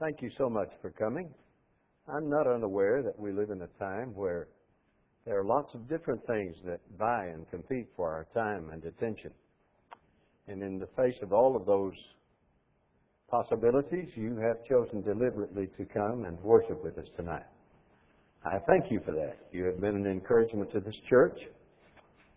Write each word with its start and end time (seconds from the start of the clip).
Thank 0.00 0.22
you 0.22 0.30
so 0.30 0.48
much 0.48 0.70
for 0.80 0.90
coming. 0.90 1.28
I'm 2.08 2.30
not 2.30 2.46
unaware 2.46 3.02
that 3.02 3.18
we 3.18 3.32
live 3.32 3.50
in 3.50 3.60
a 3.60 3.66
time 3.78 4.14
where 4.14 4.48
there 5.26 5.38
are 5.38 5.44
lots 5.44 5.74
of 5.74 5.90
different 5.90 6.26
things 6.26 6.56
that 6.64 6.80
vie 6.98 7.26
and 7.26 7.48
compete 7.50 7.86
for 7.96 8.08
our 8.08 8.26
time 8.32 8.70
and 8.72 8.82
attention. 8.86 9.30
And 10.48 10.62
in 10.62 10.78
the 10.78 10.86
face 10.96 11.18
of 11.20 11.34
all 11.34 11.54
of 11.54 11.66
those 11.66 11.92
possibilities, 13.30 14.08
you 14.16 14.38
have 14.38 14.64
chosen 14.64 15.02
deliberately 15.02 15.68
to 15.76 15.84
come 15.84 16.24
and 16.24 16.40
worship 16.40 16.82
with 16.82 16.96
us 16.96 17.08
tonight. 17.14 17.44
I 18.42 18.58
thank 18.66 18.90
you 18.90 19.00
for 19.04 19.12
that. 19.12 19.36
You 19.52 19.64
have 19.64 19.82
been 19.82 19.96
an 19.96 20.06
encouragement 20.06 20.72
to 20.72 20.80
this 20.80 20.96
church. 21.10 21.38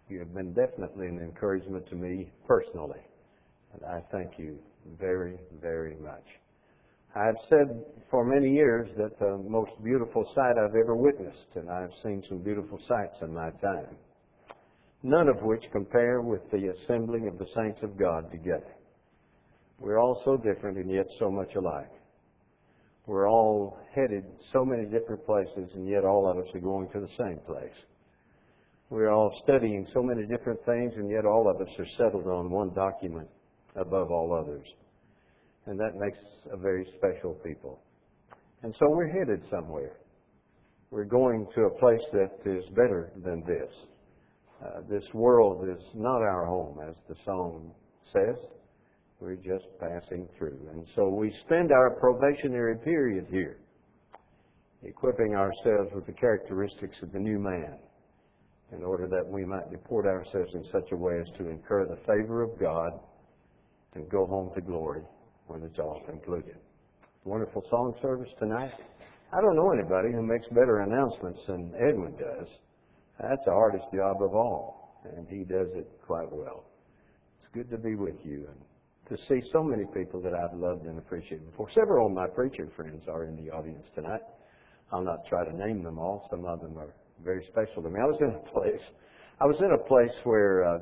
You 0.09 0.19
have 0.19 0.33
been 0.33 0.53
definitely 0.53 1.07
an 1.07 1.19
encouragement 1.19 1.87
to 1.87 1.95
me 1.95 2.29
personally. 2.45 2.99
And 3.71 3.85
I 3.85 4.01
thank 4.11 4.37
you 4.37 4.59
very, 4.99 5.37
very 5.61 5.95
much. 5.95 6.25
I've 7.15 7.37
said 7.47 7.85
for 8.09 8.25
many 8.25 8.51
years 8.51 8.89
that 8.97 9.19
the 9.19 9.37
most 9.47 9.71
beautiful 9.83 10.25
sight 10.33 10.57
I've 10.57 10.75
ever 10.75 10.95
witnessed, 10.95 11.45
and 11.53 11.69
I've 11.69 11.93
seen 12.01 12.23
some 12.27 12.39
beautiful 12.39 12.79
sights 12.87 13.17
in 13.21 13.31
my 13.31 13.51
time, 13.61 13.95
none 15.03 15.27
of 15.27 15.43
which 15.43 15.63
compare 15.71 16.21
with 16.21 16.41
the 16.49 16.73
assembling 16.73 17.27
of 17.27 17.37
the 17.37 17.45
saints 17.55 17.79
of 17.83 17.99
God 17.99 18.31
together. 18.31 18.73
We're 19.79 19.99
all 19.99 20.23
so 20.25 20.37
different 20.37 20.77
and 20.77 20.89
yet 20.89 21.05
so 21.19 21.29
much 21.29 21.53
alike. 21.55 21.91
We're 23.05 23.29
all 23.29 23.77
headed 23.93 24.23
so 24.51 24.65
many 24.65 24.85
different 24.85 25.23
places, 25.23 25.69
and 25.75 25.87
yet 25.87 26.05
all 26.05 26.27
of 26.27 26.37
us 26.37 26.49
are 26.55 26.61
going 26.61 26.89
to 26.93 26.99
the 26.99 27.09
same 27.19 27.37
place. 27.45 27.75
We're 28.89 29.11
all 29.11 29.31
studying 29.43 29.85
so 29.93 30.01
many 30.01 30.25
different 30.25 30.65
things, 30.65 30.93
and 30.95 31.11
yet 31.11 31.25
all 31.25 31.47
of 31.47 31.61
us 31.61 31.73
are 31.77 31.87
settled 31.95 32.25
on 32.25 32.49
one 32.49 32.73
document 32.73 33.27
above 33.75 34.09
all 34.09 34.33
others 34.33 34.65
and 35.65 35.79
that 35.79 35.95
makes 35.95 36.17
a 36.51 36.57
very 36.57 36.85
special 36.97 37.33
people. 37.35 37.79
And 38.63 38.73
so 38.79 38.89
we're 38.89 39.07
headed 39.07 39.41
somewhere. 39.49 39.97
We're 40.89 41.05
going 41.05 41.47
to 41.55 41.63
a 41.63 41.79
place 41.79 42.03
that 42.11 42.31
is 42.45 42.65
better 42.69 43.11
than 43.23 43.43
this. 43.45 43.71
Uh, 44.63 44.81
this 44.89 45.03
world 45.13 45.67
is 45.67 45.83
not 45.93 46.21
our 46.21 46.45
home, 46.45 46.79
as 46.87 46.95
the 47.09 47.15
song 47.25 47.71
says. 48.13 48.35
We're 49.19 49.35
just 49.35 49.65
passing 49.79 50.27
through. 50.37 50.59
And 50.71 50.85
so 50.95 51.09
we 51.09 51.33
spend 51.45 51.71
our 51.71 51.91
probationary 51.91 52.77
period 52.77 53.25
here, 53.29 53.57
equipping 54.83 55.33
ourselves 55.33 55.91
with 55.95 56.05
the 56.05 56.13
characteristics 56.13 56.97
of 57.01 57.11
the 57.11 57.19
new 57.19 57.39
man, 57.39 57.77
in 58.71 58.83
order 58.83 59.07
that 59.07 59.25
we 59.27 59.45
might 59.45 59.71
deport 59.71 60.05
ourselves 60.05 60.53
in 60.53 60.63
such 60.71 60.91
a 60.91 60.95
way 60.95 61.19
as 61.19 61.37
to 61.37 61.49
incur 61.49 61.85
the 61.85 61.99
favor 62.05 62.43
of 62.43 62.59
God 62.59 62.91
and 63.95 64.09
go 64.09 64.25
home 64.25 64.51
to 64.55 64.61
glory 64.61 65.03
when 65.47 65.63
it's 65.63 65.79
all 65.79 66.01
concluded. 66.05 66.57
Wonderful 67.25 67.63
song 67.69 67.93
service 68.01 68.29
tonight. 68.39 68.71
I 69.31 69.41
don't 69.41 69.55
know 69.55 69.71
anybody 69.71 70.11
who 70.11 70.21
makes 70.21 70.47
better 70.49 70.81
announcements 70.81 71.39
than 71.47 71.73
Edwin 71.75 72.13
does. 72.17 72.47
That's 73.19 73.45
the 73.45 73.51
hardest 73.51 73.85
job 73.93 74.21
of 74.21 74.35
all, 74.35 74.99
and 75.15 75.27
he 75.27 75.43
does 75.43 75.67
it 75.73 75.89
quite 76.05 76.31
well. 76.31 76.65
It's 77.39 77.49
good 77.53 77.69
to 77.71 77.77
be 77.77 77.95
with 77.95 78.15
you 78.23 78.47
and 78.47 79.17
to 79.17 79.23
see 79.27 79.41
so 79.51 79.63
many 79.63 79.85
people 79.93 80.21
that 80.21 80.33
I've 80.33 80.57
loved 80.57 80.85
and 80.85 80.97
appreciated 80.97 81.49
before. 81.49 81.69
Several 81.71 82.07
of 82.07 82.13
my 82.13 82.27
preacher 82.27 82.67
friends 82.75 83.03
are 83.07 83.25
in 83.25 83.35
the 83.35 83.51
audience 83.51 83.85
tonight. 83.95 84.21
I'll 84.91 85.03
not 85.03 85.25
try 85.27 85.43
to 85.45 85.55
name 85.55 85.83
them 85.83 85.97
all. 85.99 86.27
Some 86.29 86.45
of 86.45 86.61
them 86.61 86.77
are 86.77 86.93
very 87.23 87.45
special 87.45 87.81
to 87.83 87.89
me. 87.89 87.99
I 88.01 88.05
was 88.05 88.17
in 88.21 88.29
a 88.29 88.51
place, 88.51 88.81
I 89.41 89.45
was 89.45 89.57
in 89.59 89.71
a 89.71 89.87
place 89.87 90.15
where 90.23 90.63
uh, 90.63 90.79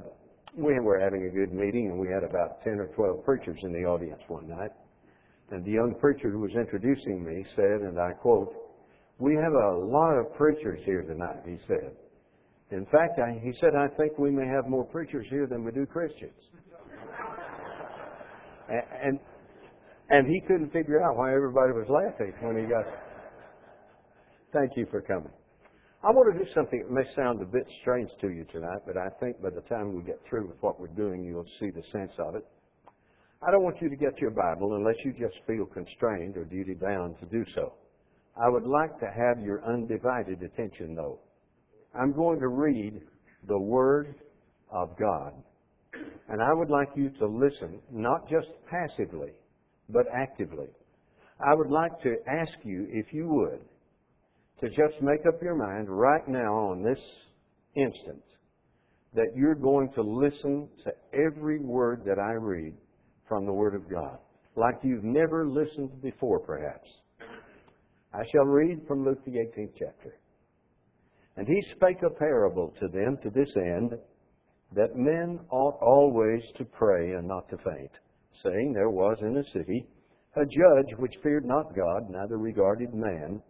we 0.56 0.80
were 0.80 1.00
having 1.00 1.26
a 1.26 1.30
good 1.30 1.54
meeting, 1.54 1.88
and 1.88 2.00
we 2.00 2.08
had 2.08 2.24
about 2.24 2.64
10 2.64 2.74
or 2.80 2.88
12 2.88 3.24
preachers 3.24 3.60
in 3.64 3.72
the 3.72 3.86
audience 3.86 4.22
one 4.28 4.48
night. 4.50 4.72
And 5.50 5.66
the 5.66 5.72
young 5.72 5.96
preacher 6.00 6.30
who 6.30 6.40
was 6.40 6.56
introducing 6.56 7.24
me 7.24 7.46
said, 7.56 7.82
and 7.82 8.00
I 8.00 8.14
quote, 8.14 8.54
We 9.18 9.36
have 9.36 9.54
a 9.54 9.78
lot 9.78 10.18
of 10.18 10.34
preachers 10.36 10.80
here 10.86 11.02
tonight, 11.02 11.42
he 11.46 11.58
said. 11.68 11.92
In 12.72 12.86
fact, 12.86 13.20
I, 13.20 13.38
he 13.44 13.52
said, 13.60 13.76
I 13.78 13.88
think 13.98 14.18
we 14.18 14.32
may 14.32 14.48
have 14.48 14.68
more 14.68 14.86
preachers 14.86 15.28
here 15.30 15.46
than 15.46 15.66
we 15.66 15.72
do 15.72 15.86
Christians. 15.86 16.32
and, 18.70 18.84
and, 19.04 19.20
and 20.10 20.28
he 20.28 20.40
couldn't 20.42 20.72
figure 20.72 21.02
out 21.04 21.18
why 21.18 21.34
everybody 21.34 21.74
was 21.74 21.88
laughing 21.90 22.34
when 22.42 22.58
he 22.58 22.64
got. 22.64 22.86
Thank 24.54 24.78
you 24.78 24.86
for 24.90 25.02
coming. 25.02 25.32
I 26.04 26.10
want 26.10 26.34
to 26.34 26.44
do 26.44 26.50
something 26.56 26.80
that 26.80 26.92
may 26.92 27.04
sound 27.16 27.44
a 27.44 27.46
bit 27.46 27.68
strange 27.82 28.10
to 28.22 28.30
you 28.30 28.44
tonight, 28.46 28.82
but 28.88 28.98
I 28.98 29.10
think 29.20 29.40
by 29.40 29.52
the 29.52 29.62
time 29.62 29.96
we 29.96 30.02
get 30.02 30.20
through 30.28 30.48
with 30.48 30.58
what 30.60 30.80
we're 30.80 30.88
doing, 30.88 31.24
you'll 31.24 31.46
see 31.60 31.70
the 31.70 31.84
sense 31.92 32.14
of 32.18 32.34
it. 32.36 32.44
I 33.46 33.52
don't 33.52 33.62
want 33.62 33.80
you 33.84 33.90
to 33.90 33.96
get 33.96 34.20
your 34.20 34.32
Bible 34.32 34.76
unless 34.76 34.96
you 35.06 35.14
just 35.14 35.40
feel 35.46 35.68
constrained 35.68 36.38
or 36.38 36.44
duty 36.44 36.74
bound 36.74 37.20
to 37.20 37.28
do 37.28 37.46
so. 37.54 37.74
I 38.36 38.50
would 38.50 38.66
like 38.66 39.00
to 39.00 39.06
have 39.06 39.46
your 39.46 39.64
undivided 39.64 40.42
attention, 40.42 40.96
though. 40.96 41.20
I'm 41.94 42.14
going 42.14 42.40
to 42.40 42.48
read 42.48 43.02
the 43.48 43.60
Word 43.60 44.16
of 44.72 44.98
God. 44.98 45.34
And 46.30 46.42
I 46.42 46.52
would 46.52 46.72
like 46.72 46.90
you 46.96 47.12
to 47.20 47.28
listen, 47.28 47.80
not 47.92 48.28
just 48.28 48.50
passively, 48.68 49.34
but 49.88 50.08
actively. 50.12 50.70
I 51.40 51.54
would 51.54 51.70
like 51.70 52.02
to 52.02 52.16
ask 52.28 52.58
you, 52.64 52.88
if 52.90 53.14
you 53.14 53.28
would, 53.28 53.60
to 54.62 54.70
just 54.70 55.02
make 55.02 55.26
up 55.28 55.42
your 55.42 55.56
mind 55.56 55.90
right 55.90 56.28
now 56.28 56.54
on 56.54 56.84
this 56.84 57.00
instant 57.76 58.24
that 59.14 59.36
you're 59.36 59.56
going 59.56 59.92
to 59.94 60.02
listen 60.02 60.70
to 60.84 60.92
every 61.14 61.60
word 61.60 62.04
that 62.06 62.20
I 62.20 62.34
read 62.34 62.74
from 63.28 63.46
the 63.46 63.54
Word 63.54 63.76
of 63.76 63.90
God, 63.90 64.18
like 64.56 64.76
you've 64.84 65.04
never 65.04 65.48
listened 65.48 66.02
before, 66.02 66.40
perhaps. 66.40 66.88
I 68.14 68.24
shall 68.32 68.46
read 68.46 68.82
from 68.88 69.06
Luke, 69.06 69.24
the 69.26 69.32
18th 69.32 69.74
chapter. 69.80 70.18
And 71.38 71.48
he 71.48 71.62
spake 71.72 72.04
a 72.06 72.10
parable 72.10 72.74
to 72.80 72.88
them 72.88 73.18
to 73.24 73.30
this 73.30 73.52
end, 73.56 73.94
that 74.76 74.96
men 74.96 75.40
ought 75.50 75.78
always 75.82 76.44
to 76.58 76.66
pray 76.66 77.12
and 77.12 77.28
not 77.28 77.50
to 77.50 77.58
faint, 77.58 77.92
saying, 78.44 78.74
There 78.74 78.90
was 78.90 79.18
in 79.22 79.38
a 79.38 79.44
city 79.46 79.88
a 80.36 80.46
judge 80.46 80.98
which 80.98 81.16
feared 81.24 81.46
not 81.46 81.76
God, 81.76 82.10
neither 82.10 82.38
regarded 82.38 82.94
man. 82.94 83.42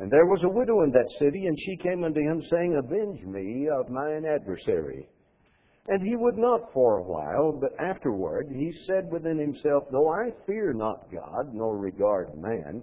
And 0.00 0.10
there 0.10 0.26
was 0.26 0.42
a 0.42 0.48
widow 0.48 0.82
in 0.82 0.90
that 0.90 1.10
city, 1.18 1.46
and 1.46 1.56
she 1.58 1.76
came 1.76 2.02
unto 2.02 2.20
him, 2.20 2.42
saying, 2.50 2.76
Avenge 2.76 3.24
me 3.24 3.68
of 3.68 3.88
mine 3.88 4.24
adversary. 4.24 5.08
And 5.86 6.02
he 6.06 6.16
would 6.16 6.36
not 6.36 6.72
for 6.72 6.98
a 6.98 7.02
while, 7.02 7.52
but 7.52 7.78
afterward 7.78 8.48
he 8.50 8.72
said 8.86 9.10
within 9.12 9.38
himself, 9.38 9.84
Though 9.90 10.10
I 10.10 10.30
fear 10.46 10.72
not 10.72 11.12
God, 11.12 11.52
nor 11.52 11.76
regard 11.76 12.34
man, 12.36 12.82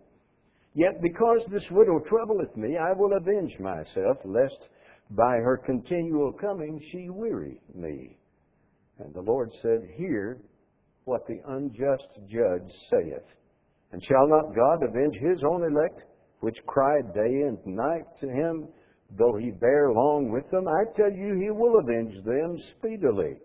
yet 0.76 1.02
because 1.02 1.42
this 1.50 1.66
widow 1.72 2.00
troubleth 2.08 2.56
me, 2.56 2.78
I 2.78 2.94
will 2.94 3.18
avenge 3.18 3.58
myself, 3.60 4.18
lest 4.24 4.70
by 5.10 5.38
her 5.38 5.58
continual 5.58 6.32
coming 6.32 6.80
she 6.92 7.10
weary 7.10 7.60
me. 7.74 8.18
And 9.00 9.14
the 9.14 9.22
Lord 9.22 9.52
said, 9.62 9.82
Hear 9.96 10.40
what 11.06 11.26
the 11.28 11.42
unjust 11.48 12.08
judge 12.30 12.72
saith. 12.90 13.26
And 13.92 14.02
shall 14.04 14.28
not 14.28 14.56
God 14.56 14.84
avenge 14.84 15.16
his 15.16 15.44
own 15.44 15.64
elect? 15.64 16.04
Which 16.42 16.58
cried 16.66 17.14
day 17.14 17.44
and 17.48 17.58
night 17.66 18.06
to 18.20 18.28
him, 18.28 18.68
though 19.18 19.38
he 19.38 19.52
bear 19.52 19.92
long 19.92 20.32
with 20.32 20.50
them, 20.52 20.68
I 20.68 20.84
tell 20.96 21.12
you, 21.12 21.40
he 21.40 21.50
will 21.50 21.80
avenge 21.80 22.24
them 22.26 22.58
speedily. 22.78 23.38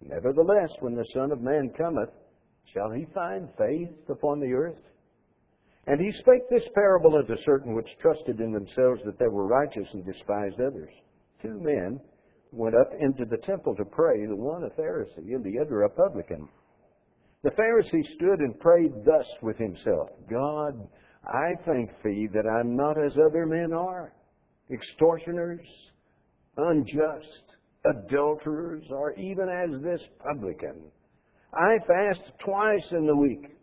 Nevertheless, 0.00 0.70
when 0.80 0.94
the 0.94 1.06
Son 1.12 1.32
of 1.32 1.40
Man 1.40 1.70
cometh, 1.76 2.10
shall 2.72 2.90
he 2.90 3.06
find 3.14 3.48
faith 3.58 3.90
upon 4.08 4.40
the 4.40 4.52
earth? 4.52 4.78
And 5.86 6.00
he 6.00 6.12
spake 6.18 6.48
this 6.50 6.68
parable 6.74 7.16
unto 7.16 7.36
certain 7.44 7.74
which 7.74 7.96
trusted 8.00 8.40
in 8.40 8.52
themselves 8.52 9.00
that 9.04 9.18
they 9.18 9.28
were 9.28 9.46
righteous 9.46 9.88
and 9.92 10.04
despised 10.04 10.60
others. 10.60 10.90
Two 11.40 11.60
men 11.60 12.00
went 12.52 12.74
up 12.74 12.90
into 12.98 13.24
the 13.24 13.38
temple 13.38 13.74
to 13.76 13.84
pray, 13.84 14.26
the 14.26 14.34
one 14.34 14.64
a 14.64 14.70
Pharisee 14.80 15.34
and 15.34 15.44
the 15.44 15.58
other 15.60 15.82
a 15.82 15.90
publican. 15.90 16.48
The 17.42 17.50
Pharisee 17.50 18.04
stood 18.14 18.40
and 18.40 18.58
prayed 18.58 18.92
thus 19.04 19.26
with 19.42 19.56
himself 19.58 20.10
God, 20.28 20.88
I 21.26 21.54
thank 21.64 21.90
thee 22.04 22.28
that 22.32 22.46
I'm 22.46 22.76
not 22.76 23.02
as 23.02 23.18
other 23.18 23.46
men 23.46 23.72
are, 23.72 24.12
extortioners, 24.70 25.66
unjust, 26.56 27.42
adulterers, 27.84 28.84
or 28.90 29.12
even 29.14 29.48
as 29.48 29.82
this 29.82 30.00
publican. 30.24 30.90
I 31.52 31.78
fast 31.86 32.32
twice 32.38 32.92
in 32.92 33.06
the 33.06 33.16
week. 33.16 33.56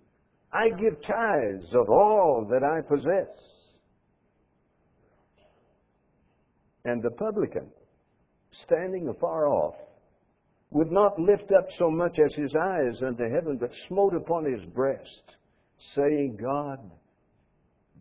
I 0.51 0.69
give 0.69 1.01
tithes 1.01 1.73
of 1.73 1.89
all 1.89 2.47
that 2.49 2.63
I 2.63 2.81
possess. 2.81 3.29
And 6.85 7.01
the 7.01 7.11
publican, 7.11 7.67
standing 8.65 9.07
afar 9.07 9.47
off, 9.47 9.75
would 10.71 10.91
not 10.91 11.19
lift 11.19 11.51
up 11.57 11.67
so 11.77 11.89
much 11.89 12.17
as 12.19 12.33
his 12.35 12.53
eyes 12.55 13.01
unto 13.05 13.23
heaven, 13.23 13.57
but 13.59 13.71
smote 13.87 14.15
upon 14.15 14.51
his 14.51 14.65
breast, 14.73 15.37
saying, 15.95 16.37
God, 16.41 16.79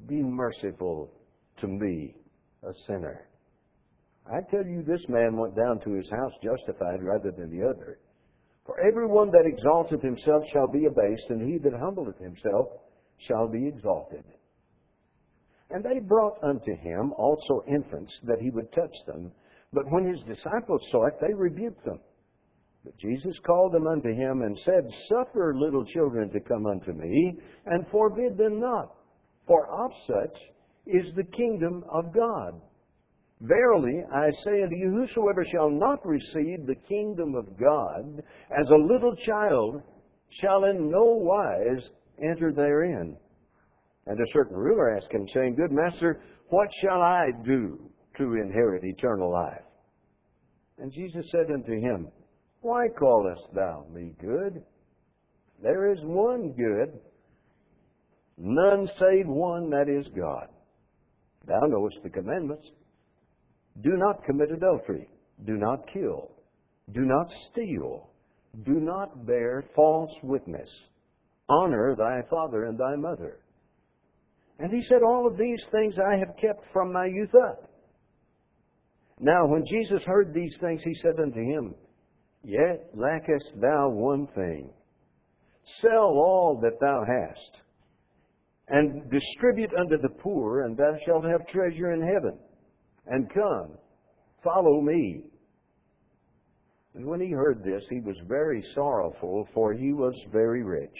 be 0.08 0.22
merciful 0.22 1.10
to 1.60 1.66
me, 1.66 2.14
a 2.62 2.72
sinner. 2.86 3.28
I 4.26 4.40
tell 4.50 4.64
you, 4.64 4.82
this 4.82 5.04
man 5.08 5.36
went 5.36 5.56
down 5.56 5.80
to 5.80 5.92
his 5.92 6.08
house 6.10 6.32
justified 6.42 7.02
rather 7.02 7.32
than 7.32 7.50
the 7.50 7.66
other. 7.66 7.98
For 8.64 8.80
everyone 8.80 9.30
that 9.32 9.46
exalteth 9.46 10.02
himself 10.02 10.44
shall 10.52 10.68
be 10.68 10.86
abased, 10.86 11.30
and 11.30 11.42
he 11.42 11.58
that 11.58 11.72
humbleth 11.72 12.18
himself 12.18 12.68
shall 13.18 13.48
be 13.48 13.66
exalted. 13.66 14.24
And 15.70 15.82
they 15.82 15.98
brought 16.00 16.42
unto 16.44 16.76
him 16.76 17.12
also 17.16 17.64
infants, 17.66 18.12
that 18.24 18.40
he 18.40 18.50
would 18.50 18.70
touch 18.72 18.94
them. 19.06 19.32
But 19.72 19.90
when 19.90 20.04
his 20.04 20.20
disciples 20.20 20.86
saw 20.90 21.06
it, 21.06 21.14
they 21.20 21.34
rebuked 21.34 21.84
them. 21.84 21.98
But 22.84 22.96
Jesus 22.98 23.38
called 23.46 23.72
them 23.72 23.86
unto 23.86 24.12
him 24.12 24.42
and 24.42 24.58
said, 24.64 24.86
Suffer 25.08 25.54
little 25.56 25.84
children 25.86 26.30
to 26.30 26.40
come 26.40 26.66
unto 26.66 26.92
me, 26.92 27.38
and 27.66 27.86
forbid 27.90 28.36
them 28.36 28.60
not, 28.60 28.94
for 29.46 29.66
of 29.66 29.92
such 30.06 30.36
is 30.86 31.14
the 31.14 31.24
kingdom 31.24 31.84
of 31.90 32.12
God. 32.14 32.60
Verily, 33.40 34.02
I 34.14 34.30
say 34.44 34.62
unto 34.62 34.76
you, 34.76 34.90
whosoever 34.90 35.44
shall 35.44 35.68
not 35.68 36.06
receive 36.06 36.66
the 36.66 36.76
kingdom 36.88 37.34
of 37.34 37.58
God 37.58 38.22
as 38.50 38.70
a 38.70 38.74
little 38.74 39.16
child 39.26 39.82
shall 40.40 40.64
in 40.64 40.90
no 40.90 41.04
wise 41.04 41.82
enter 42.22 42.52
therein. 42.52 43.16
And 44.06 44.20
a 44.20 44.32
certain 44.32 44.56
ruler 44.56 44.96
asked 44.96 45.12
him, 45.12 45.26
saying, 45.34 45.56
Good 45.56 45.72
master, 45.72 46.22
what 46.48 46.68
shall 46.80 47.00
I 47.00 47.30
do 47.44 47.90
to 48.18 48.34
inherit 48.34 48.84
eternal 48.84 49.32
life? 49.32 49.62
And 50.78 50.92
Jesus 50.92 51.26
said 51.30 51.50
unto 51.52 51.72
him, 51.72 52.08
Why 52.60 52.88
callest 52.98 53.42
thou 53.54 53.86
me 53.92 54.14
good? 54.20 54.62
There 55.62 55.92
is 55.92 56.00
one 56.02 56.52
good, 56.52 56.98
none 58.38 58.88
save 58.98 59.26
one 59.26 59.70
that 59.70 59.88
is 59.88 60.06
God. 60.16 60.48
Thou 61.46 61.60
knowest 61.66 61.98
the 62.02 62.10
commandments. 62.10 62.68
Do 63.80 63.96
not 63.96 64.24
commit 64.24 64.50
adultery. 64.50 65.08
Do 65.44 65.54
not 65.56 65.86
kill. 65.92 66.30
Do 66.92 67.00
not 67.00 67.26
steal. 67.50 68.08
Do 68.64 68.74
not 68.74 69.26
bear 69.26 69.64
false 69.74 70.12
witness. 70.22 70.68
Honor 71.48 71.96
thy 71.96 72.20
father 72.30 72.64
and 72.64 72.78
thy 72.78 72.96
mother. 72.96 73.38
And 74.58 74.72
he 74.72 74.82
said, 74.88 75.02
All 75.02 75.26
of 75.26 75.36
these 75.36 75.62
things 75.72 75.94
I 75.98 76.16
have 76.16 76.36
kept 76.36 76.64
from 76.72 76.92
my 76.92 77.06
youth 77.06 77.34
up. 77.34 77.68
Now, 79.18 79.46
when 79.46 79.64
Jesus 79.66 80.02
heard 80.04 80.32
these 80.34 80.54
things, 80.60 80.82
he 80.84 80.94
said 81.02 81.18
unto 81.20 81.40
him, 81.40 81.74
Yet 82.44 82.90
lackest 82.94 83.52
thou 83.60 83.88
one 83.88 84.26
thing. 84.34 84.70
Sell 85.80 86.18
all 86.18 86.60
that 86.62 86.80
thou 86.80 87.04
hast, 87.04 87.62
and 88.72 89.02
distribute 89.10 89.70
unto 89.78 89.98
the 89.98 90.08
poor, 90.08 90.62
and 90.62 90.76
thou 90.76 90.96
shalt 91.04 91.24
have 91.24 91.46
treasure 91.48 91.92
in 91.92 92.00
heaven. 92.00 92.38
And 93.06 93.28
come, 93.32 93.76
follow 94.42 94.80
me. 94.80 95.24
And 96.94 97.06
when 97.06 97.20
he 97.20 97.30
heard 97.30 97.62
this, 97.62 97.84
he 97.90 98.00
was 98.00 98.16
very 98.26 98.64
sorrowful, 98.74 99.46
for 99.52 99.74
he 99.74 99.92
was 99.92 100.14
very 100.32 100.62
rich. 100.62 100.96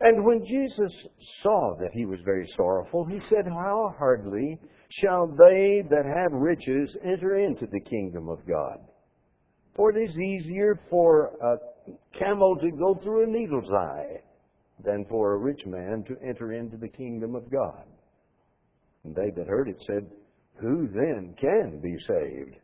And 0.00 0.24
when 0.24 0.44
Jesus 0.44 0.92
saw 1.42 1.76
that 1.80 1.90
he 1.92 2.04
was 2.04 2.18
very 2.24 2.48
sorrowful, 2.56 3.04
he 3.04 3.20
said, 3.28 3.46
How 3.46 3.94
hardly 3.96 4.58
shall 4.90 5.28
they 5.28 5.82
that 5.88 6.04
have 6.04 6.32
riches 6.32 6.96
enter 7.04 7.36
into 7.36 7.66
the 7.66 7.80
kingdom 7.80 8.28
of 8.28 8.38
God? 8.46 8.78
For 9.76 9.96
it 9.96 10.02
is 10.02 10.16
easier 10.16 10.80
for 10.90 11.30
a 11.40 12.18
camel 12.18 12.56
to 12.56 12.70
go 12.72 12.98
through 13.02 13.24
a 13.24 13.26
needle's 13.26 13.70
eye 13.70 14.20
than 14.84 15.04
for 15.08 15.34
a 15.34 15.38
rich 15.38 15.64
man 15.66 16.04
to 16.06 16.16
enter 16.26 16.52
into 16.52 16.76
the 16.76 16.88
kingdom 16.88 17.34
of 17.34 17.50
God. 17.50 17.84
And 19.04 19.14
they 19.14 19.30
that 19.36 19.46
heard 19.46 19.68
it 19.68 19.82
said, 19.86 20.06
Who 20.60 20.88
then 20.88 21.34
can 21.38 21.80
be 21.80 21.96
saved? 22.06 22.56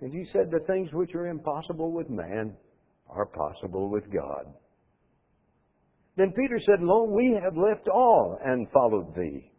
And 0.00 0.12
he 0.12 0.24
said, 0.32 0.50
The 0.50 0.66
things 0.66 0.90
which 0.92 1.14
are 1.14 1.28
impossible 1.28 1.92
with 1.92 2.10
man 2.10 2.56
are 3.08 3.26
possible 3.26 3.90
with 3.90 4.04
God. 4.12 4.46
Then 6.16 6.32
Peter 6.32 6.58
said, 6.66 6.80
Lo, 6.80 7.04
we 7.04 7.38
have 7.42 7.56
left 7.56 7.88
all 7.88 8.38
and 8.44 8.70
followed 8.70 9.14
thee. 9.14 9.50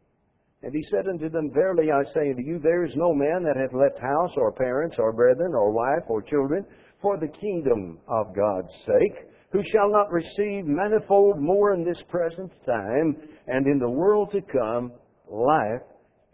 And 0.61 0.73
he 0.73 0.83
said 0.89 1.07
unto 1.07 1.29
them, 1.29 1.51
Verily 1.53 1.91
I 1.91 2.03
say 2.13 2.29
unto 2.29 2.41
you, 2.41 2.59
there 2.59 2.85
is 2.85 2.95
no 2.95 3.13
man 3.13 3.43
that 3.43 3.57
hath 3.59 3.73
left 3.73 3.99
house, 3.99 4.31
or 4.37 4.51
parents, 4.53 4.95
or 4.97 5.11
brethren, 5.11 5.53
or 5.53 5.71
wife, 5.71 6.05
or 6.07 6.21
children, 6.21 6.65
for 7.01 7.17
the 7.17 7.27
kingdom 7.27 7.99
of 8.07 8.33
God's 8.35 8.71
sake, 8.85 9.27
who 9.53 9.61
shall 9.71 9.89
not 9.91 10.11
receive 10.11 10.65
manifold 10.65 11.39
more 11.39 11.75
in 11.75 11.85
this 11.85 12.01
present 12.09 12.51
time, 12.65 13.15
and 13.47 13.67
in 13.67 13.77
the 13.77 13.89
world 13.89 14.31
to 14.31 14.41
come 14.41 14.91
life 15.29 15.83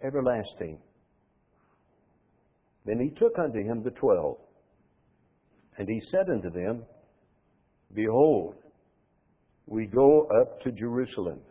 everlasting. 0.01 0.79
Then 2.85 2.99
he 2.99 3.09
took 3.09 3.37
unto 3.37 3.59
him 3.59 3.83
the 3.83 3.91
twelve, 3.91 4.37
and 5.77 5.87
he 5.87 6.01
said 6.09 6.29
unto 6.29 6.49
them, 6.49 6.83
Behold, 7.93 8.55
we 9.67 9.85
go 9.85 10.25
up 10.41 10.61
to 10.61 10.71
Jerusalem 10.71 11.41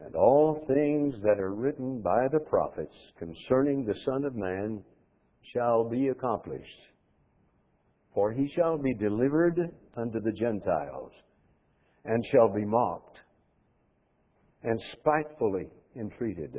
and 0.00 0.16
all 0.16 0.64
things 0.66 1.14
that 1.22 1.38
are 1.38 1.54
written 1.54 2.00
by 2.00 2.26
the 2.32 2.40
prophets 2.40 2.94
concerning 3.18 3.84
the 3.84 3.94
Son 4.04 4.24
of 4.24 4.34
Man 4.34 4.82
shall 5.52 5.88
be 5.88 6.08
accomplished. 6.08 6.93
For 8.14 8.32
he 8.32 8.48
shall 8.48 8.78
be 8.78 8.94
delivered 8.94 9.58
unto 9.96 10.20
the 10.20 10.32
Gentiles, 10.32 11.12
and 12.04 12.24
shall 12.26 12.48
be 12.48 12.64
mocked, 12.64 13.18
and 14.62 14.80
spitefully 14.92 15.68
entreated, 15.96 16.56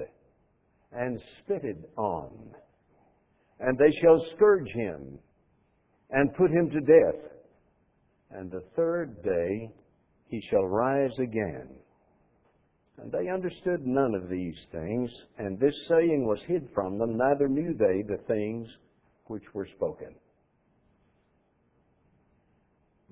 and 0.92 1.20
spitted 1.40 1.86
on. 1.98 2.54
And 3.60 3.78
they 3.78 3.92
shall 4.02 4.24
scourge 4.36 4.70
him, 4.74 5.18
and 6.12 6.36
put 6.36 6.52
him 6.52 6.70
to 6.72 6.82
death. 6.82 7.32
And 8.32 8.52
the 8.52 8.64
third 8.76 9.24
day 9.24 9.72
he 10.28 10.42
shall 10.50 10.66
rise 10.66 11.18
again. 11.20 11.70
And 12.98 13.12
they 13.12 13.30
understood 13.30 13.86
none 13.86 14.14
of 14.14 14.30
these 14.30 14.58
things, 14.72 15.12
and 15.38 15.60
this 15.60 15.76
saying 15.88 16.26
was 16.26 16.42
hid 16.48 16.68
from 16.74 16.98
them, 16.98 17.18
neither 17.18 17.48
knew 17.48 17.74
they 17.74 18.02
the 18.02 18.22
things 18.28 18.68
which 19.28 19.44
were 19.54 19.68
spoken. 19.68 20.16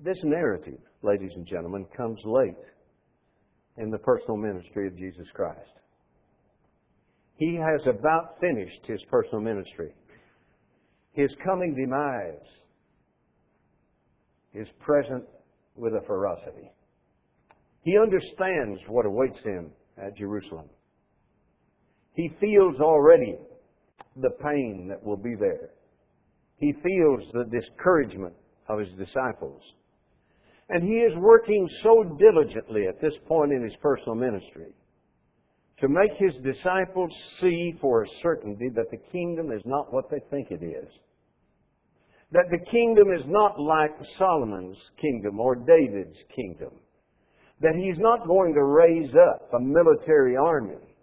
This 0.04 0.18
narrative, 0.22 0.80
ladies 1.02 1.32
and 1.34 1.46
gentlemen, 1.46 1.86
comes 1.96 2.20
late 2.26 2.62
in 3.78 3.90
the 3.90 3.96
personal 3.96 4.36
ministry 4.36 4.86
of 4.86 4.98
Jesus 4.98 5.26
Christ. 5.32 5.80
He 7.36 7.56
has 7.56 7.86
about 7.86 8.38
finished 8.38 8.84
his 8.86 9.02
personal 9.10 9.40
ministry. 9.40 9.94
His 11.12 11.34
coming 11.42 11.74
demise 11.74 12.46
is 14.52 14.68
present 14.78 15.24
with 15.74 15.94
a 15.94 16.04
ferocity. 16.06 16.70
He 17.80 17.96
understands 17.96 18.82
what 18.88 19.06
awaits 19.06 19.38
him 19.42 19.70
at 19.96 20.18
Jerusalem. 20.18 20.68
He 22.12 22.30
feels 22.40 22.78
already 22.78 23.38
the 24.16 24.32
pain 24.42 24.86
that 24.90 25.02
will 25.02 25.16
be 25.16 25.34
there. 25.34 25.70
He 26.58 26.72
feels 26.72 27.24
the 27.32 27.46
discouragement 27.50 28.34
of 28.68 28.80
his 28.80 28.90
disciples. 28.98 29.62
And 30.68 30.82
he 30.82 31.00
is 31.00 31.14
working 31.16 31.68
so 31.82 32.16
diligently 32.18 32.86
at 32.88 33.00
this 33.00 33.14
point 33.26 33.52
in 33.52 33.62
his 33.62 33.76
personal 33.82 34.14
ministry 34.14 34.72
to 35.80 35.88
make 35.88 36.12
his 36.18 36.34
disciples 36.42 37.12
see 37.40 37.74
for 37.80 38.02
a 38.02 38.08
certainty 38.22 38.70
that 38.74 38.90
the 38.90 39.10
kingdom 39.12 39.52
is 39.52 39.62
not 39.66 39.92
what 39.92 40.10
they 40.10 40.20
think 40.30 40.50
it 40.50 40.64
is. 40.64 40.88
That 42.32 42.46
the 42.50 42.64
kingdom 42.70 43.08
is 43.12 43.24
not 43.26 43.60
like 43.60 43.92
Solomon's 44.18 44.78
kingdom 45.00 45.38
or 45.38 45.56
David's 45.56 46.18
kingdom 46.34 46.70
that 47.60 47.74
he's 47.76 47.98
not 47.98 48.26
going 48.26 48.52
to 48.54 48.62
raise 48.62 49.10
up 49.14 49.52
a 49.54 49.60
military 49.60 50.36
army 50.36 50.96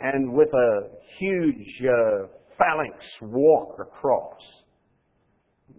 and 0.00 0.32
with 0.32 0.48
a 0.52 0.80
huge 1.18 1.82
uh, 1.82 2.26
phalanx 2.58 3.04
walk 3.22 3.78
across 3.80 4.40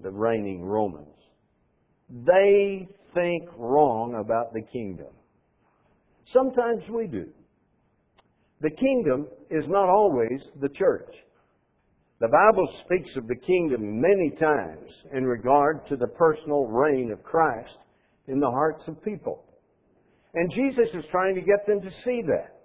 the 0.02 0.10
reigning 0.10 0.64
Romans. 0.64 1.08
They 2.10 2.88
think 3.14 3.50
wrong 3.58 4.16
about 4.20 4.54
the 4.54 4.62
kingdom. 4.62 5.08
Sometimes 6.34 6.84
we 6.90 7.08
do. 7.08 7.28
The 8.62 8.70
kingdom 8.72 9.28
is 9.50 9.66
not 9.68 9.90
always 9.90 10.42
the 10.62 10.70
church. 10.70 11.16
The 12.20 12.28
Bible 12.28 12.68
speaks 12.86 13.16
of 13.16 13.28
the 13.28 13.38
kingdom 13.38 14.02
many 14.02 14.32
times 14.32 14.92
in 15.14 15.26
regard 15.26 15.88
to 15.88 15.96
the 15.96 16.08
personal 16.08 16.66
reign 16.68 17.12
of 17.12 17.24
Christ 17.24 17.78
in 18.28 18.40
the 18.40 18.52
hearts 18.52 18.84
of 18.88 19.02
people. 19.04 19.46
And 20.34 20.52
Jesus 20.52 20.90
is 20.94 21.06
trying 21.12 21.36
to 21.36 21.42
get 21.42 21.66
them 21.66 21.82
to 21.82 21.90
see 22.04 22.22
that. 22.24 22.60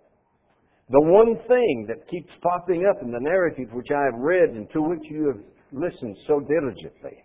The 0.90 1.00
one 1.00 1.36
thing 1.48 1.86
that 1.88 2.08
keeps 2.10 2.32
popping 2.42 2.84
up 2.84 3.02
in 3.02 3.10
the 3.10 3.20
narrative 3.20 3.68
which 3.72 3.90
I 3.90 4.04
have 4.04 4.20
read 4.20 4.50
and 4.50 4.68
to 4.72 4.82
which 4.82 5.04
you 5.04 5.28
have 5.28 5.40
listened 5.72 6.16
so 6.26 6.40
diligently 6.40 7.24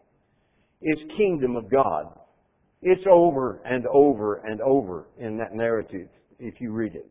is 0.81 0.99
kingdom 1.17 1.55
of 1.57 1.69
God. 1.69 2.05
It's 2.81 3.05
over 3.11 3.61
and 3.65 3.85
over 3.87 4.41
and 4.45 4.61
over 4.61 5.07
in 5.17 5.37
that 5.37 5.53
narrative 5.53 6.07
if 6.39 6.61
you 6.61 6.71
read 6.71 6.95
it. 6.95 7.09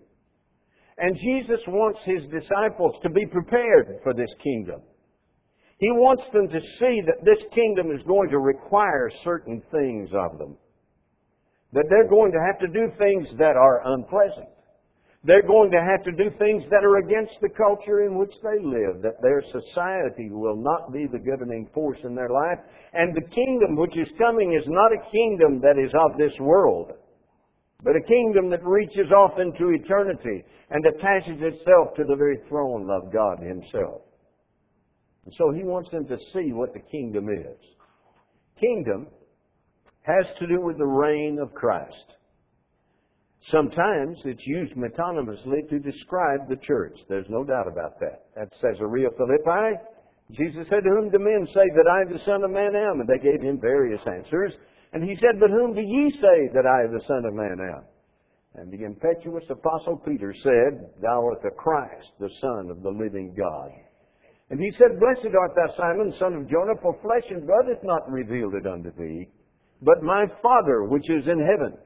And 0.99 1.17
Jesus 1.17 1.61
wants 1.69 2.01
his 2.05 2.23
disciples 2.27 2.97
to 3.03 3.11
be 3.11 3.27
prepared 3.27 4.01
for 4.03 4.15
this 4.15 4.31
kingdom. 4.43 4.81
He 5.79 5.91
wants 5.93 6.25
them 6.33 6.49
to 6.49 6.61
see 6.81 7.03
that 7.07 7.25
this 7.25 7.45
kingdom 7.55 7.93
is 7.93 8.03
going 8.05 8.31
to 8.31 8.39
require 8.39 9.11
certain 9.23 9.63
things 9.71 10.11
of 10.13 10.39
them. 10.39 10.57
that 11.73 11.85
they're 11.91 12.09
going 12.09 12.33
to 12.33 12.41
have 12.47 12.59
to 12.61 12.69
do 12.69 12.91
things 12.99 13.29
that 13.39 13.57
are 13.57 13.83
unpleasant. 13.95 14.49
They're 15.25 15.47
going 15.47 15.73
to 15.73 15.81
have 15.81 16.05
to 16.05 16.13
do 16.13 16.31
things 16.39 16.63
that 16.71 16.85
are 16.85 16.99
against 16.99 17.35
the 17.43 17.49
culture 17.49 18.07
in 18.07 18.17
which 18.17 18.33
they 18.43 18.63
live, 18.63 19.03
that 19.03 19.21
their 19.21 19.43
society 19.43 20.31
will 20.31 20.57
not 20.57 20.93
be 20.93 21.07
the 21.07 21.19
governing 21.19 21.69
force 21.75 21.99
in 22.05 22.15
their 22.15 22.31
life. 22.31 22.59
And 22.93 23.15
the 23.15 23.29
kingdom 23.35 23.75
which 23.75 23.97
is 23.97 24.09
coming 24.17 24.53
is 24.53 24.67
not 24.69 24.93
a 24.93 25.11
kingdom 25.11 25.61
that 25.61 25.77
is 25.77 25.93
of 25.93 26.17
this 26.17 26.39
world, 26.39 26.93
but 27.83 27.97
a 27.97 28.07
kingdom 28.07 28.49
that 28.51 28.65
reaches 28.65 29.11
off 29.11 29.39
into 29.41 29.71
eternity 29.71 30.45
and 30.71 30.87
attaches 30.87 31.39
itself 31.41 31.95
to 31.97 32.05
the 32.05 32.17
very 32.17 32.39
throne 32.49 32.89
of 32.89 33.13
God 33.13 33.41
Himself. 33.41 34.03
And 35.25 35.35
so 35.37 35.51
He 35.51 35.65
wants 35.65 35.91
them 35.91 36.07
to 36.07 36.19
see 36.33 36.53
what 36.53 36.73
the 36.73 36.81
kingdom 36.81 37.29
is. 37.29 37.59
Kingdom 38.61 39.09
has 40.03 40.27
to 40.39 40.47
do 40.47 40.61
with 40.61 40.79
the 40.79 40.87
reign 40.87 41.39
of 41.41 41.53
Christ. 41.55 42.15
Sometimes 43.51 44.19
it's 44.25 44.47
used 44.47 44.75
metonymously 44.75 45.69
to 45.71 45.79
describe 45.79 46.49
the 46.49 46.57
church. 46.57 46.99
There's 47.09 47.29
no 47.29 47.45
doubt 47.45 47.69
about 47.69 47.99
that. 48.01 48.27
At 48.37 48.53
Caesarea 48.61 49.09
Philippi, 49.17 49.79
Jesus 50.33 50.67
said, 50.69 50.85
To 50.85 50.91
Whom 50.91 51.11
do 51.11 51.19
men 51.19 51.47
say 51.47 51.65
that 51.75 51.89
I, 51.89 52.13
the 52.13 52.25
Son 52.25 52.45
of 52.45 52.51
Man, 52.51 52.75
am? 52.75 53.01
And 53.01 53.09
they 53.09 53.23
gave 53.23 53.41
him 53.41 53.61
various 53.61 54.03
answers. 54.07 54.55
And 54.93 55.09
he 55.09 55.17
said, 55.17 55.41
But 55.41 55.51
whom 55.51 55.75
do 55.75 55.81
ye 55.81 56.11
say 56.11 56.51
that 56.53 56.67
I, 56.67 56.93
the 56.93 57.05
Son 57.07 57.25
of 57.25 57.35
Man, 57.35 57.59
am? 57.61 57.85
And 58.55 58.73
the 58.73 58.85
impetuous 58.85 59.45
apostle 59.49 60.03
Peter 60.05 60.35
said, 60.43 60.91
Thou 61.01 61.27
art 61.27 61.43
the 61.43 61.51
Christ, 61.57 62.11
the 62.19 62.31
Son 62.41 62.71
of 62.71 62.83
the 62.83 62.91
living 62.91 63.35
God. 63.39 63.71
And 64.51 64.61
he 64.61 64.73
said, 64.73 64.99
Blessed 64.99 65.35
art 65.39 65.53
thou, 65.55 65.75
Simon, 65.77 66.13
son 66.19 66.35
of 66.35 66.49
Jonah, 66.49 66.81
for 66.81 66.99
flesh 67.03 67.31
and 67.31 67.47
blood 67.47 67.69
hath 67.69 67.85
not 67.85 68.11
revealed 68.11 68.55
it 68.55 68.67
unto 68.67 68.91
thee, 68.97 69.29
but 69.83 70.03
my 70.03 70.25
Father 70.43 70.85
which 70.85 71.09
is 71.11 71.27
in 71.27 71.39
heaven. 71.39 71.77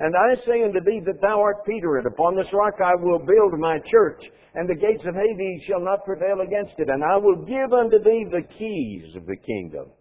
And 0.00 0.14
I 0.16 0.34
say 0.46 0.64
unto 0.64 0.80
thee 0.80 1.02
that 1.04 1.20
thou 1.20 1.40
art 1.40 1.66
Peter, 1.66 1.98
and 1.98 2.06
upon 2.06 2.34
this 2.34 2.50
rock 2.54 2.80
I 2.82 2.94
will 2.96 3.18
build 3.18 3.60
my 3.60 3.78
church, 3.84 4.24
and 4.54 4.66
the 4.66 4.74
gates 4.74 5.04
of 5.04 5.14
Hades 5.14 5.62
shall 5.64 5.80
not 5.80 6.06
prevail 6.06 6.40
against 6.40 6.72
it, 6.78 6.88
and 6.88 7.04
I 7.04 7.18
will 7.18 7.44
give 7.44 7.70
unto 7.72 7.98
thee 8.02 8.24
the 8.30 8.48
keys 8.56 9.14
of 9.14 9.26
the 9.26 9.36
kingdom. 9.36 9.92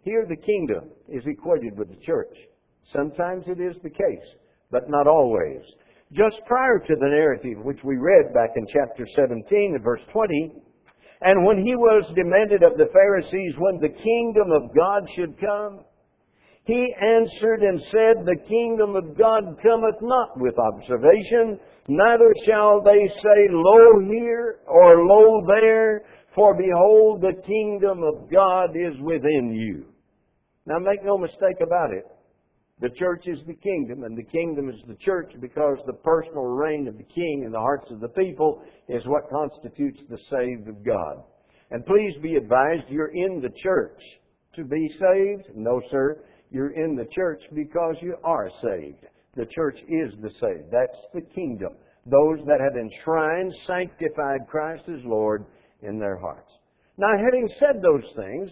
Here 0.00 0.24
the 0.26 0.40
kingdom 0.40 0.90
is 1.08 1.26
equated 1.26 1.76
with 1.76 1.90
the 1.90 2.00
church. 2.00 2.34
Sometimes 2.90 3.44
it 3.48 3.60
is 3.60 3.76
the 3.82 3.90
case, 3.90 4.28
but 4.70 4.88
not 4.88 5.06
always. 5.06 5.60
Just 6.12 6.40
prior 6.46 6.78
to 6.78 6.94
the 6.96 7.08
narrative 7.08 7.62
which 7.64 7.84
we 7.84 7.96
read 7.96 8.32
back 8.32 8.56
in 8.56 8.66
chapter 8.66 9.06
17 9.14 9.74
and 9.74 9.84
verse 9.84 10.00
20, 10.10 10.54
and 11.20 11.44
when 11.44 11.66
he 11.66 11.76
was 11.76 12.10
demanded 12.16 12.62
of 12.62 12.78
the 12.78 12.88
Pharisees 12.92 13.54
when 13.58 13.78
the 13.78 13.92
kingdom 13.92 14.50
of 14.52 14.74
God 14.74 15.06
should 15.14 15.38
come, 15.38 15.84
he 16.64 16.94
answered 17.00 17.62
and 17.62 17.80
said, 17.90 18.24
The 18.24 18.36
kingdom 18.48 18.94
of 18.94 19.18
God 19.18 19.42
cometh 19.62 19.96
not 20.00 20.38
with 20.38 20.54
observation, 20.58 21.58
neither 21.88 22.32
shall 22.46 22.80
they 22.82 23.08
say, 23.08 23.48
Lo 23.50 24.00
here 24.10 24.60
or 24.66 25.04
Lo 25.04 25.42
there, 25.56 26.04
for 26.34 26.56
behold, 26.56 27.20
the 27.20 27.42
kingdom 27.44 28.02
of 28.04 28.30
God 28.30 28.76
is 28.76 28.94
within 29.00 29.52
you. 29.52 29.86
Now 30.66 30.78
make 30.78 31.04
no 31.04 31.18
mistake 31.18 31.60
about 31.60 31.92
it. 31.92 32.04
The 32.80 32.90
church 32.90 33.24
is 33.26 33.40
the 33.46 33.54
kingdom, 33.54 34.04
and 34.04 34.16
the 34.16 34.22
kingdom 34.22 34.68
is 34.68 34.82
the 34.86 34.96
church 34.96 35.32
because 35.40 35.78
the 35.86 35.92
personal 35.92 36.44
reign 36.44 36.86
of 36.88 36.96
the 36.96 37.04
king 37.04 37.42
in 37.44 37.52
the 37.52 37.58
hearts 37.58 37.90
of 37.90 38.00
the 38.00 38.08
people 38.08 38.62
is 38.88 39.04
what 39.06 39.30
constitutes 39.30 40.00
the 40.08 40.18
saved 40.30 40.68
of 40.68 40.84
God. 40.84 41.22
And 41.70 41.84
please 41.86 42.16
be 42.22 42.36
advised, 42.36 42.84
you're 42.88 43.12
in 43.12 43.40
the 43.40 43.52
church 43.62 44.00
to 44.54 44.64
be 44.64 44.88
saved? 44.88 45.56
No, 45.56 45.80
sir. 45.90 46.22
You're 46.52 46.72
in 46.72 46.94
the 46.94 47.06
church 47.06 47.42
because 47.54 47.96
you 48.02 48.14
are 48.22 48.50
saved. 48.62 49.06
The 49.34 49.46
church 49.46 49.78
is 49.88 50.12
the 50.20 50.30
saved. 50.30 50.70
That's 50.70 50.98
the 51.14 51.22
kingdom. 51.34 51.72
Those 52.04 52.40
that 52.46 52.60
have 52.60 52.76
enshrined, 52.76 53.54
sanctified 53.66 54.46
Christ 54.48 54.82
as 54.88 55.02
Lord 55.04 55.46
in 55.82 55.98
their 55.98 56.18
hearts. 56.18 56.52
Now, 56.98 57.12
having 57.16 57.48
said 57.58 57.80
those 57.82 58.04
things, 58.14 58.50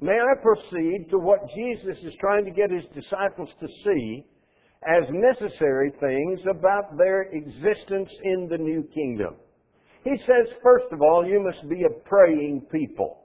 may 0.00 0.18
I 0.18 0.40
proceed 0.40 1.08
to 1.10 1.18
what 1.18 1.50
Jesus 1.54 1.98
is 2.02 2.14
trying 2.18 2.46
to 2.46 2.50
get 2.50 2.70
his 2.70 2.86
disciples 2.94 3.50
to 3.60 3.68
see 3.84 4.24
as 4.84 5.08
necessary 5.10 5.92
things 6.00 6.40
about 6.48 6.96
their 6.96 7.22
existence 7.32 8.10
in 8.24 8.48
the 8.48 8.58
new 8.58 8.82
kingdom. 8.94 9.34
He 10.04 10.16
says, 10.26 10.54
first 10.62 10.86
of 10.90 11.02
all, 11.02 11.26
you 11.26 11.40
must 11.40 11.68
be 11.68 11.84
a 11.84 12.08
praying 12.08 12.62
people. 12.72 13.21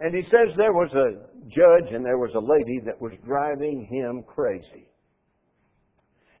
And 0.00 0.14
he 0.14 0.22
says 0.22 0.54
there 0.56 0.72
was 0.72 0.92
a 0.92 1.18
judge 1.48 1.92
and 1.92 2.04
there 2.04 2.18
was 2.18 2.34
a 2.34 2.38
lady 2.38 2.80
that 2.86 3.00
was 3.00 3.12
driving 3.26 3.86
him 3.90 4.22
crazy. 4.26 4.86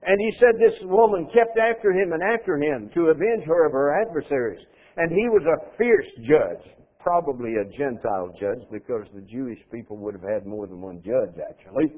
And 0.02 0.16
he 0.20 0.32
said 0.38 0.60
this 0.60 0.78
woman 0.84 1.26
kept 1.34 1.58
after 1.58 1.90
him 1.90 2.12
and 2.12 2.22
after 2.22 2.56
him 2.56 2.88
to 2.94 3.10
avenge 3.10 3.44
her 3.46 3.66
of 3.66 3.72
her 3.72 4.00
adversaries. 4.00 4.64
And 4.96 5.10
he 5.10 5.28
was 5.28 5.42
a 5.42 5.76
fierce 5.76 6.10
judge, 6.22 6.72
probably 7.00 7.54
a 7.54 7.64
Gentile 7.76 8.32
judge, 8.38 8.62
because 8.70 9.06
the 9.12 9.22
Jewish 9.22 9.58
people 9.72 9.96
would 9.98 10.14
have 10.14 10.22
had 10.22 10.46
more 10.46 10.66
than 10.66 10.80
one 10.80 11.02
judge, 11.02 11.34
actually. 11.50 11.92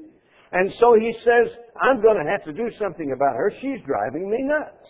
And 0.51 0.73
so 0.79 0.95
he 0.99 1.13
says, 1.23 1.47
I'm 1.79 2.01
going 2.01 2.17
to 2.17 2.31
have 2.31 2.43
to 2.45 2.53
do 2.53 2.69
something 2.77 3.13
about 3.15 3.35
her. 3.35 3.53
She's 3.61 3.79
driving 3.85 4.29
me 4.29 4.37
nuts. 4.41 4.89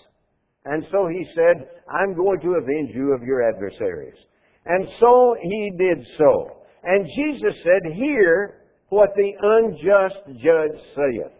And 0.66 0.86
so 0.92 1.08
he 1.08 1.25
said, 1.36 1.68
I'm 1.90 2.16
going 2.16 2.40
to 2.42 2.56
avenge 2.56 2.96
you 2.96 3.13
of 3.13 3.24
your 3.24 3.48
adversaries. 3.48 4.18
And 4.66 4.88
so 5.00 5.36
he 5.42 5.72
did 5.78 6.06
so. 6.18 6.61
And 6.84 7.08
Jesus 7.16 7.62
said, 7.64 7.94
Hear 7.94 8.62
what 8.90 9.10
the 9.16 9.34
unjust 9.42 10.42
judge 10.42 10.82
saith. 10.96 11.32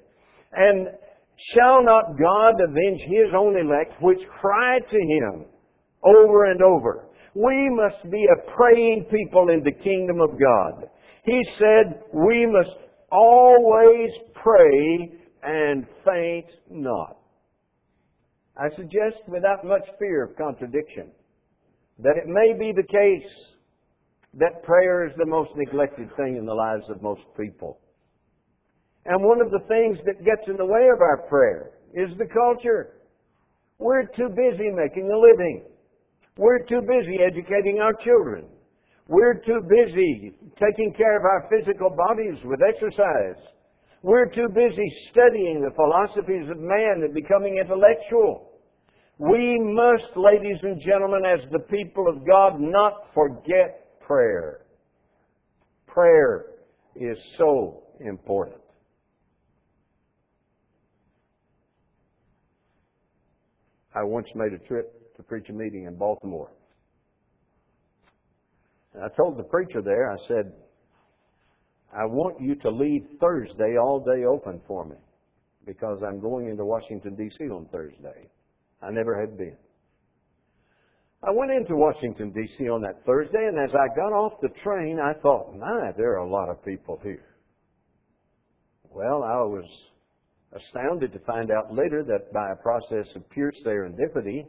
And 0.54 0.88
shall 1.54 1.84
not 1.84 2.18
God 2.20 2.56
avenge 2.62 3.02
his 3.02 3.34
own 3.36 3.58
elect, 3.58 4.02
which 4.02 4.22
cry 4.40 4.80
to 4.80 4.98
him 4.98 5.46
over 6.04 6.46
and 6.46 6.62
over? 6.62 7.06
We 7.34 7.70
must 7.72 8.10
be 8.12 8.26
a 8.26 8.52
praying 8.56 9.06
people 9.10 9.50
in 9.50 9.64
the 9.64 9.72
kingdom 9.72 10.20
of 10.22 10.40
God. 10.40 10.90
He 11.24 11.42
said, 11.58 12.02
We 12.14 12.46
must 12.46 12.76
always 13.12 14.12
pray 14.34 15.12
and 15.44 15.86
faint 16.06 16.48
not. 16.70 17.18
I 18.58 18.70
suggest, 18.76 19.24
without 19.28 19.66
much 19.66 19.88
fear 19.98 20.26
of 20.26 20.36
contradiction, 20.36 21.12
that 22.00 22.18
it 22.18 22.28
may 22.28 22.54
be 22.54 22.74
the 22.74 22.84
case 22.84 23.32
that 24.36 24.64
prayer 24.64 25.06
is 25.06 25.14
the 25.18 25.26
most 25.26 25.52
neglected 25.56 26.10
thing 26.16 26.38
in 26.38 26.46
the 26.46 26.54
lives 26.54 26.90
of 26.90 27.02
most 27.02 27.22
people. 27.38 27.80
And 29.06 29.24
one 29.24 29.42
of 29.42 29.52
the 29.52 29.66
things 29.68 29.98
that 30.06 30.24
gets 30.24 30.48
in 30.48 30.58
the 30.58 30.66
way 30.66 30.88
of 30.94 31.02
our 31.02 31.28
prayer 31.28 31.72
is 31.94 32.16
the 32.18 32.28
culture. 32.28 33.02
We're 33.80 34.06
too 34.06 34.30
busy 34.30 34.72
making 34.72 35.10
a 35.12 35.18
living. 35.18 35.64
We're 36.38 36.64
too 36.64 36.82
busy 36.88 37.20
educating 37.20 37.80
our 37.82 37.94
children. 37.94 38.46
We're 39.08 39.42
too 39.46 39.60
busy 39.68 40.34
taking 40.56 40.94
care 40.94 41.18
of 41.18 41.26
our 41.26 41.50
physical 41.50 41.90
bodies 41.90 42.40
with 42.46 42.62
exercise. 42.62 43.44
We're 44.04 44.30
too 44.30 44.48
busy 44.54 44.90
studying 45.12 45.62
the 45.62 45.76
philosophies 45.76 46.50
of 46.50 46.58
man 46.60 47.04
and 47.04 47.14
becoming 47.14 47.58
intellectual. 47.58 48.52
We 49.18 49.60
must, 49.60 50.16
ladies 50.16 50.60
and 50.64 50.82
gentlemen, 50.82 51.26
as 51.26 51.42
the 51.52 51.60
people 51.60 52.08
of 52.08 52.26
God, 52.26 52.60
not 52.60 53.08
forget 53.14 53.81
prayer. 54.12 54.66
Prayer 55.88 56.46
is 56.98 57.18
so 57.38 57.84
important. 58.02 58.60
I 63.96 64.04
once 64.04 64.28
made 64.36 64.52
a 64.52 64.68
trip 64.68 65.16
to 65.16 65.24
preach 65.24 65.48
a 65.48 65.54
meeting 65.54 65.86
in 65.86 65.96
Baltimore. 65.96 66.52
And 68.94 69.04
I 69.04 69.08
told 69.16 69.38
the 69.38 69.44
preacher 69.44 69.82
there, 69.82 70.12
I 70.12 70.18
said, 70.28 70.52
I 71.94 72.04
want 72.06 72.42
you 72.42 72.56
to 72.56 72.70
leave 72.70 73.06
Thursday 73.22 73.78
all 73.78 74.02
day 74.02 74.26
open 74.26 74.60
for 74.68 74.86
me 74.86 74.98
because 75.66 76.02
I'm 76.06 76.20
going 76.20 76.50
into 76.50 76.66
Washington, 76.66 77.16
D.C. 77.16 77.46
on 77.46 77.66
Thursday. 77.72 78.28
I 78.82 78.92
never 78.92 79.18
had 79.18 79.38
been. 79.38 79.56
I 81.24 81.30
went 81.30 81.52
into 81.52 81.76
Washington, 81.76 82.32
D.C. 82.32 82.68
on 82.68 82.82
that 82.82 83.06
Thursday, 83.06 83.46
and 83.46 83.60
as 83.60 83.76
I 83.76 83.96
got 83.96 84.12
off 84.12 84.42
the 84.42 84.50
train, 84.64 85.00
I 85.00 85.14
thought, 85.22 85.56
my, 85.56 85.92
there 85.96 86.14
are 86.14 86.26
a 86.26 86.30
lot 86.30 86.50
of 86.50 86.66
people 86.66 87.00
here. 87.04 87.36
Well, 88.90 89.24
I 89.24 89.38
was 89.38 89.66
astounded 90.52 91.14
to 91.14 91.20
find 91.20 91.52
out 91.52 91.74
later 91.74 92.04
that 92.04 92.34
by 92.34 92.52
a 92.52 92.56
process 92.56 93.08
of 93.16 93.30
pure 93.30 93.54
serendipity, 93.64 94.48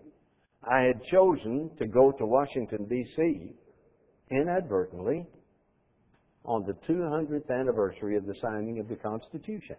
I 0.64 0.84
had 0.84 1.04
chosen 1.04 1.70
to 1.78 1.86
go 1.86 2.10
to 2.10 2.24
Washington, 2.24 2.86
D.C. 2.88 3.52
inadvertently 4.30 5.26
on 6.46 6.64
the 6.64 6.72
200th 6.90 7.50
anniversary 7.50 8.16
of 8.16 8.24
the 8.24 8.34
signing 8.40 8.78
of 8.80 8.88
the 8.88 8.96
Constitution. 8.96 9.76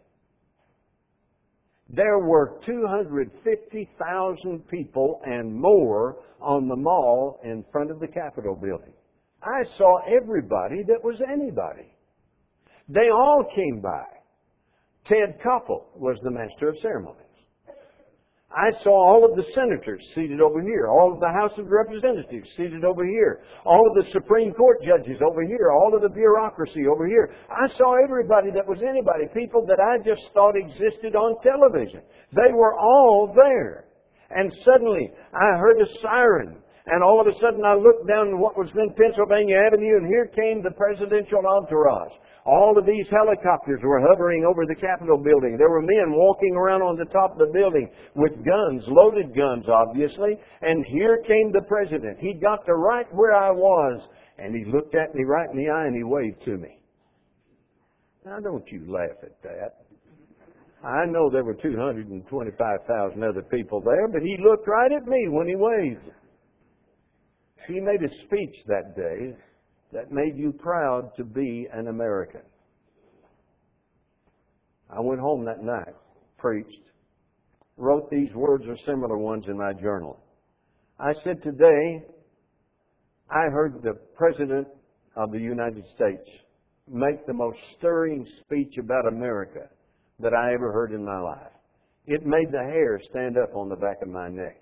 There 1.89 2.19
were 2.19 2.59
250,000 2.65 4.67
people 4.67 5.21
and 5.25 5.53
more 5.53 6.17
on 6.41 6.67
the 6.67 6.75
mall 6.75 7.39
in 7.43 7.63
front 7.71 7.91
of 7.91 7.99
the 7.99 8.07
Capitol 8.07 8.55
building. 8.55 8.93
I 9.41 9.63
saw 9.77 9.99
everybody 10.07 10.83
that 10.87 11.03
was 11.03 11.21
anybody. 11.21 11.93
They 12.89 13.09
all 13.09 13.45
came 13.55 13.81
by 13.81 14.05
Ted 15.05 15.39
Koppel 15.43 15.85
was 15.95 16.17
the 16.23 16.31
master 16.31 16.69
of 16.69 16.77
ceremonies. 16.77 17.19
I 18.53 18.69
saw 18.83 18.93
all 18.93 19.25
of 19.25 19.35
the 19.35 19.49
senators 19.55 20.01
seated 20.13 20.39
over 20.39 20.61
here, 20.61 20.87
all 20.87 21.11
of 21.11 21.19
the 21.19 21.33
House 21.33 21.57
of 21.57 21.71
Representatives 21.71 22.47
seated 22.55 22.85
over 22.85 23.03
here, 23.03 23.41
all 23.65 23.81
of 23.89 24.05
the 24.05 24.11
Supreme 24.11 24.53
Court 24.53 24.77
judges 24.83 25.19
over 25.25 25.41
here, 25.43 25.71
all 25.71 25.95
of 25.95 26.01
the 26.01 26.13
bureaucracy 26.13 26.85
over 26.85 27.07
here. 27.07 27.33
I 27.49 27.67
saw 27.77 27.95
everybody 28.03 28.51
that 28.53 28.67
was 28.67 28.77
anybody, 28.85 29.25
people 29.33 29.65
that 29.65 29.81
I 29.81 29.97
just 30.05 30.21
thought 30.33 30.55
existed 30.55 31.15
on 31.15 31.41
television. 31.41 32.01
They 32.31 32.53
were 32.53 32.77
all 32.77 33.33
there. 33.33 33.85
And 34.29 34.53
suddenly 34.63 35.11
I 35.33 35.57
heard 35.57 35.81
a 35.81 35.89
siren 36.01 36.63
and 36.85 37.01
all 37.01 37.21
of 37.21 37.27
a 37.27 37.39
sudden 37.39 37.63
I 37.63 37.75
looked 37.75 38.07
down 38.09 38.39
what 38.39 38.57
was 38.57 38.67
then 38.75 38.93
Pennsylvania 38.99 39.57
Avenue 39.65 39.97
and 39.97 40.07
here 40.07 40.27
came 40.27 40.61
the 40.61 40.71
presidential 40.71 41.39
entourage. 41.47 42.11
All 42.45 42.77
of 42.77 42.85
these 42.85 43.07
helicopters 43.09 43.79
were 43.81 44.01
hovering 44.01 44.43
over 44.43 44.65
the 44.65 44.75
Capitol 44.75 45.17
building. 45.17 45.55
There 45.57 45.69
were 45.69 45.81
men 45.81 46.11
walking 46.11 46.55
around 46.55 46.81
on 46.81 46.97
the 46.97 47.05
top 47.05 47.31
of 47.31 47.37
the 47.37 47.53
building 47.53 47.89
with 48.15 48.33
guns, 48.43 48.83
loaded 48.87 49.33
guns 49.33 49.65
obviously, 49.69 50.37
and 50.61 50.85
here 50.85 51.23
came 51.25 51.51
the 51.53 51.63
president. 51.67 52.19
He 52.19 52.33
got 52.33 52.65
to 52.65 52.75
right 52.75 53.07
where 53.13 53.35
I 53.35 53.49
was 53.49 54.07
and 54.37 54.53
he 54.55 54.65
looked 54.65 54.95
at 54.95 55.15
me 55.15 55.23
right 55.23 55.49
in 55.51 55.57
the 55.57 55.69
eye 55.69 55.85
and 55.85 55.95
he 55.95 56.03
waved 56.03 56.43
to 56.43 56.57
me. 56.57 56.79
Now 58.25 58.39
don't 58.39 58.67
you 58.69 58.91
laugh 58.91 59.23
at 59.23 59.41
that. 59.43 59.85
I 60.83 61.05
know 61.05 61.29
there 61.29 61.45
were 61.45 61.55
225,000 61.55 63.23
other 63.23 63.41
people 63.43 63.79
there, 63.79 64.09
but 64.09 64.21
he 64.21 64.37
looked 64.41 64.67
right 64.67 64.91
at 64.91 65.07
me 65.07 65.29
when 65.29 65.47
he 65.47 65.55
waved. 65.55 66.11
He 67.67 67.79
made 67.79 68.03
a 68.03 68.09
speech 68.25 68.55
that 68.67 68.97
day 68.97 69.33
that 69.93 70.11
made 70.11 70.37
you 70.37 70.51
proud 70.51 71.11
to 71.17 71.23
be 71.23 71.67
an 71.71 71.87
American. 71.87 72.41
I 74.89 74.99
went 74.99 75.21
home 75.21 75.45
that 75.45 75.63
night, 75.63 75.95
preached, 76.37 76.81
wrote 77.77 78.09
these 78.09 78.33
words 78.33 78.65
or 78.67 78.75
similar 78.85 79.17
ones 79.17 79.45
in 79.47 79.57
my 79.57 79.73
journal. 79.73 80.19
I 80.99 81.13
said, 81.23 81.41
Today, 81.41 82.03
I 83.29 83.49
heard 83.51 83.81
the 83.81 83.93
President 84.15 84.67
of 85.15 85.31
the 85.31 85.39
United 85.39 85.83
States 85.95 86.29
make 86.87 87.25
the 87.25 87.33
most 87.33 87.57
stirring 87.77 88.27
speech 88.41 88.77
about 88.77 89.07
America 89.07 89.69
that 90.19 90.33
I 90.33 90.53
ever 90.53 90.71
heard 90.71 90.91
in 90.91 91.03
my 91.03 91.19
life. 91.19 91.51
It 92.05 92.25
made 92.25 92.51
the 92.51 92.63
hair 92.63 92.99
stand 93.09 93.37
up 93.37 93.55
on 93.55 93.69
the 93.69 93.75
back 93.75 94.01
of 94.01 94.09
my 94.09 94.27
neck. 94.29 94.61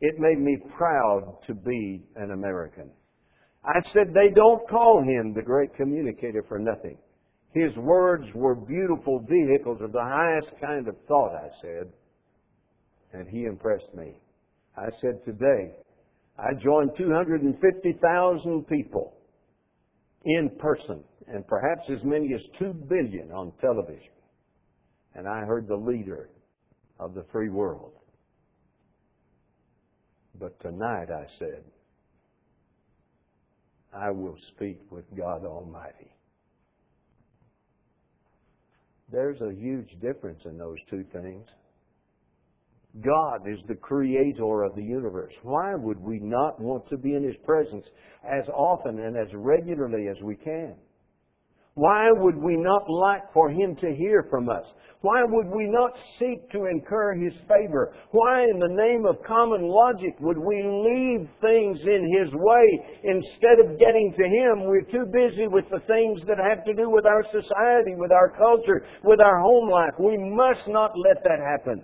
It 0.00 0.18
made 0.18 0.38
me 0.38 0.56
proud 0.76 1.38
to 1.46 1.54
be 1.54 2.02
an 2.16 2.32
American. 2.32 2.90
I 3.64 3.80
said 3.92 4.14
they 4.14 4.30
don't 4.30 4.68
call 4.68 5.02
him 5.02 5.34
the 5.34 5.42
great 5.42 5.74
communicator 5.74 6.44
for 6.48 6.58
nothing. 6.58 6.96
His 7.52 7.76
words 7.76 8.26
were 8.34 8.54
beautiful 8.54 9.20
vehicles 9.28 9.80
of 9.82 9.92
the 9.92 10.02
highest 10.02 10.52
kind 10.60 10.88
of 10.88 10.96
thought, 11.06 11.34
I 11.34 11.48
said. 11.60 11.92
And 13.12 13.28
he 13.28 13.44
impressed 13.44 13.92
me. 13.94 14.14
I 14.76 14.88
said, 15.00 15.24
today, 15.24 15.72
I 16.38 16.54
joined 16.54 16.92
250,000 16.96 18.66
people 18.66 19.14
in 20.24 20.50
person 20.58 21.02
and 21.26 21.46
perhaps 21.46 21.90
as 21.90 22.02
many 22.04 22.32
as 22.34 22.42
2 22.58 22.72
billion 22.88 23.30
on 23.32 23.52
television. 23.60 24.12
And 25.14 25.28
I 25.28 25.40
heard 25.40 25.66
the 25.66 25.76
leader 25.76 26.30
of 26.98 27.14
the 27.14 27.24
free 27.32 27.50
world 27.50 27.92
but 30.40 30.58
tonight 30.60 31.08
I 31.10 31.26
said, 31.38 31.62
I 33.92 34.10
will 34.10 34.36
speak 34.48 34.80
with 34.90 35.04
God 35.16 35.44
Almighty. 35.44 36.12
There's 39.10 39.40
a 39.40 39.52
huge 39.52 39.90
difference 40.00 40.44
in 40.44 40.56
those 40.56 40.78
two 40.88 41.04
things. 41.12 41.46
God 43.00 43.48
is 43.48 43.60
the 43.68 43.74
creator 43.74 44.62
of 44.62 44.74
the 44.74 44.82
universe. 44.82 45.32
Why 45.42 45.74
would 45.74 46.00
we 46.00 46.18
not 46.18 46.60
want 46.60 46.88
to 46.90 46.96
be 46.96 47.14
in 47.14 47.24
His 47.24 47.36
presence 47.44 47.86
as 48.24 48.48
often 48.48 48.98
and 48.98 49.16
as 49.16 49.32
regularly 49.34 50.08
as 50.08 50.20
we 50.22 50.36
can? 50.36 50.74
Why 51.80 52.10
would 52.12 52.36
we 52.36 52.58
not 52.58 52.90
like 52.90 53.32
for 53.32 53.48
Him 53.48 53.74
to 53.76 53.94
hear 53.94 54.26
from 54.28 54.50
us? 54.50 54.66
Why 55.00 55.22
would 55.24 55.46
we 55.46 55.64
not 55.64 55.92
seek 56.18 56.50
to 56.50 56.66
incur 56.66 57.14
His 57.14 57.32
favor? 57.48 57.94
Why, 58.10 58.42
in 58.42 58.58
the 58.58 58.68
name 58.68 59.06
of 59.06 59.24
common 59.26 59.62
logic, 59.62 60.14
would 60.20 60.36
we 60.36 60.62
leave 60.62 61.26
things 61.40 61.80
in 61.80 62.04
His 62.20 62.34
way 62.34 63.00
instead 63.04 63.60
of 63.64 63.78
getting 63.78 64.12
to 64.12 64.28
Him? 64.28 64.66
We're 64.66 64.92
too 64.92 65.06
busy 65.10 65.48
with 65.48 65.64
the 65.70 65.80
things 65.86 66.20
that 66.28 66.36
have 66.36 66.66
to 66.66 66.74
do 66.74 66.90
with 66.90 67.06
our 67.06 67.24
society, 67.32 67.94
with 67.96 68.12
our 68.12 68.28
culture, 68.36 68.84
with 69.02 69.22
our 69.22 69.40
home 69.40 69.70
life. 69.70 69.94
We 69.98 70.18
must 70.18 70.68
not 70.68 70.92
let 70.98 71.24
that 71.24 71.40
happen. 71.40 71.82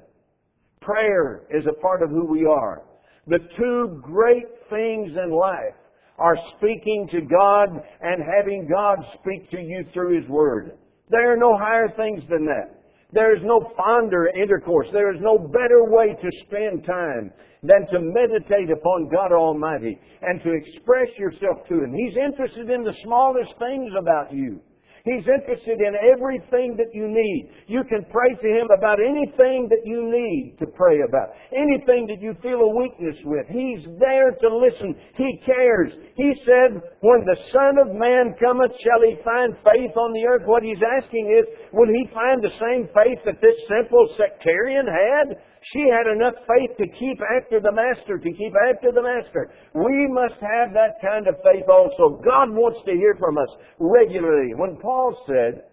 Prayer 0.83 1.45
is 1.49 1.65
a 1.65 1.81
part 1.81 2.03
of 2.03 2.11
who 2.11 2.27
we 2.27 2.45
are. 2.45 2.83
The 3.29 3.41
two 3.57 3.99
great 4.05 4.45
things 4.69 5.17
in 5.17 5.31
life 5.31 5.73
are 6.19 6.37
speaking 6.57 7.09
to 7.13 7.21
God 7.21 7.69
and 8.01 8.23
having 8.37 8.69
God 8.69 8.99
speak 9.21 9.51
to 9.51 9.61
you 9.61 9.85
through 9.93 10.21
His 10.21 10.29
Word. 10.29 10.73
There 11.09 11.33
are 11.33 11.37
no 11.37 11.57
higher 11.57 11.89
things 11.97 12.23
than 12.29 12.45
that. 12.47 12.77
There 13.13 13.37
is 13.37 13.43
no 13.45 13.73
fonder 13.77 14.29
intercourse. 14.29 14.89
There 14.93 15.15
is 15.15 15.21
no 15.21 15.39
better 15.39 15.85
way 15.85 16.17
to 16.21 16.31
spend 16.47 16.85
time 16.85 17.33
than 17.63 17.87
to 17.91 18.01
meditate 18.01 18.71
upon 18.71 19.09
God 19.09 19.33
Almighty 19.33 19.99
and 20.23 20.43
to 20.43 20.53
express 20.53 21.17
yourself 21.17 21.67
to 21.69 21.75
Him. 21.75 21.95
He's 21.95 22.17
interested 22.17 22.71
in 22.71 22.83
the 22.83 22.95
smallest 23.03 23.55
things 23.59 23.93
about 23.99 24.33
you. 24.33 24.61
He's 25.07 25.23
interested 25.23 25.79
in 25.79 25.95
everything 26.11 26.75
that 26.77 26.91
you 26.93 27.07
need. 27.07 27.49
You 27.69 27.85
can 27.85 28.05
pray 28.11 28.35
to 28.35 28.49
Him 28.51 28.67
about 28.77 28.99
anything 28.99 29.71
that 29.71 29.87
you 29.87 30.03
need 30.03 30.59
to 30.59 30.67
pray 30.67 30.99
about. 31.07 31.31
Anything 31.55 32.11
that 32.11 32.21
you 32.21 32.35
feel 32.43 32.59
a 32.59 32.75
weakness 32.75 33.15
with. 33.23 33.47
He's 33.47 33.87
there 34.03 34.35
to 34.35 34.49
listen. 34.51 34.99
He 35.15 35.39
cares. 35.47 35.93
He 36.17 36.35
said, 36.45 36.83
when 37.07 37.23
the 37.23 37.39
Son 37.55 37.79
of 37.79 37.95
Man 37.95 38.35
cometh, 38.43 38.75
shall 38.83 38.99
He 39.07 39.15
find 39.23 39.55
faith 39.63 39.95
on 39.95 40.11
the 40.13 40.27
earth? 40.27 40.43
What 40.45 40.65
He's 40.65 40.83
asking 40.83 41.31
is, 41.39 41.47
will 41.73 41.87
He 41.87 42.11
find 42.13 42.43
the 42.43 42.59
same 42.59 42.91
faith 42.91 43.23
that 43.31 43.39
this 43.41 43.63
simple 43.71 44.11
sectarian 44.19 44.91
had? 44.91 45.39
She 45.73 45.81
had 45.91 46.07
enough 46.07 46.35
faith 46.47 46.77
to 46.79 46.87
keep 46.87 47.19
after 47.37 47.59
the 47.61 47.73
Master, 47.73 48.19
to 48.19 48.33
keep 48.33 48.53
after 48.69 48.93
the 48.93 49.03
Master. 49.03 49.51
We 49.75 50.07
must 50.09 50.39
have 50.41 50.73
that 50.75 51.01
kind 51.03 51.27
of 51.27 51.35
faith 51.43 51.67
also. 51.69 52.23
God 52.23 52.55
wants 52.55 52.79
to 52.87 52.93
hear 52.93 53.17
from 53.19 53.37
us 53.37 53.49
regularly. 53.81 54.55
When 54.55 54.77
Paul 54.77 55.19
said, 55.27 55.65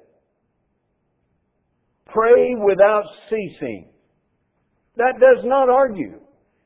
pray 2.08 2.56
without 2.56 3.06
ceasing, 3.30 3.90
that 4.98 5.20
does 5.20 5.46
not 5.46 5.70
argue 5.70 6.20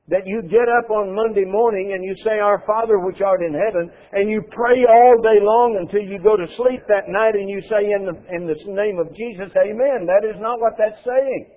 that 0.08 0.24
you 0.26 0.42
get 0.44 0.72
up 0.80 0.90
on 0.90 1.14
Monday 1.14 1.44
morning 1.44 1.92
and 1.92 2.06
you 2.06 2.16
say, 2.24 2.40
Our 2.40 2.64
Father 2.66 3.00
which 3.00 3.20
art 3.20 3.42
in 3.44 3.52
heaven, 3.52 3.92
and 4.14 4.30
you 4.30 4.42
pray 4.52 4.86
all 4.88 5.16
day 5.22 5.44
long 5.44 5.76
until 5.84 6.08
you 6.08 6.18
go 6.24 6.38
to 6.38 6.48
sleep 6.56 6.80
that 6.88 7.12
night 7.12 7.36
and 7.36 7.50
you 7.50 7.60
say, 7.68 7.92
In 7.92 8.08
the, 8.08 8.16
in 8.32 8.48
the 8.48 8.56
name 8.72 9.00
of 9.00 9.14
Jesus, 9.16 9.52
Amen. 9.52 10.08
That 10.08 10.24
is 10.24 10.40
not 10.40 10.62
what 10.62 10.80
that's 10.80 11.04
saying. 11.04 11.57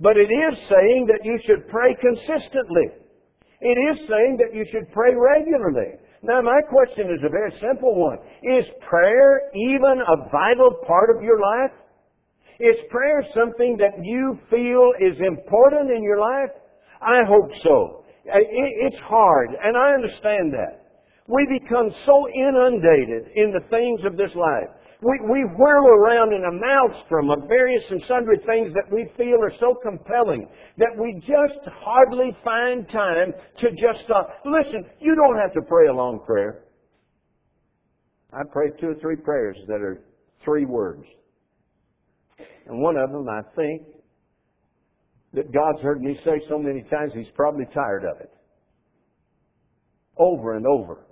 But 0.00 0.16
it 0.16 0.30
is 0.30 0.58
saying 0.68 1.06
that 1.06 1.24
you 1.24 1.38
should 1.44 1.68
pray 1.68 1.94
consistently. 2.00 2.88
It 3.60 3.78
is 3.92 4.08
saying 4.08 4.38
that 4.38 4.54
you 4.54 4.64
should 4.70 4.90
pray 4.92 5.14
regularly. 5.14 5.98
Now, 6.22 6.40
my 6.40 6.60
question 6.68 7.10
is 7.10 7.22
a 7.24 7.28
very 7.28 7.52
simple 7.60 7.94
one. 7.94 8.18
Is 8.42 8.66
prayer 8.88 9.50
even 9.54 10.02
a 10.06 10.28
vital 10.30 10.74
part 10.86 11.10
of 11.14 11.22
your 11.22 11.40
life? 11.40 11.72
Is 12.60 12.76
prayer 12.90 13.24
something 13.34 13.76
that 13.78 14.04
you 14.04 14.38
feel 14.50 14.92
is 15.00 15.18
important 15.20 15.90
in 15.90 16.02
your 16.02 16.20
life? 16.20 16.50
I 17.00 17.20
hope 17.26 17.50
so. 17.62 18.04
It's 18.24 19.00
hard, 19.00 19.50
and 19.62 19.76
I 19.76 19.94
understand 19.94 20.52
that. 20.52 20.82
We 21.26 21.58
become 21.58 21.90
so 22.06 22.28
inundated 22.28 23.32
in 23.34 23.50
the 23.52 23.66
things 23.70 24.04
of 24.04 24.16
this 24.16 24.34
life 24.34 24.70
we, 25.02 25.18
we 25.28 25.44
whirl 25.56 25.86
around 25.86 26.32
in 26.32 26.44
a 26.44 26.52
maelstrom 26.52 27.30
of 27.30 27.48
various 27.48 27.82
and 27.90 28.00
sundry 28.06 28.38
things 28.46 28.72
that 28.74 28.84
we 28.92 29.10
feel 29.16 29.42
are 29.42 29.52
so 29.58 29.74
compelling 29.82 30.48
that 30.78 30.92
we 30.96 31.14
just 31.20 31.68
hardly 31.80 32.36
find 32.44 32.88
time 32.88 33.32
to 33.58 33.70
just 33.70 34.04
stop. 34.04 34.28
Listen, 34.44 34.84
you 35.00 35.16
don't 35.16 35.38
have 35.38 35.52
to 35.54 35.62
pray 35.62 35.88
a 35.88 35.92
long 35.92 36.20
prayer. 36.24 36.64
I 38.32 38.42
pray 38.50 38.70
two 38.80 38.90
or 38.90 38.94
three 39.00 39.16
prayers 39.16 39.56
that 39.66 39.82
are 39.82 40.04
three 40.44 40.66
words. 40.66 41.04
And 42.66 42.80
one 42.80 42.96
of 42.96 43.10
them, 43.10 43.28
I 43.28 43.42
think, 43.56 43.82
that 45.34 45.52
God's 45.52 45.82
heard 45.82 46.00
me 46.00 46.18
say 46.24 46.40
so 46.48 46.58
many 46.58 46.82
times, 46.82 47.12
He's 47.12 47.30
probably 47.34 47.64
tired 47.74 48.04
of 48.04 48.20
it. 48.20 48.30
Over 50.16 50.56
and 50.56 50.66
over. 50.66 51.06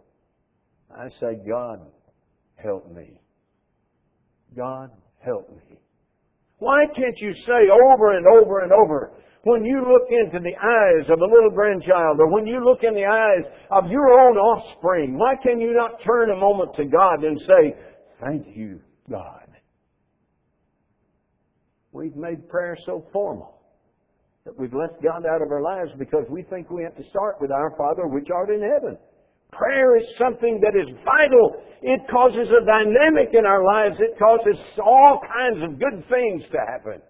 I 0.96 1.08
say, 1.20 1.40
God, 1.48 1.80
help 2.56 2.90
me. 2.92 3.19
God, 4.56 4.90
help 5.24 5.48
me. 5.50 5.78
Why 6.58 6.84
can't 6.94 7.16
you 7.18 7.32
say 7.46 7.70
over 7.70 8.16
and 8.16 8.26
over 8.26 8.60
and 8.60 8.72
over, 8.72 9.12
when 9.42 9.64
you 9.64 9.78
look 9.78 10.08
into 10.10 10.38
the 10.38 10.54
eyes 10.56 11.08
of 11.08 11.18
a 11.18 11.24
little 11.24 11.50
grandchild 11.50 12.20
or 12.20 12.30
when 12.30 12.46
you 12.46 12.62
look 12.62 12.84
in 12.84 12.94
the 12.94 13.06
eyes 13.06 13.50
of 13.70 13.90
your 13.90 14.10
own 14.10 14.36
offspring, 14.36 15.18
why 15.18 15.34
can 15.36 15.60
you 15.60 15.72
not 15.72 16.02
turn 16.04 16.30
a 16.30 16.36
moment 16.36 16.74
to 16.74 16.84
God 16.84 17.24
and 17.24 17.40
say, 17.40 17.74
Thank 18.20 18.54
you, 18.54 18.80
God. 19.08 19.46
We've 21.92 22.14
made 22.14 22.48
prayer 22.48 22.76
so 22.84 23.06
formal 23.12 23.60
that 24.44 24.58
we've 24.58 24.74
left 24.74 25.02
God 25.02 25.24
out 25.26 25.42
of 25.42 25.50
our 25.50 25.62
lives 25.62 25.90
because 25.98 26.24
we 26.28 26.42
think 26.42 26.70
we 26.70 26.82
have 26.82 26.96
to 26.96 27.08
start 27.08 27.40
with 27.40 27.50
our 27.50 27.74
Father 27.76 28.06
which 28.06 28.28
art 28.34 28.50
in 28.50 28.60
heaven. 28.60 28.98
Prayer 29.52 29.96
is 29.96 30.06
something 30.16 30.60
that 30.62 30.76
is 30.78 30.90
vital. 31.04 31.62
It 31.82 32.00
causes 32.10 32.48
a 32.50 32.64
dynamic 32.64 33.32
in 33.32 33.46
our 33.46 33.64
lives. 33.64 33.96
It 33.98 34.18
causes 34.18 34.56
all 34.78 35.20
kinds 35.38 35.62
of 35.62 35.78
good 35.78 36.04
things 36.08 36.44
to 36.52 36.58
happen. 36.68 37.00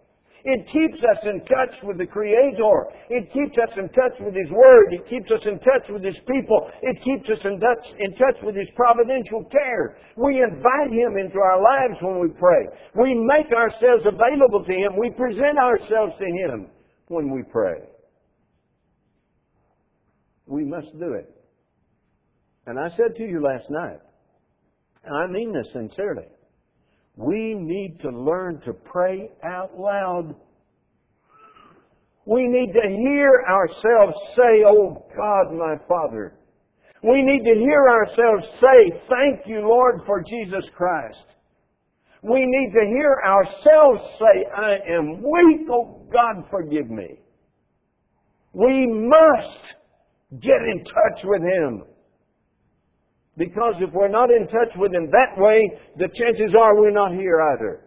It 0.44 0.66
keeps 0.72 0.98
us 1.05 1.20
in 1.24 1.40
touch 1.44 1.74
with 1.83 1.98
the 1.98 2.07
Creator. 2.07 2.72
It 3.11 3.31
keeps 3.33 3.59
us 3.59 3.76
in 3.76 3.88
touch 3.90 4.16
with 4.20 4.35
His 4.35 4.50
Word. 4.50 4.94
It 4.94 5.07
keeps 5.09 5.31
us 5.31 5.44
in 5.44 5.59
touch 5.59 5.85
with 5.90 6.03
His 6.03 6.16
people. 6.33 6.70
It 6.83 7.03
keeps 7.03 7.29
us 7.29 7.44
in 7.44 7.61
touch, 7.61 7.85
in 7.98 8.12
touch 8.16 8.40
with 8.42 8.57
His 8.57 8.68
providential 8.74 9.44
care. 9.44 9.98
We 10.16 10.40
invite 10.40 10.92
Him 10.92 11.18
into 11.18 11.38
our 11.38 11.61
lives 11.61 12.00
when 12.00 12.20
we 12.20 12.29
pray. 12.29 12.72
We 12.96 13.14
make 13.14 13.53
ourselves 13.53 14.07
available 14.07 14.64
to 14.64 14.72
Him. 14.72 14.92
We 14.98 15.11
present 15.11 15.59
ourselves 15.59 16.14
to 16.18 16.26
Him 16.26 16.68
when 17.09 17.31
we 17.31 17.42
pray. 17.42 17.85
We 20.46 20.64
must 20.64 20.98
do 20.98 21.12
it. 21.12 21.39
And 22.70 22.78
I 22.78 22.88
said 22.90 23.16
to 23.16 23.24
you 23.24 23.42
last 23.42 23.68
night, 23.68 23.98
and 25.02 25.16
I 25.16 25.26
mean 25.26 25.52
this 25.52 25.66
sincerely, 25.72 26.28
we 27.16 27.52
need 27.52 27.98
to 28.02 28.11
learn 28.11 28.61
to 28.64 28.72
pray 28.72 29.28
out 29.42 29.76
loud. 29.76 30.37
We 32.26 32.46
need 32.46 32.72
to 32.72 32.88
hear 33.09 33.42
ourselves 33.50 34.16
say, 34.37 34.62
Oh 34.64 35.04
God, 35.16 35.52
my 35.52 35.74
Father. 35.88 36.35
We 37.02 37.24
need 37.24 37.42
to 37.42 37.59
hear 37.59 37.88
ourselves 37.88 38.46
say, 38.61 39.02
Thank 39.11 39.48
you, 39.48 39.62
Lord, 39.62 40.02
for 40.06 40.22
Jesus 40.22 40.64
Christ. 40.76 41.24
We 42.22 42.44
need 42.46 42.70
to 42.72 42.87
hear 42.87 43.16
ourselves 43.26 44.00
say, 44.20 44.46
I 44.56 44.76
am 44.94 45.16
weak, 45.16 45.66
oh 45.72 46.06
God, 46.12 46.44
forgive 46.48 46.88
me. 46.88 47.18
We 48.52 48.87
must 48.87 50.40
get 50.40 50.62
in 50.62 50.85
touch 50.85 51.24
with 51.24 51.42
Him. 51.42 51.83
Because 53.36 53.74
if 53.80 53.92
we're 53.92 54.08
not 54.08 54.30
in 54.30 54.46
touch 54.48 54.76
with 54.76 54.94
Him 54.94 55.10
that 55.10 55.40
way, 55.40 55.70
the 55.96 56.08
chances 56.08 56.54
are 56.58 56.76
we're 56.76 56.90
not 56.90 57.12
here 57.12 57.40
either. 57.54 57.80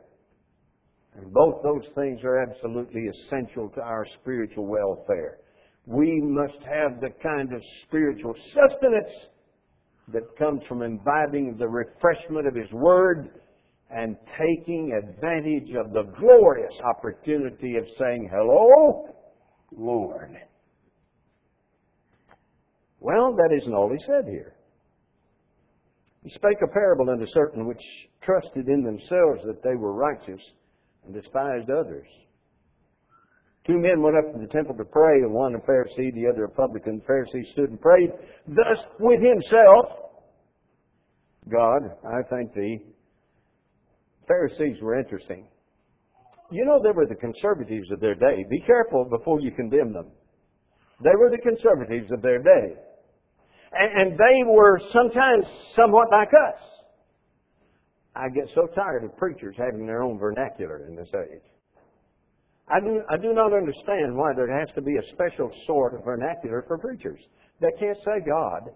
And 1.15 1.31
both 1.31 1.61
those 1.63 1.87
things 1.95 2.21
are 2.23 2.41
absolutely 2.41 3.07
essential 3.07 3.69
to 3.75 3.81
our 3.81 4.05
spiritual 4.21 4.65
welfare. 4.65 5.37
We 5.85 6.21
must 6.21 6.59
have 6.63 7.01
the 7.01 7.11
kind 7.21 7.53
of 7.53 7.61
spiritual 7.85 8.33
sustenance 8.53 9.13
that 10.07 10.35
comes 10.37 10.63
from 10.67 10.81
imbibing 10.81 11.55
the 11.57 11.67
refreshment 11.67 12.47
of 12.47 12.55
His 12.55 12.71
Word 12.71 13.29
and 13.91 14.17
taking 14.39 14.91
advantage 14.91 15.75
of 15.75 15.93
the 15.93 16.03
glorious 16.19 16.73
opportunity 16.83 17.77
of 17.77 17.85
saying, 17.99 18.29
Hello, 18.31 19.13
Lord. 19.71 20.35
Well, 22.99 23.35
that 23.35 23.55
isn't 23.55 23.73
all 23.73 23.91
he 23.91 24.03
said 24.05 24.25
here. 24.25 24.55
He 26.23 26.29
spake 26.29 26.61
a 26.63 26.67
parable 26.71 27.09
unto 27.09 27.25
certain 27.27 27.67
which 27.67 27.81
trusted 28.21 28.67
in 28.67 28.83
themselves 28.83 29.41
that 29.45 29.61
they 29.63 29.75
were 29.75 29.93
righteous 29.93 30.41
and 31.05 31.13
despised 31.13 31.69
others. 31.69 32.07
Two 33.67 33.77
men 33.77 34.01
went 34.01 34.17
up 34.17 34.33
to 34.33 34.39
the 34.39 34.51
temple 34.51 34.75
to 34.75 34.85
pray, 34.85 35.21
one 35.21 35.55
a 35.55 35.59
Pharisee, 35.59 36.13
the 36.13 36.27
other 36.31 36.45
a 36.45 36.49
publican. 36.49 36.99
The 36.99 37.13
Pharisee 37.13 37.51
stood 37.53 37.69
and 37.69 37.79
prayed 37.79 38.11
thus 38.47 38.85
with 38.99 39.21
himself 39.21 40.03
God, 41.51 41.81
I 42.05 42.21
thank 42.29 42.53
thee. 42.53 42.79
Pharisees 44.27 44.81
were 44.81 44.97
interesting. 44.97 45.45
You 46.51 46.65
know, 46.65 46.79
they 46.81 46.91
were 46.91 47.07
the 47.07 47.15
conservatives 47.15 47.91
of 47.91 47.99
their 47.99 48.15
day. 48.15 48.45
Be 48.49 48.61
careful 48.61 49.05
before 49.05 49.41
you 49.41 49.51
condemn 49.51 49.91
them. 49.91 50.11
They 51.03 51.15
were 51.17 51.29
the 51.29 51.41
conservatives 51.41 52.11
of 52.11 52.21
their 52.21 52.39
day. 52.39 52.75
And 53.73 54.13
they 54.13 54.43
were 54.45 54.79
sometimes 54.91 55.45
somewhat 55.75 56.07
like 56.11 56.29
us. 56.29 56.61
I 58.15 58.29
get 58.29 58.47
so 58.53 58.67
tired 58.75 59.03
of 59.03 59.17
preachers 59.17 59.55
having 59.57 59.87
their 59.87 60.03
own 60.03 60.19
vernacular 60.19 60.85
in 60.87 60.95
this 60.95 61.09
age. 61.15 61.41
I 62.69 62.79
do, 62.79 63.01
I 63.09 63.17
do 63.17 63.33
not 63.33 63.53
understand 63.53 64.15
why 64.15 64.33
there 64.35 64.59
has 64.59 64.69
to 64.75 64.81
be 64.81 64.95
a 64.97 65.03
special 65.13 65.51
sort 65.65 65.95
of 65.95 66.05
vernacular 66.05 66.63
for 66.67 66.77
preachers. 66.77 67.19
They 67.59 67.71
can't 67.79 67.97
say 67.97 68.23
God. 68.25 68.69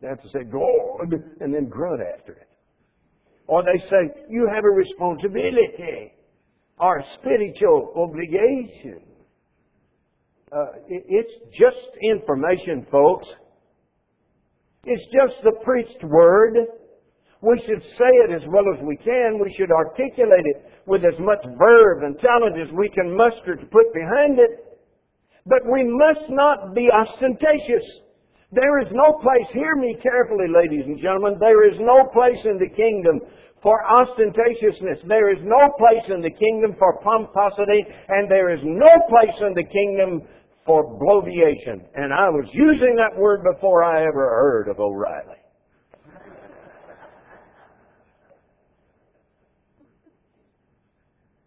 They 0.00 0.08
have 0.08 0.22
to 0.22 0.28
say 0.30 0.44
God 0.44 1.12
and 1.40 1.54
then 1.54 1.68
grunt 1.68 2.00
after 2.18 2.32
it. 2.32 2.48
Or 3.46 3.62
they 3.62 3.78
say, 3.88 4.24
you 4.28 4.48
have 4.52 4.64
a 4.64 4.70
responsibility 4.70 6.12
or 6.78 6.98
a 6.98 7.04
spiritual 7.18 7.92
obligation. 7.96 9.02
Uh, 10.52 10.72
it, 10.88 11.04
it's 11.06 11.32
just 11.52 11.96
information, 12.02 12.86
folks. 12.90 13.26
It's 14.84 15.04
just 15.12 15.42
the 15.44 15.52
preached 15.62 16.02
word. 16.04 16.56
We 17.42 17.62
should 17.66 17.82
say 17.96 18.12
it 18.28 18.32
as 18.32 18.46
well 18.48 18.64
as 18.74 18.80
we 18.84 18.96
can. 18.96 19.38
We 19.40 19.52
should 19.56 19.70
articulate 19.70 20.44
it 20.44 20.64
with 20.86 21.04
as 21.04 21.18
much 21.18 21.44
verve 21.44 22.02
and 22.02 22.18
talent 22.18 22.58
as 22.58 22.72
we 22.72 22.88
can 22.88 23.16
muster 23.16 23.56
to 23.56 23.66
put 23.66 23.92
behind 23.94 24.38
it. 24.38 24.78
But 25.46 25.64
we 25.70 25.84
must 25.84 26.28
not 26.28 26.74
be 26.74 26.90
ostentatious. 26.90 27.84
There 28.52 28.78
is 28.80 28.88
no 28.92 29.14
place, 29.22 29.46
hear 29.52 29.76
me 29.76 29.96
carefully, 30.02 30.48
ladies 30.48 30.84
and 30.84 30.98
gentlemen, 30.98 31.36
there 31.38 31.68
is 31.68 31.78
no 31.78 32.04
place 32.12 32.44
in 32.44 32.58
the 32.58 32.68
kingdom 32.68 33.20
for 33.62 33.78
ostentatiousness. 33.84 35.06
There 35.06 35.32
is 35.32 35.40
no 35.44 35.70
place 35.78 36.08
in 36.08 36.20
the 36.20 36.32
kingdom 36.32 36.74
for 36.78 36.98
pomposity, 37.00 37.86
and 38.08 38.30
there 38.30 38.52
is 38.52 38.60
no 38.64 38.90
place 39.08 39.36
in 39.40 39.54
the 39.54 39.64
kingdom 39.64 40.22
for 40.66 40.84
bloviation. 40.98 41.84
And 41.94 42.12
I 42.12 42.28
was 42.28 42.48
using 42.52 42.96
that 42.96 43.18
word 43.18 43.42
before 43.54 43.82
I 43.82 44.02
ever 44.02 44.28
heard 44.28 44.68
of 44.68 44.78
O'Reilly. 44.78 45.36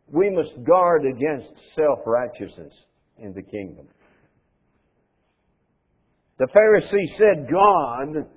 We 0.07 0.29
must 0.29 0.63
guard 0.63 1.05
against 1.05 1.49
self-righteousness 1.75 2.73
in 3.17 3.33
the 3.33 3.41
kingdom. 3.41 3.87
The 6.37 6.47
Pharisee 6.47 7.17
said, 7.17 7.47
God, 7.51 8.27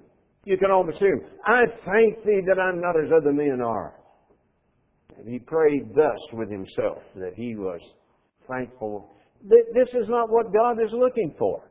you 0.45 0.57
can 0.57 0.71
almost 0.71 0.99
hear 0.99 1.15
him, 1.15 1.23
I 1.45 1.65
thank 1.85 2.25
thee 2.25 2.41
that 2.47 2.59
I'm 2.59 2.81
not 2.81 2.95
as 2.97 3.11
other 3.15 3.33
men 3.33 3.61
are. 3.61 3.95
And 5.19 5.29
he 5.29 5.39
prayed 5.39 5.95
thus 5.95 6.19
with 6.33 6.51
himself, 6.51 7.03
that 7.17 7.35
he 7.35 7.57
was 7.57 7.81
thankful 8.49 9.17
this 9.45 9.89
is 9.89 10.09
not 10.09 10.31
what 10.31 10.53
God 10.53 10.83
is 10.83 10.93
looking 10.93 11.35
for. 11.39 11.63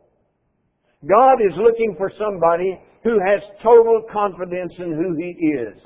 God 1.08 1.42
is 1.42 1.56
looking 1.58 1.96
for 1.98 2.12
somebody 2.18 2.80
who 3.04 3.20
has 3.20 3.44
total 3.62 4.04
confidence 4.12 4.74
in 4.80 4.92
who 4.92 5.16
He 5.20 5.32
is. 5.50 5.82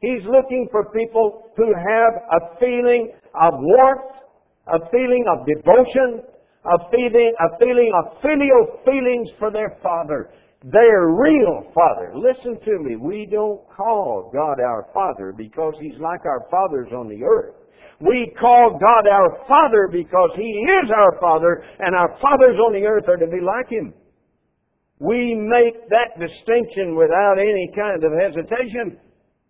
He's 0.00 0.24
looking 0.24 0.68
for 0.70 0.90
people 0.92 1.50
who 1.56 1.72
have 1.74 2.12
a 2.32 2.58
feeling 2.58 3.12
of 3.34 3.54
warmth, 3.56 4.16
a 4.66 4.78
feeling 4.90 5.24
of 5.28 5.46
devotion, 5.46 6.22
a 6.64 6.90
feeling, 6.90 7.32
a 7.38 7.58
feeling 7.58 7.92
of 7.94 8.20
filial 8.22 8.80
feelings 8.84 9.30
for 9.38 9.50
their 9.50 9.78
Father. 9.82 10.30
Their 10.62 11.08
real 11.08 11.72
Father. 11.74 12.12
Listen 12.14 12.58
to 12.66 12.78
me. 12.80 12.96
We 12.96 13.26
don't 13.30 13.60
call 13.74 14.30
God 14.32 14.60
our 14.60 14.88
Father 14.92 15.32
because 15.36 15.74
He's 15.80 15.98
like 15.98 16.24
our 16.26 16.46
fathers 16.50 16.88
on 16.92 17.08
the 17.08 17.24
earth. 17.24 17.59
We 18.00 18.32
call 18.40 18.78
God 18.80 19.08
our 19.08 19.44
Father 19.46 19.88
because 19.92 20.30
He 20.36 20.50
is 20.50 20.90
our 20.96 21.20
Father, 21.20 21.62
and 21.78 21.94
our 21.94 22.18
fathers 22.20 22.58
on 22.58 22.72
the 22.72 22.86
earth 22.86 23.04
are 23.08 23.18
to 23.18 23.26
be 23.26 23.40
like 23.40 23.68
Him. 23.70 23.92
We 24.98 25.34
make 25.34 25.88
that 25.88 26.18
distinction 26.18 26.96
without 26.96 27.38
any 27.38 27.70
kind 27.74 28.02
of 28.04 28.12
hesitation 28.12 28.98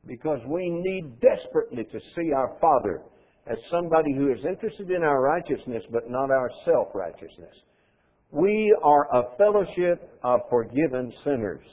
because 0.07 0.41
we 0.47 0.71
need 0.71 1.21
desperately 1.21 1.85
to 1.85 2.01
see 2.17 2.33
our 2.33 2.57
Father 2.61 3.03
as 3.47 3.59
somebody 3.71 4.15
who 4.17 4.33
is 4.33 4.45
interested 4.45 4.91
in 4.91 5.03
our 5.03 5.21
righteousness 5.21 5.85
but 5.91 6.09
not 6.09 6.31
our 6.31 6.51
self-righteousness. 6.65 7.55
We 8.31 8.73
are 8.83 9.09
a 9.13 9.37
fellowship 9.37 10.19
of 10.23 10.41
forgiven 10.49 11.13
sinners. 11.25 11.65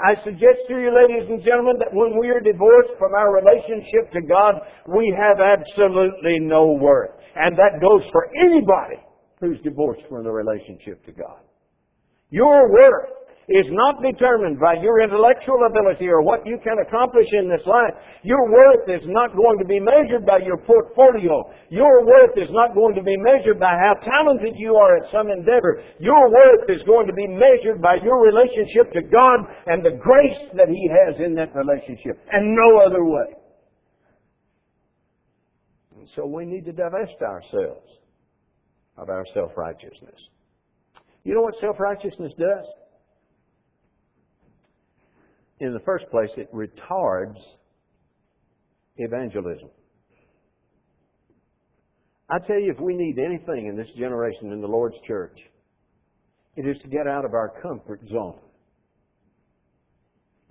I 0.00 0.14
suggest 0.24 0.64
to 0.68 0.80
you, 0.80 0.90
ladies 0.94 1.28
and 1.28 1.42
gentlemen, 1.44 1.76
that 1.78 1.92
when 1.92 2.18
we 2.18 2.30
are 2.30 2.40
divorced 2.40 2.96
from 2.98 3.12
our 3.12 3.34
relationship 3.36 4.10
to 4.12 4.22
God, 4.22 4.54
we 4.88 5.14
have 5.20 5.40
absolutely 5.40 6.40
no 6.40 6.72
worth. 6.72 7.10
And 7.36 7.56
that 7.56 7.80
goes 7.80 8.08
for 8.10 8.28
anybody 8.40 8.96
who's 9.40 9.60
divorced 9.60 10.02
from 10.08 10.24
the 10.24 10.30
relationship 10.30 11.04
to 11.04 11.12
God. 11.12 11.40
Your 12.30 12.72
worth 12.72 13.19
is 13.50 13.66
not 13.74 13.98
determined 13.98 14.62
by 14.62 14.78
your 14.78 15.02
intellectual 15.02 15.58
ability 15.66 16.06
or 16.06 16.22
what 16.22 16.46
you 16.46 16.54
can 16.62 16.78
accomplish 16.78 17.26
in 17.32 17.50
this 17.50 17.66
life. 17.66 17.98
Your 18.22 18.46
worth 18.46 18.86
is 18.86 19.02
not 19.10 19.34
going 19.34 19.58
to 19.58 19.64
be 19.66 19.82
measured 19.82 20.24
by 20.24 20.38
your 20.46 20.58
portfolio. 20.62 21.42
Your 21.68 22.06
worth 22.06 22.38
is 22.38 22.50
not 22.54 22.74
going 22.78 22.94
to 22.94 23.02
be 23.02 23.16
measured 23.18 23.58
by 23.58 23.74
how 23.74 23.98
talented 24.06 24.54
you 24.54 24.76
are 24.76 25.02
at 25.02 25.10
some 25.10 25.30
endeavor. 25.30 25.82
Your 25.98 26.30
worth 26.30 26.70
is 26.70 26.82
going 26.86 27.08
to 27.08 27.12
be 27.12 27.26
measured 27.26 27.82
by 27.82 27.98
your 27.98 28.22
relationship 28.22 28.92
to 28.94 29.02
God 29.02 29.40
and 29.66 29.84
the 29.84 29.98
grace 29.98 30.46
that 30.54 30.70
He 30.70 30.86
has 30.86 31.18
in 31.18 31.34
that 31.34 31.50
relationship, 31.54 32.22
and 32.30 32.54
no 32.54 32.78
other 32.86 33.04
way. 33.04 33.34
And 35.98 36.08
so 36.14 36.24
we 36.24 36.46
need 36.46 36.64
to 36.66 36.72
divest 36.72 37.18
ourselves 37.20 37.90
of 38.96 39.08
our 39.08 39.24
self 39.34 39.50
righteousness. 39.56 40.28
You 41.24 41.34
know 41.34 41.42
what 41.42 41.56
self 41.60 41.80
righteousness 41.80 42.32
does? 42.38 42.66
In 45.60 45.74
the 45.74 45.80
first 45.80 46.10
place, 46.10 46.30
it 46.36 46.52
retards 46.52 47.38
evangelism. 48.96 49.68
I 52.30 52.38
tell 52.38 52.58
you, 52.58 52.72
if 52.72 52.80
we 52.80 52.94
need 52.94 53.18
anything 53.18 53.66
in 53.66 53.76
this 53.76 53.90
generation 53.98 54.52
in 54.52 54.60
the 54.60 54.66
Lord's 54.66 54.96
church, 55.06 55.38
it 56.56 56.66
is 56.66 56.78
to 56.82 56.88
get 56.88 57.06
out 57.06 57.24
of 57.24 57.34
our 57.34 57.60
comfort 57.60 58.00
zone. 58.08 58.38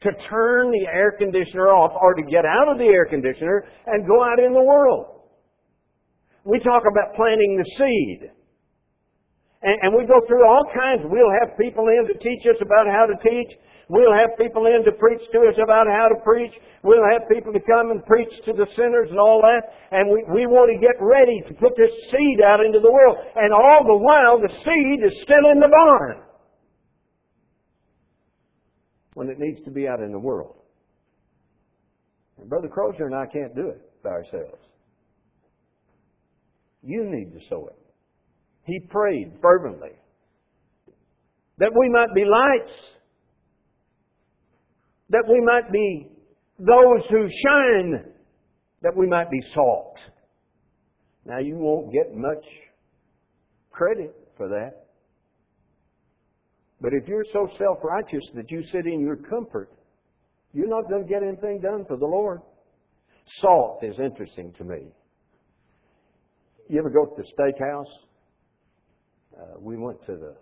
To 0.01 0.11
turn 0.29 0.71
the 0.71 0.87
air 0.93 1.11
conditioner 1.17 1.67
off 1.69 1.91
or 1.99 2.13
to 2.13 2.21
get 2.23 2.45
out 2.45 2.71
of 2.71 2.77
the 2.77 2.85
air 2.85 3.05
conditioner 3.05 3.65
and 3.87 4.07
go 4.07 4.23
out 4.23 4.39
in 4.39 4.53
the 4.53 4.61
world. 4.61 5.21
We 6.45 6.59
talk 6.59 6.83
about 6.89 7.15
planting 7.15 7.57
the 7.57 7.65
seed. 7.77 8.31
And, 9.61 9.77
and 9.83 9.91
we 9.95 10.05
go 10.07 10.21
through 10.25 10.47
all 10.47 10.63
kinds. 10.75 11.01
We'll 11.03 11.33
have 11.41 11.57
people 11.57 11.87
in 11.89 12.07
to 12.07 12.17
teach 12.19 12.47
us 12.47 12.55
about 12.61 12.87
how 12.87 13.05
to 13.05 13.15
teach. 13.29 13.51
We'll 13.89 14.13
have 14.13 14.37
people 14.37 14.67
in 14.67 14.85
to 14.85 14.91
preach 14.93 15.21
to 15.31 15.39
us 15.49 15.57
about 15.61 15.87
how 15.87 16.07
to 16.07 16.15
preach. 16.23 16.53
We'll 16.83 17.03
have 17.11 17.27
people 17.27 17.51
to 17.51 17.59
come 17.59 17.91
and 17.91 18.05
preach 18.05 18.29
to 18.45 18.53
the 18.53 18.67
sinners 18.75 19.09
and 19.09 19.19
all 19.19 19.41
that. 19.41 19.63
And 19.91 20.09
we, 20.09 20.23
we 20.31 20.45
want 20.45 20.71
to 20.71 20.79
get 20.79 20.95
ready 21.01 21.41
to 21.47 21.53
put 21.55 21.75
this 21.75 21.91
seed 22.11 22.39
out 22.39 22.63
into 22.63 22.79
the 22.79 22.91
world. 22.91 23.17
And 23.35 23.51
all 23.51 23.83
the 23.83 23.97
while, 23.97 24.39
the 24.39 24.53
seed 24.63 25.03
is 25.03 25.19
still 25.23 25.49
in 25.51 25.59
the 25.59 25.67
barn. 25.67 26.23
When 29.15 29.27
it 29.27 29.39
needs 29.39 29.59
to 29.65 29.71
be 29.71 29.87
out 29.87 29.99
in 29.99 30.11
the 30.11 30.19
world. 30.19 30.55
And 32.37 32.47
Brother 32.47 32.69
Crozier 32.69 33.07
and 33.07 33.15
I 33.15 33.25
can't 33.25 33.53
do 33.55 33.67
it 33.67 33.81
by 34.03 34.11
ourselves. 34.11 34.63
You 36.81 37.03
need 37.03 37.33
to 37.33 37.45
sow 37.49 37.67
it. 37.67 37.88
He 38.69 38.79
prayed 38.87 39.33
fervently 39.41 39.91
that 41.57 41.71
we 41.77 41.89
might 41.89 42.13
be 42.15 42.23
lights, 42.23 42.71
that 45.09 45.25
we 45.27 45.41
might 45.41 45.71
be 45.71 46.07
those 46.57 47.05
who 47.09 47.27
shine, 47.45 48.13
that 48.81 48.95
we 48.95 49.07
might 49.07 49.29
be 49.29 49.41
salt. 49.53 49.97
Now, 51.25 51.39
you 51.39 51.57
won't 51.57 51.91
get 51.91 52.15
much 52.15 52.45
credit 53.71 54.15
for 54.37 54.47
that. 54.47 54.85
But 56.81 56.93
if 56.93 57.07
you're 57.07 57.25
so 57.33 57.49
self 57.57 57.79
righteous 57.83 58.23
that 58.35 58.49
you 58.49 58.63
sit 58.71 58.85
in 58.85 59.01
your 59.01 59.17
comfort, 59.17 59.69
you're 60.53 60.69
not 60.69 60.89
going 60.89 61.03
to 61.03 61.09
get 61.09 61.23
anything 61.23 61.59
done 61.59 61.85
for 61.87 61.97
the 61.97 62.05
Lord. 62.05 62.41
Salt 63.41 63.83
is 63.83 63.99
interesting 63.99 64.53
to 64.57 64.63
me. 64.63 64.87
You 66.69 66.79
ever 66.79 66.89
go 66.89 67.05
to 67.05 67.21
the 67.21 67.27
steakhouse? 67.37 68.08
Uh, 69.37 69.59
we 69.59 69.77
went 69.77 70.03
to 70.05 70.13
the 70.13 70.35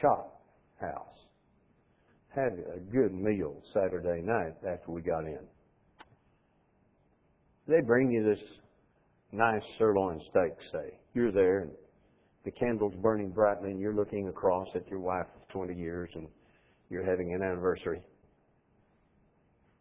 Chop 0.00 0.42
House. 0.80 1.26
Had 2.28 2.52
a 2.74 2.78
good 2.78 3.12
meal 3.12 3.60
Saturday 3.72 4.22
night 4.22 4.54
after 4.66 4.92
we 4.92 5.02
got 5.02 5.24
in. 5.24 5.40
They 7.66 7.80
bring 7.80 8.10
you 8.10 8.22
this 8.24 8.42
nice 9.32 9.62
sirloin 9.78 10.20
steak, 10.30 10.52
say. 10.72 10.98
You're 11.14 11.32
there 11.32 11.60
and 11.60 11.70
the 12.44 12.50
candle's 12.50 12.94
burning 13.02 13.30
brightly 13.30 13.70
and 13.70 13.80
you're 13.80 13.94
looking 13.94 14.28
across 14.28 14.68
at 14.74 14.88
your 14.88 15.00
wife 15.00 15.26
of 15.36 15.48
20 15.48 15.74
years 15.74 16.10
and 16.14 16.26
you're 16.88 17.04
having 17.04 17.34
an 17.34 17.42
anniversary. 17.42 18.00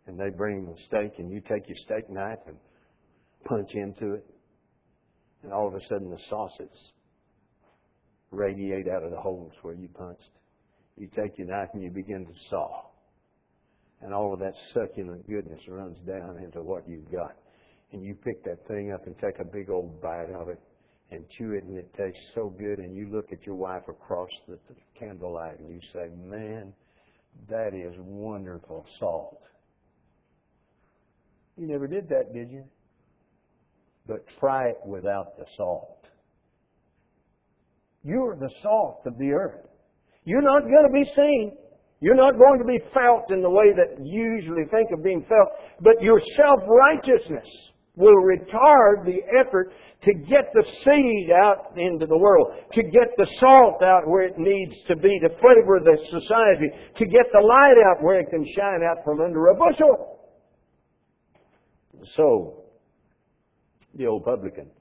And 0.07 0.19
they 0.19 0.29
bring 0.29 0.65
the 0.65 0.75
steak 0.87 1.13
and 1.19 1.31
you 1.31 1.41
take 1.41 1.67
your 1.67 1.77
steak 1.85 2.09
knife 2.09 2.39
and 2.47 2.57
punch 3.45 3.71
into 3.73 4.13
it. 4.13 4.25
And 5.43 5.53
all 5.53 5.67
of 5.67 5.75
a 5.75 5.81
sudden 5.87 6.09
the 6.09 6.19
sausage 6.29 6.67
radiate 8.31 8.87
out 8.87 9.03
of 9.03 9.11
the 9.11 9.19
holes 9.19 9.51
where 9.61 9.73
you 9.73 9.87
punched. 9.87 10.29
You 10.97 11.07
take 11.15 11.37
your 11.37 11.47
knife 11.47 11.69
and 11.73 11.83
you 11.83 11.89
begin 11.89 12.25
to 12.25 12.33
saw. 12.49 12.83
And 14.01 14.13
all 14.13 14.33
of 14.33 14.39
that 14.39 14.53
succulent 14.73 15.27
goodness 15.27 15.61
runs 15.67 15.97
down 16.07 16.37
into 16.43 16.61
what 16.61 16.87
you've 16.87 17.11
got. 17.11 17.35
And 17.91 18.03
you 18.03 18.15
pick 18.15 18.43
that 18.45 18.67
thing 18.67 18.91
up 18.91 19.05
and 19.07 19.15
take 19.17 19.39
a 19.39 19.45
big 19.45 19.69
old 19.69 20.01
bite 20.01 20.29
of 20.31 20.49
it 20.49 20.59
and 21.11 21.25
chew 21.37 21.53
it, 21.53 21.63
and 21.63 21.77
it 21.77 21.91
tastes 21.97 22.21
so 22.35 22.49
good. 22.57 22.79
And 22.79 22.95
you 22.95 23.09
look 23.11 23.31
at 23.31 23.45
your 23.45 23.55
wife 23.55 23.83
across 23.87 24.29
the, 24.47 24.57
candlelight 24.97 25.59
and 25.59 25.69
you 25.69 25.79
say, 25.93 26.09
Man, 26.15 26.73
that 27.49 27.73
is 27.73 27.95
wonderful 27.99 28.85
salt. 28.99 29.41
You 31.57 31.67
never 31.67 31.87
did 31.87 32.09
that, 32.09 32.33
did 32.33 32.51
you? 32.51 32.63
But 34.07 34.25
try 34.39 34.69
it 34.69 34.79
without 34.85 35.37
the 35.37 35.45
salt. 35.57 36.05
You're 38.03 38.35
the 38.35 38.49
salt 38.61 39.01
of 39.05 39.17
the 39.17 39.31
earth. 39.31 39.65
You're 40.23 40.41
not 40.41 40.61
going 40.61 40.87
to 40.87 40.93
be 40.93 41.11
seen. 41.15 41.57
You're 42.01 42.15
not 42.15 42.37
going 42.37 42.59
to 42.59 42.65
be 42.65 42.79
felt 42.93 43.31
in 43.31 43.41
the 43.41 43.49
way 43.49 43.73
that 43.73 44.05
you 44.05 44.35
usually 44.35 44.63
think 44.71 44.89
of 44.93 45.03
being 45.03 45.25
felt, 45.27 45.49
but 45.81 46.01
your 46.01 46.21
self-righteousness 46.37 47.47
will 47.95 48.15
retard 48.23 49.05
the 49.05 49.19
effort 49.37 49.73
to 50.03 50.13
get 50.13 50.47
the 50.53 50.63
seed 50.85 51.29
out 51.43 51.73
into 51.75 52.05
the 52.05 52.17
world, 52.17 52.53
to 52.71 52.83
get 52.83 53.09
the 53.17 53.27
salt 53.39 53.83
out 53.83 54.07
where 54.07 54.25
it 54.25 54.37
needs 54.37 54.73
to 54.87 54.95
be, 54.95 55.19
to 55.19 55.29
flavor 55.41 55.81
the 55.83 55.97
society, 56.09 56.69
to 56.95 57.05
get 57.05 57.25
the 57.33 57.45
light 57.45 57.75
out 57.89 58.01
where 58.01 58.21
it 58.21 58.29
can 58.29 58.45
shine 58.55 58.81
out 58.89 59.03
from 59.03 59.19
under 59.19 59.47
a 59.47 59.55
bushel. 59.55 60.19
So, 62.15 62.63
the 63.95 64.05
old 64.05 64.23
publican 64.23 64.71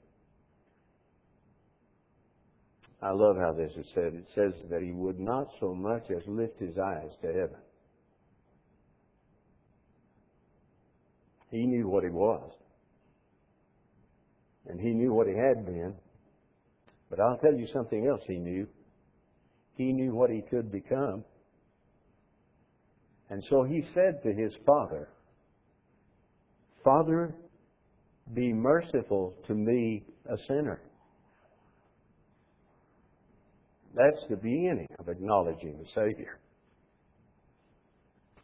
I 3.01 3.11
love 3.11 3.37
how 3.37 3.53
this 3.53 3.71
is 3.77 3.85
said. 3.93 4.13
It 4.13 4.27
says 4.35 4.53
that 4.69 4.81
he 4.81 4.91
would 4.91 5.19
not 5.19 5.47
so 5.59 5.73
much 5.73 6.03
as 6.11 6.21
lift 6.27 6.59
his 6.59 6.77
eyes 6.77 7.11
to 7.21 7.27
heaven. 7.27 7.57
He 11.49 11.65
knew 11.65 11.87
what 11.87 12.03
he 12.03 12.09
was. 12.09 12.51
And 14.67 14.79
he 14.79 14.89
knew 14.89 15.13
what 15.13 15.27
he 15.27 15.33
had 15.33 15.65
been. 15.65 15.95
But 17.09 17.19
I'll 17.19 17.37
tell 17.37 17.53
you 17.53 17.67
something 17.73 18.05
else 18.05 18.21
he 18.27 18.37
knew. 18.37 18.67
He 19.75 19.93
knew 19.93 20.13
what 20.13 20.29
he 20.29 20.41
could 20.41 20.71
become. 20.71 21.23
And 23.29 23.43
so 23.49 23.63
he 23.63 23.85
said 23.93 24.21
to 24.23 24.33
his 24.33 24.53
father, 24.65 25.07
Father, 26.83 27.33
be 28.33 28.53
merciful 28.53 29.33
to 29.47 29.53
me, 29.53 30.03
a 30.29 30.37
sinner. 30.47 30.81
That's 33.95 34.23
the 34.29 34.35
beginning 34.35 34.87
of 34.99 35.09
acknowledging 35.09 35.77
the 35.77 35.89
Savior. 35.93 36.39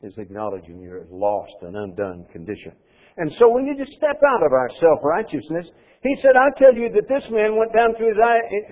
Is 0.01 0.17
acknowledging 0.17 0.81
your 0.81 1.05
lost 1.09 1.55
and 1.61 1.75
undone 1.75 2.25
condition. 2.31 2.73
And 3.17 3.31
so 3.39 3.49
we 3.49 3.63
need 3.63 3.77
to 3.77 3.89
step 3.97 4.19
out 4.27 4.43
of 4.45 4.51
our 4.51 4.69
self-righteousness. 4.79 5.71
He 6.03 6.15
said, 6.21 6.35
I 6.35 6.51
tell 6.59 6.75
you 6.75 6.89
that 6.89 7.07
this 7.07 7.25
man 7.31 7.57
went 7.57 7.73
down 7.73 7.95
to 7.95 8.03
his, 8.03 8.17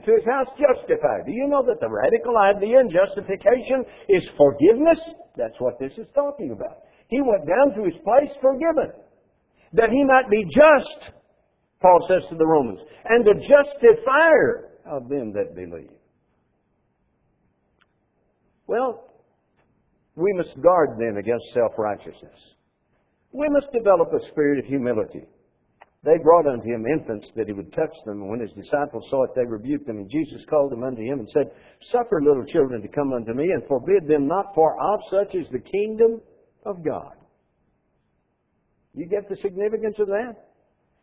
to 0.06 0.12
his 0.14 0.26
house 0.26 0.52
justified. 0.60 1.26
Do 1.26 1.32
you 1.32 1.48
know 1.48 1.64
that 1.66 1.80
the 1.80 1.90
radical 1.90 2.38
idea 2.38 2.82
in 2.82 2.92
justification 2.92 3.86
is 4.10 4.30
forgiveness? 4.38 5.00
That's 5.38 5.58
what 5.60 5.80
this 5.80 5.94
is 5.98 6.06
talking 6.14 6.52
about. 6.52 6.84
He 7.08 7.22
went 7.22 7.48
down 7.48 7.74
to 7.78 7.90
his 7.90 7.98
place 8.04 8.36
forgiven. 8.42 8.92
That 9.74 9.90
he 9.90 10.04
might 10.04 10.30
be 10.30 10.44
just, 10.44 11.14
Paul 11.82 12.06
says 12.08 12.24
to 12.30 12.36
the 12.36 12.46
Romans, 12.46 12.82
and 13.06 13.26
the 13.26 13.42
justifier 13.48 14.70
of 14.86 15.10
them 15.10 15.34
that 15.34 15.56
believe. 15.56 15.90
Well, 18.74 19.06
we 20.16 20.34
must 20.34 20.60
guard 20.60 20.98
then 20.98 21.18
against 21.18 21.46
self 21.54 21.74
righteousness. 21.78 22.40
We 23.32 23.46
must 23.50 23.72
develop 23.72 24.10
a 24.12 24.26
spirit 24.32 24.58
of 24.58 24.66
humility. 24.66 25.28
They 26.04 26.18
brought 26.24 26.48
unto 26.48 26.66
him 26.66 26.84
infants 26.88 27.28
that 27.36 27.46
he 27.46 27.54
would 27.54 27.72
touch 27.72 27.94
them, 28.06 28.22
and 28.22 28.30
when 28.32 28.40
his 28.40 28.52
disciples 28.54 29.06
saw 29.12 29.26
it, 29.26 29.32
they 29.36 29.46
rebuked 29.46 29.86
them. 29.86 29.98
And 29.98 30.10
Jesus 30.10 30.44
called 30.50 30.72
them 30.72 30.84
unto 30.84 31.04
him 31.04 31.20
and 31.20 31.30
said, 31.30 31.52
Suffer 31.92 32.20
little 32.20 32.46
children 32.46 32.82
to 32.82 32.88
come 32.88 33.14
unto 33.14 33.34
me, 33.36 33.52
and 33.52 33.62
forbid 33.68 34.08
them 34.08 34.28
not, 34.28 34.56
for 34.56 34.74
of 34.82 35.00
such 35.12 35.36
is 35.36 35.48
the 35.52 35.60
kingdom 35.60 36.20
of 36.66 36.84
God. 36.84 37.14
You 38.96 39.06
get 39.06 39.30
the 39.30 39.38
significance 39.38 39.98
of 40.00 40.08
that? 40.08 40.50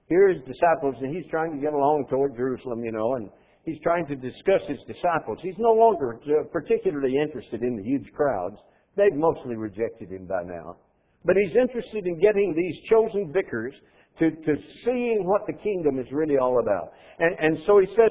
Here 0.09 0.28
his 0.28 0.42
disciples, 0.42 0.96
and 1.00 1.14
he's 1.14 1.30
trying 1.30 1.52
to 1.52 1.62
get 1.62 1.72
along 1.72 2.06
toward 2.11 2.35
Jerusalem, 2.37 2.85
you 2.85 2.90
know, 2.90 3.14
and 3.14 3.30
he's 3.64 3.81
trying 3.81 4.07
to 4.07 4.16
discuss 4.16 4.62
his 4.66 4.81
disciples. 4.87 5.38
He's 5.42 5.59
no 5.59 5.73
longer 5.73 6.18
uh, 6.25 6.44
particularly 6.53 7.16
interested 7.16 7.62
in 7.62 7.77
the 7.77 7.83
huge 7.83 8.12
crowds. 8.12 8.57
They've 8.96 9.14
mostly 9.14 9.57
rejected 9.57 10.11
him 10.11 10.27
by 10.27 10.42
now. 10.44 10.77
But 11.25 11.37
he's 11.37 11.55
interested 11.55 12.07
in 12.07 12.18
getting 12.20 12.55
these 12.55 12.88
chosen 12.88 13.33
vicars 13.33 13.75
to, 14.18 14.31
to 14.31 14.57
seeing 14.85 15.25
what 15.25 15.42
the 15.46 15.53
kingdom 15.53 15.99
is 15.99 16.07
really 16.12 16.38
all 16.38 16.61
about. 16.61 16.92
And, 17.18 17.37
and 17.38 17.59
so 17.66 17.79
he 17.79 17.87
says, 17.94 18.11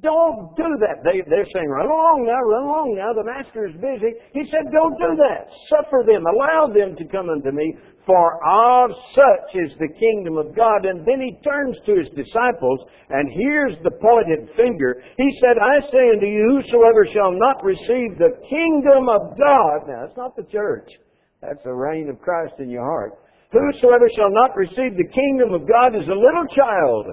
don't 0.00 0.56
do 0.56 0.66
that. 0.82 1.04
They, 1.04 1.22
they're 1.28 1.46
saying, 1.46 1.68
run 1.68 1.86
along 1.86 2.26
now, 2.26 2.40
run 2.42 2.64
along 2.64 2.94
now. 2.98 3.12
The 3.14 3.22
master 3.22 3.66
is 3.68 3.74
busy. 3.78 4.18
He 4.32 4.50
said, 4.50 4.66
don't 4.72 4.98
do 4.98 5.14
that. 5.14 5.46
Suffer 5.70 6.02
them. 6.06 6.24
Allow 6.26 6.72
them 6.74 6.96
to 6.96 7.04
come 7.04 7.30
unto 7.30 7.52
me. 7.52 7.76
For 8.06 8.38
of 8.46 8.92
such 9.12 9.56
is 9.56 9.72
the 9.78 9.92
kingdom 9.98 10.38
of 10.38 10.54
God. 10.54 10.86
And 10.86 11.00
then 11.04 11.20
he 11.20 11.40
turns 11.42 11.76
to 11.86 11.96
his 11.96 12.08
disciples, 12.14 12.86
and 13.10 13.28
here's 13.32 13.76
the 13.82 13.90
pointed 13.90 14.48
finger. 14.56 15.02
He 15.18 15.38
said, 15.42 15.56
I 15.58 15.80
say 15.90 16.10
unto 16.14 16.26
you, 16.26 16.62
whosoever 16.62 17.04
shall 17.12 17.32
not 17.32 17.64
receive 17.64 18.16
the 18.16 18.38
kingdom 18.48 19.08
of 19.08 19.36
God. 19.36 19.88
Now, 19.88 20.04
it's 20.06 20.16
not 20.16 20.36
the 20.36 20.44
church. 20.44 20.88
That's 21.42 21.62
the 21.64 21.74
reign 21.74 22.08
of 22.08 22.20
Christ 22.20 22.54
in 22.60 22.70
your 22.70 22.84
heart. 22.84 23.18
Whosoever 23.50 24.08
shall 24.14 24.30
not 24.30 24.56
receive 24.56 24.96
the 24.96 25.10
kingdom 25.12 25.52
of 25.52 25.68
God 25.68 25.96
as 25.96 26.06
a 26.06 26.10
little 26.10 26.46
child 26.54 27.06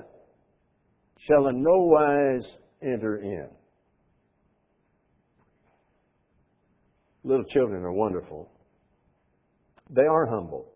shall 1.18 1.48
in 1.48 1.64
no 1.64 1.86
wise 1.86 2.46
enter 2.84 3.18
in. 3.18 3.48
Little 7.24 7.46
children 7.46 7.84
are 7.84 7.94
wonderful. 7.94 8.52
They 9.90 10.04
are 10.04 10.26
humble. 10.26 10.73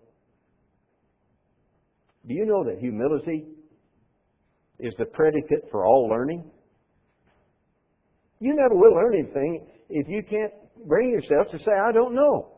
Do 2.28 2.34
you 2.34 2.46
know 2.46 2.64
that 2.66 2.80
humility 2.80 3.46
is 4.80 4.94
the 4.98 5.06
predicate 5.06 5.70
for 5.72 5.86
all 5.86 6.08
learning? 6.10 6.44
You 8.40 8.54
never 8.54 8.76
will 8.76 8.94
learn 8.94 9.16
anything 9.16 9.68
if 9.90 10.08
you 10.10 10.22
can't 10.24 10.54
bring 10.86 11.10
yourself 11.10 11.48
to 11.52 11.60
say, 11.60 11.72
I 11.72 11.92
don't 11.92 12.14
know. 12.14 12.54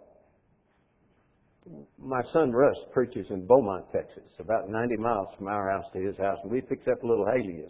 My 2.00 2.22
son 2.34 2.52
Russ 2.52 2.78
preaches 2.92 3.28
in 3.30 3.46
Beaumont, 3.46 3.86
Texas, 3.92 4.32
about 4.40 4.70
90 4.70 4.98
miles 4.98 5.28
from 5.38 5.48
our 5.48 5.70
house 5.72 5.86
to 5.94 6.00
his 6.00 6.18
house, 6.18 6.40
and 6.42 6.52
we 6.52 6.62
picked 6.62 6.88
up 6.88 6.98
little 7.04 7.28
Haley, 7.32 7.64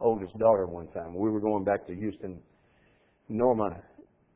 oldest 0.00 0.36
daughter, 0.38 0.66
one 0.66 0.88
time. 0.88 1.14
We 1.14 1.30
were 1.30 1.40
going 1.40 1.62
back 1.62 1.86
to 1.86 1.94
Houston. 1.94 2.40
Norma 3.28 3.70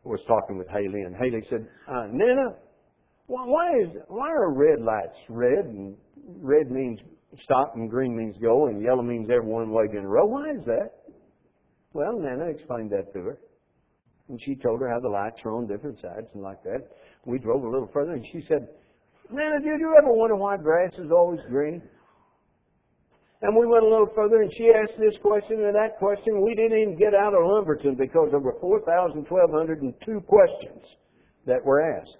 was 0.04 0.20
talking 0.28 0.56
with 0.56 0.68
Haley, 0.68 1.02
and 1.02 1.16
Haley 1.16 1.44
said, 1.50 1.66
uh, 1.88 2.06
Nana, 2.12 2.54
why 3.26 3.70
is 3.80 3.90
why 4.08 4.28
are 4.28 4.52
red 4.52 4.80
lights 4.80 5.16
red 5.28 5.66
and 5.66 5.96
red 6.40 6.70
means 6.70 7.00
stop 7.42 7.74
and 7.74 7.88
green 7.90 8.16
means 8.16 8.36
go 8.40 8.66
and 8.66 8.82
yellow 8.82 9.02
means 9.02 9.28
everyone 9.30 9.72
leg 9.72 9.94
in 9.94 10.04
a 10.04 10.08
row? 10.08 10.26
Why 10.26 10.50
is 10.50 10.64
that? 10.66 10.90
Well, 11.92 12.18
Nana 12.18 12.46
explained 12.46 12.90
that 12.90 13.12
to 13.14 13.20
her. 13.20 13.38
And 14.28 14.40
she 14.42 14.54
told 14.54 14.80
her 14.80 14.88
how 14.88 15.00
the 15.00 15.08
lights 15.08 15.40
are 15.44 15.56
on 15.56 15.66
different 15.66 16.00
sides 16.00 16.28
and 16.34 16.42
like 16.42 16.62
that. 16.62 16.86
We 17.26 17.38
drove 17.38 17.64
a 17.64 17.68
little 17.68 17.90
further 17.92 18.12
and 18.12 18.24
she 18.24 18.42
said, 18.46 18.68
Nana, 19.30 19.60
did 19.60 19.80
you 19.80 19.94
ever 19.98 20.12
wonder 20.12 20.36
why 20.36 20.56
grass 20.56 20.92
is 20.98 21.10
always 21.10 21.40
green? 21.48 21.82
And 23.42 23.56
we 23.56 23.66
went 23.66 23.84
a 23.84 23.88
little 23.88 24.10
further 24.14 24.42
and 24.42 24.52
she 24.54 24.70
asked 24.70 24.98
this 24.98 25.16
question 25.22 25.64
and 25.64 25.74
that 25.74 25.98
question. 25.98 26.44
We 26.44 26.54
didn't 26.54 26.78
even 26.78 26.96
get 26.96 27.14
out 27.14 27.32
of 27.34 27.40
Lumberton 27.42 27.96
because 27.96 28.28
there 28.30 28.40
were 28.40 28.58
4,1202 28.60 30.26
questions 30.26 30.84
that 31.46 31.64
were 31.64 31.80
asked. 31.80 32.18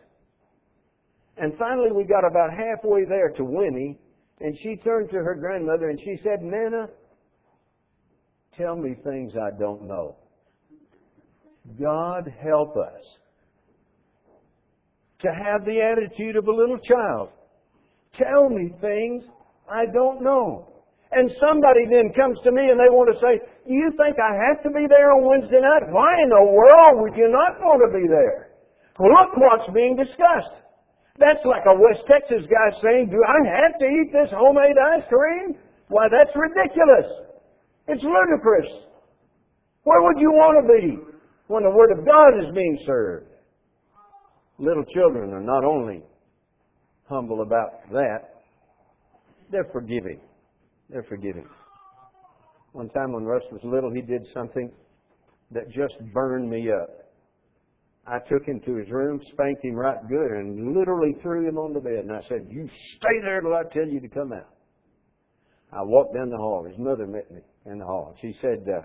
And 1.41 1.57
finally, 1.57 1.91
we 1.91 2.05
got 2.05 2.23
about 2.29 2.51
halfway 2.53 3.07
there 3.07 3.31
to 3.31 3.45
Winnie, 3.45 3.99
and 4.41 4.55
she 4.59 4.77
turned 4.77 5.09
to 5.09 5.17
her 5.17 5.35
grandmother 5.35 5.89
and 5.89 5.99
she 5.99 6.19
said, 6.23 6.43
Nana, 6.43 6.89
tell 8.57 8.77
me 8.77 8.95
things 9.03 9.33
I 9.37 9.59
don't 9.59 9.89
know. 9.89 10.17
God 11.81 12.31
help 12.43 12.77
us 12.77 13.05
to 15.21 15.29
have 15.29 15.65
the 15.65 15.81
attitude 15.81 16.37
of 16.37 16.47
a 16.47 16.53
little 16.53 16.79
child. 16.79 17.31
Tell 18.15 18.51
me 18.51 18.73
things 18.83 19.25
I 19.71 19.87
don't 19.87 20.23
know. 20.23 20.69
And 21.13 21.31
somebody 21.41 21.87
then 21.91 22.13
comes 22.13 22.39
to 22.45 22.53
me 22.53 22.69
and 22.69 22.79
they 22.79 22.93
want 22.93 23.15
to 23.15 23.21
say, 23.21 23.41
you 23.67 23.91
think 23.97 24.17
I 24.21 24.33
have 24.49 24.63
to 24.63 24.71
be 24.71 24.87
there 24.89 25.11
on 25.13 25.25
Wednesday 25.25 25.61
night? 25.61 25.89
Why 25.89 26.21
in 26.23 26.29
the 26.29 26.53
world 26.53 27.01
would 27.01 27.17
you 27.17 27.29
not 27.29 27.61
want 27.61 27.81
to 27.81 27.99
be 27.99 28.07
there? 28.09 28.53
Look 28.99 29.37
what's 29.37 29.71
being 29.75 29.97
discussed. 29.97 30.69
That's 31.21 31.45
like 31.45 31.63
a 31.69 31.77
West 31.77 32.09
Texas 32.09 32.49
guy 32.49 32.81
saying, 32.83 33.11
Do 33.11 33.21
I 33.21 33.39
have 33.61 33.79
to 33.79 33.87
eat 33.87 34.11
this 34.11 34.33
homemade 34.33 34.77
ice 34.97 35.05
cream? 35.07 35.55
Why, 35.89 36.09
that's 36.11 36.33
ridiculous. 36.35 37.13
It's 37.89 38.03
ludicrous. 38.03 38.67
Where 39.85 40.03
would 40.03 40.19
you 40.19 40.31
want 40.31 40.65
to 40.65 40.81
be 40.81 40.97
when 41.49 41.63
the 41.65 41.71
Word 41.71 41.93
of 41.93 42.07
God 42.07 42.41
is 42.41 42.55
being 42.55 42.79
served? 42.87 43.27
Little 44.59 44.85
children 44.95 45.33
are 45.33 45.43
not 45.43 45.63
only 45.63 46.03
humble 47.07 47.43
about 47.43 47.91
that, 47.93 48.43
they're 49.51 49.69
forgiving. 49.73 50.21
They're 50.89 51.03
forgiving. 51.03 51.47
One 52.73 52.89
time 52.91 53.13
when 53.13 53.25
Russ 53.25 53.43
was 53.53 53.61
little, 53.65 53.93
he 53.93 54.01
did 54.01 54.27
something 54.33 54.71
that 55.51 55.69
just 55.71 55.97
burned 56.15 56.49
me 56.49 56.71
up. 56.71 57.10
I 58.11 58.19
took 58.29 58.45
him 58.45 58.61
to 58.67 58.75
his 58.75 58.91
room, 58.91 59.21
spanked 59.33 59.65
him 59.65 59.77
right 59.77 59.99
good, 60.09 60.33
and 60.33 60.77
literally 60.77 61.15
threw 61.23 61.47
him 61.47 61.59
on 61.59 61.73
the 61.73 61.81
bed. 61.81 62.05
And 62.05 62.13
I 62.13 62.23
said, 62.29 62.49
You 62.51 62.69
stay 62.97 63.21
there 63.25 63.41
till 63.41 63.55
I 63.55 63.63
tell 63.73 63.87
you 63.87 64.01
to 64.01 64.09
come 64.09 64.33
out. 64.33 64.49
I 65.73 65.83
walked 65.83 66.15
down 66.15 66.29
the 66.29 66.37
hall. 66.37 66.67
His 66.69 66.77
mother 66.77 67.07
met 67.07 67.31
me 67.31 67.41
in 67.67 67.79
the 67.79 67.85
hall. 67.85 68.17
She 68.21 68.35
said, 68.41 68.67
uh, 68.69 68.83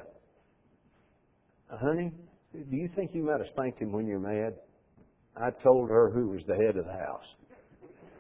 Honey, 1.76 2.12
do 2.54 2.76
you 2.76 2.88
think 2.96 3.16
you 3.16 3.24
might 3.24 3.40
have 3.40 3.48
spanked 3.48 3.82
him 3.82 3.92
when 3.92 4.06
you're 4.06 4.20
mad? 4.20 4.54
I 5.36 5.50
told 5.64 5.90
her 5.90 6.12
who 6.12 6.28
was 6.30 6.44
the 6.48 6.56
head 6.56 6.78
of 6.78 6.86
the 6.86 6.92
house. 6.92 7.26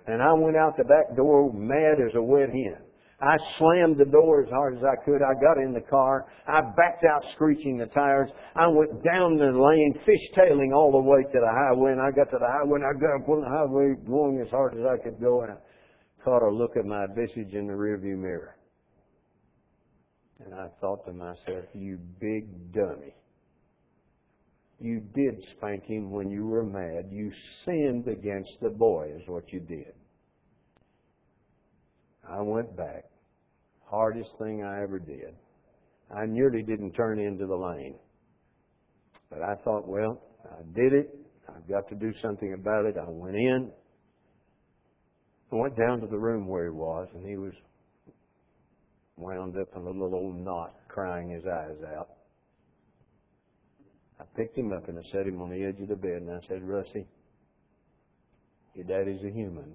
And 0.07 0.23
I 0.23 0.33
went 0.33 0.57
out 0.57 0.75
the 0.75 0.83
back 0.83 1.15
door 1.15 1.53
mad 1.53 1.99
as 2.03 2.15
a 2.15 2.21
wet 2.21 2.49
hen. 2.49 2.84
I 3.21 3.37
slammed 3.57 3.97
the 3.97 4.05
door 4.05 4.43
as 4.43 4.49
hard 4.49 4.77
as 4.77 4.83
I 4.83 4.95
could. 5.05 5.21
I 5.21 5.33
got 5.39 5.57
in 5.63 5.73
the 5.73 5.81
car. 5.89 6.25
I 6.47 6.61
backed 6.61 7.05
out 7.05 7.23
screeching 7.33 7.77
the 7.77 7.85
tires. 7.85 8.29
I 8.55 8.67
went 8.67 9.03
down 9.03 9.37
the 9.37 9.51
lane, 9.51 9.93
fishtailing 10.05 10.75
all 10.75 10.91
the 10.91 11.09
way 11.09 11.23
to 11.23 11.39
the 11.39 11.51
highway. 11.51 11.93
And 11.93 12.01
I 12.01 12.11
got 12.11 12.29
to 12.31 12.37
the 12.37 12.47
highway 12.47 12.81
and 12.81 12.85
I 12.85 12.99
got 12.99 13.15
up 13.15 13.29
on 13.29 13.41
the 13.41 13.49
highway 13.49 13.95
going 14.05 14.41
as 14.45 14.51
hard 14.51 14.73
as 14.77 14.85
I 14.85 15.01
could 15.01 15.19
go. 15.21 15.43
And 15.43 15.53
I 15.53 15.55
caught 16.23 16.43
a 16.43 16.49
look 16.49 16.75
at 16.75 16.85
my 16.85 17.05
visage 17.15 17.53
in 17.53 17.67
the 17.67 17.73
rearview 17.73 18.17
mirror. 18.17 18.57
And 20.43 20.53
I 20.53 20.67
thought 20.81 21.05
to 21.05 21.13
myself, 21.13 21.65
you 21.73 21.97
big 22.19 22.73
dummy. 22.73 23.15
You 24.79 24.99
did 24.99 25.41
spank 25.55 25.85
him 25.85 26.11
when 26.11 26.29
you 26.29 26.45
were 26.45 26.65
mad. 26.65 27.07
You 27.09 27.31
sinned 27.63 28.09
against 28.09 28.51
the 28.61 28.69
boy 28.69 29.13
is 29.15 29.23
what 29.27 29.53
you 29.53 29.61
did. 29.61 29.93
I 32.29 32.41
went 32.41 32.75
back. 32.75 33.05
Hardest 33.85 34.31
thing 34.39 34.63
I 34.63 34.81
ever 34.81 34.99
did. 34.99 35.35
I 36.15 36.25
nearly 36.25 36.63
didn't 36.63 36.93
turn 36.93 37.19
into 37.19 37.45
the 37.45 37.55
lane. 37.55 37.95
But 39.29 39.41
I 39.41 39.55
thought, 39.63 39.87
well, 39.87 40.21
I 40.45 40.61
did 40.73 40.93
it. 40.93 41.15
I've 41.47 41.67
got 41.67 41.87
to 41.89 41.95
do 41.95 42.13
something 42.21 42.53
about 42.53 42.85
it. 42.85 42.95
I 42.97 43.09
went 43.09 43.35
in. 43.35 43.71
I 45.51 45.55
went 45.55 45.77
down 45.77 46.01
to 46.01 46.07
the 46.07 46.17
room 46.17 46.47
where 46.47 46.65
he 46.65 46.71
was, 46.71 47.07
and 47.13 47.27
he 47.27 47.37
was 47.37 47.53
wound 49.17 49.57
up 49.57 49.69
in 49.75 49.81
a 49.81 49.85
little 49.85 50.13
old 50.15 50.37
knot, 50.37 50.75
crying 50.87 51.29
his 51.29 51.45
eyes 51.45 51.77
out. 51.95 52.09
I 54.19 54.23
picked 54.35 54.57
him 54.57 54.71
up 54.71 54.87
and 54.87 54.97
I 54.97 55.01
set 55.11 55.27
him 55.27 55.41
on 55.41 55.49
the 55.49 55.63
edge 55.63 55.79
of 55.79 55.89
the 55.89 55.95
bed, 55.95 56.21
and 56.21 56.31
I 56.31 56.39
said, 56.47 56.63
Russie, 56.63 57.07
your 58.73 58.85
daddy's 58.85 59.23
a 59.23 59.29
human. 59.29 59.73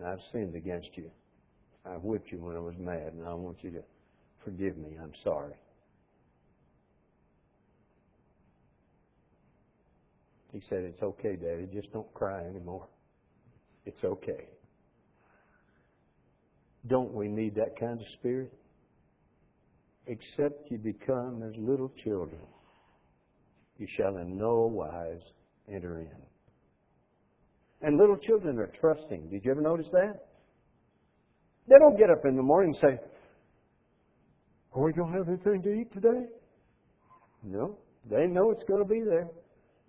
And 0.00 0.08
I've 0.08 0.20
sinned 0.32 0.54
against 0.54 0.96
you. 0.96 1.10
I 1.84 1.90
whipped 1.90 2.32
you 2.32 2.38
when 2.38 2.56
I 2.56 2.60
was 2.60 2.74
mad, 2.78 3.12
and 3.12 3.26
I 3.26 3.34
want 3.34 3.58
you 3.62 3.70
to 3.72 3.82
forgive 4.42 4.78
me. 4.78 4.96
I'm 5.00 5.12
sorry. 5.22 5.52
He 10.54 10.62
said, 10.70 10.84
It's 10.84 11.02
okay, 11.02 11.36
Daddy. 11.36 11.68
Just 11.70 11.92
don't 11.92 12.12
cry 12.14 12.44
anymore. 12.44 12.86
It's 13.84 14.02
okay. 14.02 14.46
Don't 16.86 17.12
we 17.12 17.28
need 17.28 17.54
that 17.56 17.78
kind 17.78 18.00
of 18.00 18.06
spirit? 18.14 18.54
Except 20.06 20.70
you 20.70 20.78
become 20.78 21.42
as 21.42 21.54
little 21.58 21.92
children, 22.02 22.40
you 23.78 23.86
shall 23.86 24.16
in 24.16 24.38
no 24.38 24.60
wise 24.66 25.20
enter 25.70 25.98
in. 25.98 26.29
And 27.82 27.98
little 27.98 28.16
children 28.16 28.58
are 28.58 28.70
trusting. 28.80 29.28
Did 29.30 29.44
you 29.44 29.50
ever 29.52 29.60
notice 29.60 29.88
that? 29.92 30.26
They 31.68 31.76
don't 31.78 31.96
get 31.96 32.10
up 32.10 32.24
in 32.24 32.36
the 32.36 32.42
morning 32.42 32.74
and 32.74 32.98
say, 32.98 33.02
Are 34.74 34.82
we 34.82 34.92
going 34.92 35.12
to 35.12 35.18
have 35.18 35.28
anything 35.28 35.62
to 35.62 35.72
eat 35.72 35.92
today? 35.92 36.26
No. 37.42 37.78
They 38.10 38.26
know 38.26 38.50
it's 38.50 38.64
going 38.64 38.82
to 38.82 38.88
be 38.88 39.00
there. 39.00 39.28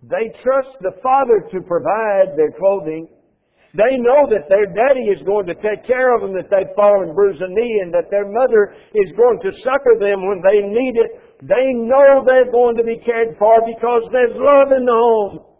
They 0.02 0.30
trust 0.42 0.76
the 0.80 0.92
Father 1.02 1.46
to 1.52 1.60
provide 1.62 2.36
their 2.36 2.52
clothing. 2.58 3.08
They 3.74 3.96
know 3.96 4.28
that 4.28 4.48
their 4.52 4.68
daddy 4.68 5.08
is 5.08 5.22
going 5.22 5.46
to 5.46 5.54
take 5.54 5.86
care 5.86 6.14
of 6.14 6.20
them 6.20 6.34
that 6.34 6.50
they 6.50 6.68
fall 6.76 7.02
and 7.02 7.14
bruise 7.14 7.40
a 7.40 7.48
knee 7.48 7.80
and 7.82 7.92
that 7.94 8.10
their 8.10 8.28
mother 8.28 8.74
is 8.94 9.12
going 9.16 9.40
to 9.40 9.52
succor 9.64 9.96
them 9.98 10.28
when 10.28 10.42
they 10.44 10.60
need 10.60 10.96
it. 11.00 11.10
They 11.40 11.72
know 11.72 12.24
they're 12.28 12.52
going 12.52 12.76
to 12.76 12.84
be 12.84 12.98
cared 12.98 13.36
for 13.38 13.64
because 13.64 14.08
there's 14.12 14.36
love 14.36 14.76
in 14.76 14.84
the 14.84 14.92
home. 14.92 15.51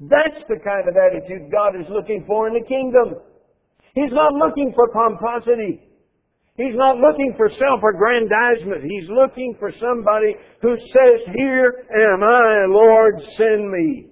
That's 0.00 0.42
the 0.48 0.58
kind 0.62 0.88
of 0.88 0.94
attitude 0.96 1.50
God 1.50 1.74
is 1.80 1.86
looking 1.90 2.24
for 2.26 2.46
in 2.48 2.54
the 2.54 2.64
kingdom. 2.66 3.20
He's 3.94 4.12
not 4.12 4.32
looking 4.32 4.72
for 4.74 4.88
pomposity. 4.92 5.88
He's 6.56 6.74
not 6.74 6.98
looking 6.98 7.34
for 7.36 7.48
self-aggrandizement. 7.48 8.84
He's 8.84 9.08
looking 9.08 9.56
for 9.58 9.72
somebody 9.78 10.34
who 10.60 10.76
says, 10.76 11.20
Here 11.36 11.86
am 12.00 12.22
I, 12.22 12.64
Lord, 12.66 13.14
send 13.36 13.70
me. 13.70 14.06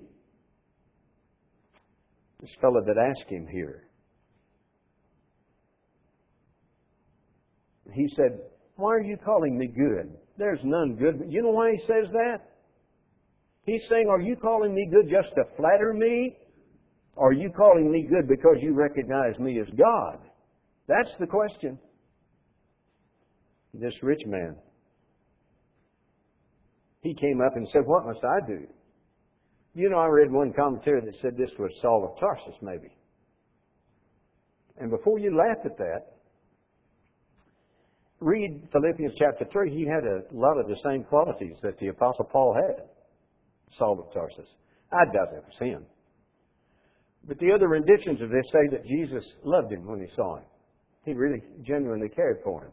This 2.41 2.51
fellow 2.61 2.81
that 2.87 2.97
asked 2.99 3.29
him 3.29 3.47
here. 3.51 3.89
He 7.93 8.09
said, 8.15 8.41
Why 8.77 8.91
are 8.95 9.03
you 9.03 9.17
calling 9.17 9.59
me 9.59 9.69
good? 9.69 10.17
There's 10.39 10.61
none 10.63 10.97
good. 10.97 11.25
You 11.29 11.43
know 11.43 11.51
why 11.51 11.73
he 11.73 11.79
says 11.81 12.11
that? 12.13 12.43
He's 13.67 13.83
saying, 13.91 14.09
Are 14.09 14.21
you 14.21 14.37
calling 14.37 14.75
me 14.75 14.89
good 14.91 15.11
just 15.11 15.35
to 15.35 15.43
flatter 15.57 15.93
me? 15.93 16.37
Or 17.17 17.31
are 17.31 17.33
you 17.33 17.51
calling 17.51 17.91
me 17.91 18.07
good 18.09 18.29
because 18.29 18.57
you 18.61 18.75
recognize 18.75 19.39
me 19.39 19.59
as 19.59 19.69
God? 19.77 20.19
That's 20.87 21.11
the 21.19 21.27
question. 21.27 21.79
This 23.75 23.95
rich 24.03 24.23
man, 24.27 24.57
he 27.03 27.13
came 27.15 27.41
up 27.41 27.57
and 27.57 27.69
said, 27.73 27.83
What 27.85 28.07
must 28.07 28.25
I 28.25 28.47
do? 28.47 28.67
You 29.75 29.91
know, 29.91 29.99
I 29.99 30.07
read 30.07 30.31
one 30.31 30.53
commentary 30.55 31.03
that 31.03 31.21
said 31.21 31.37
this 31.37 31.51
was 31.59 31.71
Saul 31.83 32.11
of 32.11 32.19
Tarsus, 32.19 32.55
maybe. 32.63 32.89
And 34.79 34.91
before 34.91 35.19
you 35.19 35.37
laugh 35.37 35.59
at 35.65 35.77
that, 35.77 36.17
read 38.21 38.69
Philippians 38.73 39.15
chapter 39.19 39.45
3. 39.53 39.71
He 39.77 39.87
had 39.87 40.05
a 40.05 40.23
lot 40.33 40.59
of 40.59 40.69
the 40.69 40.77
same 40.83 41.05
qualities 41.05 41.57
that 41.63 41.79
the 41.79 41.89
Apostle 41.89 42.25
Paul 42.25 42.55
had, 42.55 42.85
Saul 43.79 44.01
of 44.01 44.13
Tarsus. 44.13 44.49
I 44.93 45.05
doubt 45.07 45.33
that 45.33 45.45
was 45.45 45.59
him. 45.59 45.85
But 47.27 47.39
the 47.39 47.53
other 47.53 47.69
renditions 47.69 48.23
of 48.23 48.31
this 48.31 48.47
say 48.53 48.69
that 48.71 48.87
Jesus 48.87 49.25
loved 49.43 49.73
him 49.73 49.85
when 49.87 50.01
he 50.01 50.07
saw 50.15 50.37
him. 50.37 50.45
He 51.05 51.13
really 51.13 51.43
genuinely 51.63 52.09
cared 52.09 52.39
for 52.45 52.65
him. 52.65 52.73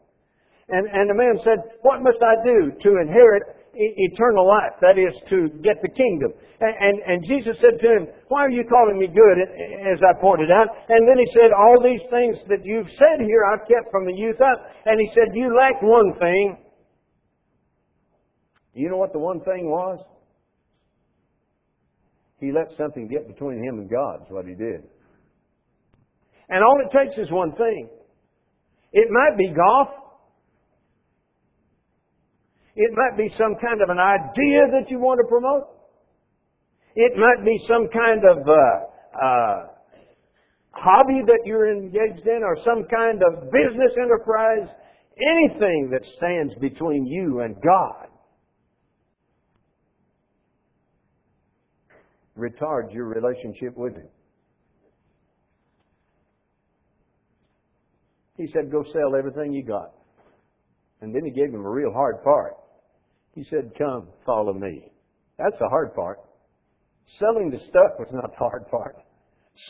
And, 0.68 0.86
and 0.88 1.10
the 1.10 1.14
man 1.14 1.36
said, 1.44 1.58
What 1.82 2.02
must 2.02 2.22
I 2.22 2.34
do 2.46 2.72
to 2.72 2.90
inherit 3.02 3.42
eternal 3.74 4.46
life? 4.46 4.78
That 4.80 4.96
is, 4.96 5.12
to 5.28 5.48
get 5.60 5.82
the 5.82 5.90
kingdom. 5.90 6.32
And, 6.60 6.74
and, 6.80 6.96
and 7.06 7.18
Jesus 7.26 7.58
said 7.60 7.78
to 7.82 7.86
him, 7.86 8.06
Why 8.28 8.46
are 8.46 8.50
you 8.50 8.64
calling 8.64 8.98
me 8.98 9.08
good, 9.08 9.38
as 9.92 10.00
I 10.00 10.18
pointed 10.20 10.50
out? 10.50 10.68
And 10.88 11.06
then 11.06 11.18
he 11.18 11.28
said, 11.34 11.50
All 11.52 11.82
these 11.82 12.02
things 12.10 12.38
that 12.48 12.64
you've 12.64 12.88
said 12.96 13.20
here 13.20 13.42
I've 13.52 13.68
kept 13.68 13.90
from 13.90 14.06
the 14.06 14.14
youth 14.14 14.40
up. 14.40 14.70
And 14.86 14.98
he 15.00 15.10
said, 15.12 15.34
You 15.34 15.54
lack 15.54 15.82
one 15.82 16.14
thing. 16.18 16.58
You 18.72 18.88
know 18.88 18.96
what 18.96 19.12
the 19.12 19.20
one 19.20 19.40
thing 19.40 19.68
was? 19.68 20.00
He 22.44 22.52
let 22.52 22.68
something 22.76 23.08
get 23.08 23.26
between 23.26 23.64
him 23.64 23.78
and 23.80 23.88
God, 23.88 24.26
is 24.26 24.30
what 24.30 24.44
he 24.44 24.54
did. 24.54 24.84
And 26.50 26.62
all 26.62 26.76
it 26.84 26.92
takes 26.92 27.16
is 27.16 27.30
one 27.30 27.52
thing. 27.52 27.88
It 28.92 29.08
might 29.10 29.38
be 29.38 29.48
golf. 29.48 29.88
It 32.76 32.90
might 32.92 33.16
be 33.16 33.32
some 33.38 33.54
kind 33.64 33.80
of 33.80 33.88
an 33.88 33.98
idea 33.98 34.60
that 34.76 34.90
you 34.90 34.98
want 34.98 35.20
to 35.24 35.28
promote. 35.28 35.74
It 36.96 37.12
might 37.16 37.44
be 37.44 37.58
some 37.66 37.88
kind 37.88 38.20
of 38.28 38.38
uh, 38.46 39.24
uh, 39.24 39.56
hobby 40.72 41.22
that 41.26 41.42
you're 41.46 41.72
engaged 41.72 42.26
in 42.26 42.42
or 42.44 42.58
some 42.64 42.84
kind 42.94 43.22
of 43.22 43.50
business 43.50 43.94
enterprise. 43.96 44.68
Anything 45.16 45.90
that 45.92 46.04
stands 46.18 46.54
between 46.60 47.06
you 47.06 47.40
and 47.40 47.54
God 47.62 48.08
retards 52.38 52.92
your 52.92 53.06
relationship 53.06 53.76
with 53.76 53.94
Him. 53.94 54.08
He 58.36 58.46
said, 58.52 58.70
Go 58.70 58.84
sell 58.92 59.16
everything 59.16 59.52
you 59.52 59.64
got. 59.64 59.92
And 61.00 61.14
then 61.14 61.24
he 61.24 61.30
gave 61.30 61.52
him 61.52 61.64
a 61.64 61.70
real 61.70 61.92
hard 61.92 62.22
part. 62.24 62.56
He 63.34 63.44
said, 63.44 63.70
Come, 63.78 64.08
follow 64.26 64.52
me. 64.52 64.90
That's 65.38 65.58
the 65.58 65.68
hard 65.68 65.94
part. 65.94 66.18
Selling 67.18 67.50
the 67.50 67.58
stuff 67.58 67.98
was 67.98 68.08
not 68.12 68.30
the 68.30 68.38
hard 68.38 68.66
part. 68.70 68.96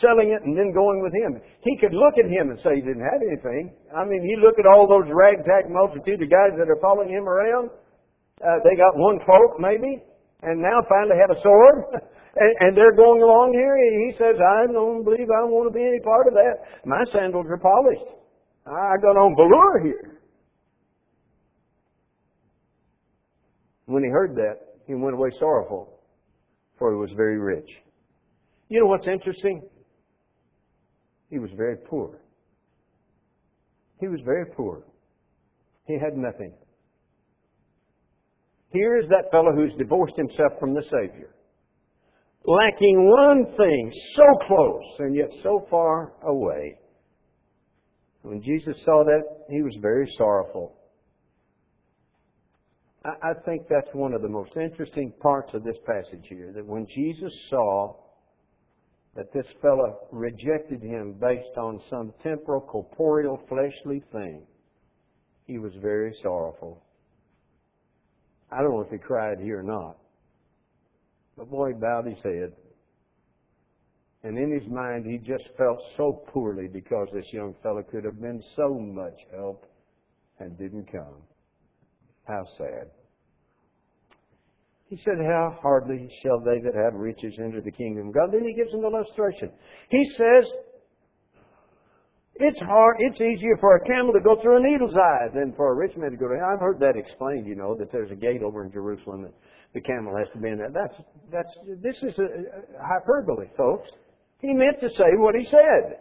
Selling 0.01 0.33
it 0.33 0.41
and 0.45 0.57
then 0.57 0.73
going 0.73 1.03
with 1.03 1.12
him. 1.12 1.41
He 1.61 1.77
could 1.77 1.93
look 1.93 2.17
at 2.17 2.31
him 2.31 2.49
and 2.49 2.59
say 2.61 2.73
he 2.75 2.81
didn't 2.81 3.05
have 3.05 3.21
anything. 3.21 3.75
I 3.93 4.05
mean, 4.05 4.25
he 4.25 4.37
looked 4.41 4.59
at 4.59 4.65
all 4.65 4.89
those 4.89 5.11
ragtag 5.12 5.69
multitude 5.69 6.23
of 6.23 6.31
guys 6.31 6.57
that 6.57 6.73
are 6.73 6.81
following 6.81 7.11
him 7.11 7.29
around. 7.29 7.69
Uh, 8.41 8.59
they 8.65 8.77
got 8.77 8.97
one 8.97 9.21
cloak, 9.25 9.61
maybe, 9.61 10.01
and 10.43 10.61
now 10.61 10.81
finally 10.89 11.21
have 11.21 11.37
a 11.37 11.41
sword. 11.43 12.01
and, 12.37 12.55
and 12.61 12.76
they're 12.76 12.97
going 12.97 13.22
along 13.22 13.53
here. 13.53 13.74
And 13.74 14.12
he 14.12 14.18
says, 14.18 14.37
I 14.37 14.72
don't 14.72 15.05
believe 15.05 15.28
I 15.30 15.45
want 15.45 15.72
to 15.72 15.78
be 15.78 15.85
any 15.85 16.01
part 16.01 16.26
of 16.26 16.35
that. 16.35 16.85
My 16.85 17.03
sandals 17.12 17.47
are 17.49 17.59
polished. 17.59 18.11
I 18.66 18.97
got 19.03 19.16
on 19.16 19.37
velour 19.37 19.85
here. 19.85 20.20
When 23.87 24.03
he 24.03 24.09
heard 24.09 24.35
that, 24.37 24.80
he 24.87 24.95
went 24.95 25.14
away 25.14 25.30
sorrowful, 25.39 26.01
for 26.78 26.91
he 26.91 26.97
was 26.99 27.12
very 27.16 27.39
rich. 27.39 27.70
You 28.68 28.80
know 28.80 28.87
what's 28.87 29.07
interesting? 29.07 29.62
He 31.30 31.39
was 31.39 31.51
very 31.57 31.76
poor. 31.76 32.18
He 34.01 34.09
was 34.09 34.20
very 34.24 34.47
poor. 34.47 34.82
He 35.87 35.99
had 35.99 36.16
nothing. 36.16 36.55
Here 38.70 38.99
is 38.99 39.09
that 39.11 39.30
fellow 39.30 39.53
who's 39.55 39.74
divorced 39.74 40.16
himself 40.16 40.53
from 40.59 40.74
the 40.74 40.82
Savior, 40.82 41.35
lacking 42.45 43.09
one 43.11 43.47
thing, 43.57 43.92
so 44.16 44.24
close 44.47 44.84
and 44.99 45.16
yet 45.16 45.30
so 45.42 45.66
far 45.70 46.12
away. 46.22 46.78
When 48.22 48.42
Jesus 48.42 48.76
saw 48.84 49.05
that, 49.05 49.22
he 49.51 49.62
was 49.62 49.76
very 49.80 50.07
sorrowful. 50.16 50.76
I 53.05 53.34
think 53.45 53.68
that's 53.68 53.92
one 53.92 54.14
of 54.14 54.22
the 54.22 54.30
most 54.30 54.57
interesting 54.57 55.12
parts 55.20 55.53
of 55.53 55.62
this 55.62 55.76
passage 55.84 56.24
here, 56.26 56.53
that 56.55 56.64
when 56.64 56.86
Jesus 56.86 57.32
saw 57.51 57.97
that 59.14 59.30
this 59.34 59.47
fellow 59.61 60.09
rejected 60.11 60.82
him 60.82 61.14
based 61.20 61.59
on 61.59 61.82
some 61.90 62.14
temporal, 62.22 62.62
corporeal, 62.62 63.42
fleshly 63.47 64.03
thing, 64.11 64.47
he 65.47 65.59
was 65.59 65.72
very 65.82 66.14
sorrowful. 66.22 66.82
I 68.51 68.62
don't 68.62 68.70
know 68.70 68.80
if 68.80 68.90
he 68.90 68.97
cried 68.97 69.38
here 69.38 69.61
or 69.61 69.62
not, 69.62 69.99
but 71.37 71.51
boy, 71.51 71.72
bowed 71.72 72.07
his 72.07 72.18
head. 72.22 72.53
And 74.22 74.39
in 74.39 74.59
his 74.59 74.66
mind, 74.70 75.05
he 75.05 75.18
just 75.18 75.49
felt 75.59 75.82
so 75.97 76.24
poorly 76.32 76.66
because 76.66 77.09
this 77.12 77.30
young 77.32 77.55
fellow 77.62 77.82
could 77.82 78.05
have 78.05 78.20
been 78.20 78.43
so 78.57 78.74
much 78.78 79.18
help 79.35 79.66
and 80.39 80.57
didn't 80.57 80.91
come. 80.91 81.22
How 82.26 82.43
sad. 82.57 82.91
He 84.89 84.97
said, 85.05 85.14
How 85.28 85.59
hardly 85.61 86.09
shall 86.22 86.41
they 86.41 86.61
that 86.61 86.74
have 86.74 86.95
riches 86.95 87.35
enter 87.39 87.61
the 87.61 87.70
kingdom 87.70 88.09
of 88.09 88.14
God. 88.14 88.32
Then 88.32 88.47
he 88.47 88.55
gives 88.55 88.72
an 88.72 88.82
illustration. 88.85 89.51
He 89.91 90.11
says, 90.16 90.51
it's 92.37 92.61
hard, 92.61 92.97
it's 92.99 93.20
easier 93.20 93.57
for 93.61 93.76
a 93.76 93.85
camel 93.87 94.12
to 94.12 94.20
go 94.20 94.41
through 94.43 94.57
a 94.57 94.61
needle's 94.61 94.97
eye 94.97 95.28
than 95.32 95.53
for 95.57 95.70
a 95.70 95.74
rich 95.74 95.97
man 95.97 96.11
to 96.11 96.16
go 96.16 96.26
to 96.26 96.35
I've 96.35 96.59
heard 96.59 96.80
that 96.80 96.97
explained, 96.97 97.47
you 97.47 97.55
know, 97.55 97.76
that 97.78 97.93
there's 97.93 98.11
a 98.11 98.16
gate 98.16 98.43
over 98.43 98.64
in 98.64 98.72
Jerusalem 98.72 99.22
that 99.22 99.35
the 99.75 99.83
camel 99.83 100.16
has 100.16 100.31
to 100.33 100.39
be 100.39 100.49
in 100.49 100.59
there. 100.59 100.70
That's, 100.70 100.95
that's, 101.31 101.51
this 101.83 101.99
is 102.01 102.14
a 102.18 102.31
hyperbole, 102.79 103.51
folks. 103.59 103.91
He 104.41 104.55
meant 104.55 104.79
to 104.81 104.89
say 104.91 105.18
what 105.18 105.35
he 105.35 105.45
said. 105.51 105.99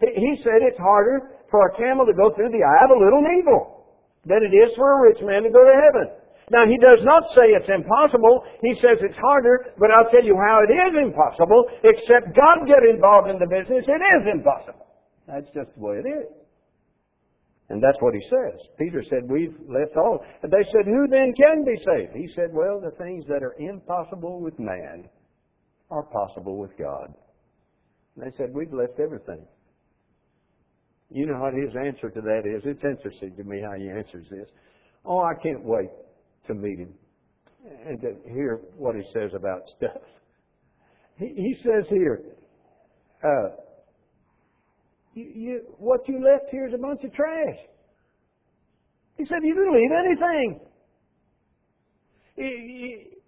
He 0.00 0.36
said 0.44 0.60
it's 0.60 0.78
harder 0.78 1.40
for 1.50 1.68
a 1.68 1.76
camel 1.76 2.04
to 2.04 2.12
go 2.12 2.34
through 2.36 2.52
the 2.52 2.60
eye 2.60 2.84
of 2.84 2.92
a 2.92 3.00
little 3.00 3.22
needle 3.22 3.86
than 4.26 4.44
it 4.44 4.52
is 4.52 4.76
for 4.76 4.84
a 4.84 5.02
rich 5.08 5.22
man 5.24 5.42
to 5.42 5.50
go 5.50 5.64
to 5.64 5.72
heaven. 5.72 6.06
Now, 6.50 6.66
he 6.68 6.76
does 6.76 7.00
not 7.06 7.22
say 7.32 7.54
it's 7.56 7.70
impossible. 7.70 8.44
He 8.60 8.74
says 8.76 9.00
it's 9.00 9.16
harder, 9.16 9.72
but 9.78 9.88
I'll 9.88 10.10
tell 10.10 10.24
you 10.26 10.36
how 10.36 10.60
it 10.68 10.72
is 10.74 10.92
impossible. 11.00 11.64
Except 11.80 12.36
God 12.36 12.66
get 12.66 12.82
involved 12.84 13.30
in 13.30 13.38
the 13.38 13.48
business, 13.48 13.86
it 13.88 14.02
is 14.20 14.24
impossible. 14.28 14.84
That's 15.24 15.48
just 15.54 15.72
the 15.72 15.80
way 15.80 16.02
it 16.04 16.08
is. 16.08 16.41
And 17.72 17.82
that's 17.82 17.96
what 18.00 18.12
he 18.12 18.20
says. 18.28 18.60
Peter 18.78 19.02
said, 19.08 19.30
We've 19.30 19.56
left 19.66 19.96
all. 19.96 20.22
And 20.42 20.52
they 20.52 20.62
said, 20.70 20.84
Who 20.84 21.08
then 21.08 21.32
can 21.32 21.64
be 21.64 21.74
saved? 21.82 22.12
He 22.14 22.28
said, 22.34 22.52
Well, 22.52 22.78
the 22.78 22.94
things 23.02 23.24
that 23.28 23.42
are 23.42 23.56
impossible 23.58 24.42
with 24.42 24.58
man 24.58 25.08
are 25.90 26.02
possible 26.02 26.58
with 26.58 26.76
God. 26.76 27.14
And 28.14 28.26
they 28.26 28.36
said, 28.36 28.52
We've 28.52 28.74
left 28.74 29.00
everything. 29.00 29.46
You 31.08 31.24
know 31.24 31.40
what 31.40 31.54
his 31.54 31.74
answer 31.74 32.10
to 32.10 32.20
that 32.20 32.42
is? 32.44 32.62
It's 32.66 32.84
interesting 32.84 33.34
to 33.36 33.44
me 33.44 33.62
how 33.62 33.72
he 33.78 33.88
answers 33.88 34.26
this. 34.30 34.50
Oh, 35.06 35.20
I 35.20 35.32
can't 35.42 35.64
wait 35.64 35.88
to 36.48 36.54
meet 36.54 36.78
him 36.78 36.92
and 37.86 37.98
to 38.02 38.16
hear 38.26 38.60
what 38.76 38.96
he 38.96 39.02
says 39.14 39.30
about 39.34 39.62
stuff. 39.78 40.02
He, 41.16 41.28
he 41.36 41.56
says 41.62 41.86
here, 41.88 42.20
uh, 43.24 43.48
you, 45.14 45.32
you, 45.34 45.60
what 45.78 46.08
you 46.08 46.22
left 46.24 46.50
here 46.50 46.66
is 46.66 46.74
a 46.74 46.78
bunch 46.78 47.04
of 47.04 47.12
trash. 47.12 47.58
He 49.18 49.24
said, 49.26 49.40
You 49.42 49.54
didn't 49.54 49.74
leave 49.74 49.92
anything. 49.92 50.60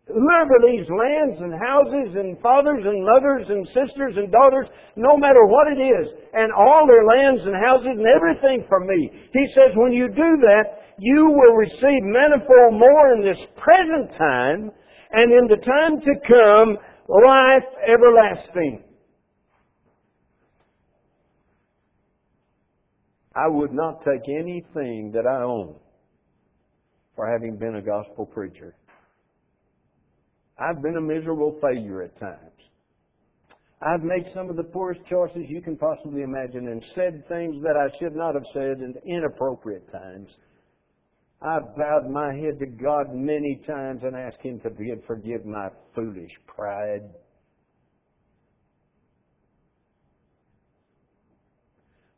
Whoever 0.06 0.60
leaves 0.60 0.88
lands 0.88 1.40
and 1.40 1.52
houses 1.54 2.14
and 2.16 2.40
fathers 2.40 2.84
and 2.84 3.04
mothers 3.04 3.48
and 3.48 3.66
sisters 3.68 4.16
and 4.16 4.30
daughters, 4.30 4.68
no 4.96 5.16
matter 5.16 5.44
what 5.46 5.68
it 5.72 5.80
is, 5.80 6.12
and 6.34 6.52
all 6.52 6.86
their 6.86 7.04
lands 7.04 7.42
and 7.44 7.56
houses 7.64 7.96
and 7.96 8.06
everything 8.06 8.66
from 8.68 8.86
me, 8.86 9.10
he 9.32 9.46
says, 9.54 9.72
when 9.76 9.92
you 9.92 10.08
do 10.08 10.30
that, 10.44 10.84
you 10.98 11.24
will 11.24 11.56
receive 11.56 12.02
manifold 12.02 12.74
more 12.74 13.14
in 13.14 13.24
this 13.24 13.40
present 13.56 14.10
time, 14.16 14.70
and 15.12 15.32
in 15.32 15.46
the 15.48 15.56
time 15.64 16.00
to 16.00 16.14
come, 16.28 16.76
life 17.08 17.64
everlasting. 17.86 18.84
I 23.36 23.48
would 23.48 23.72
not 23.72 24.04
take 24.04 24.28
anything 24.28 25.10
that 25.12 25.26
I 25.26 25.42
own 25.42 25.74
for 27.16 27.30
having 27.30 27.56
been 27.56 27.76
a 27.76 27.82
gospel 27.82 28.26
preacher. 28.26 28.74
I've 30.58 30.82
been 30.82 30.96
a 30.96 31.00
miserable 31.00 31.58
failure 31.60 32.02
at 32.02 32.18
times. 32.20 32.54
I've 33.82 34.02
made 34.02 34.32
some 34.34 34.48
of 34.48 34.56
the 34.56 34.64
poorest 34.64 35.00
choices 35.06 35.44
you 35.48 35.60
can 35.60 35.76
possibly 35.76 36.22
imagine 36.22 36.68
and 36.68 36.82
said 36.94 37.26
things 37.28 37.62
that 37.62 37.76
I 37.76 37.96
should 37.98 38.14
not 38.14 38.34
have 38.34 38.46
said 38.52 38.78
in 38.78 38.94
inappropriate 39.04 39.90
times. 39.92 40.30
I've 41.42 41.76
bowed 41.76 42.08
my 42.08 42.32
head 42.34 42.58
to 42.60 42.66
God 42.66 43.12
many 43.12 43.60
times 43.66 44.02
and 44.04 44.16
asked 44.16 44.40
Him 44.40 44.60
to 44.60 44.70
forgive 45.06 45.44
my 45.44 45.68
foolish 45.94 46.32
pride. 46.46 47.02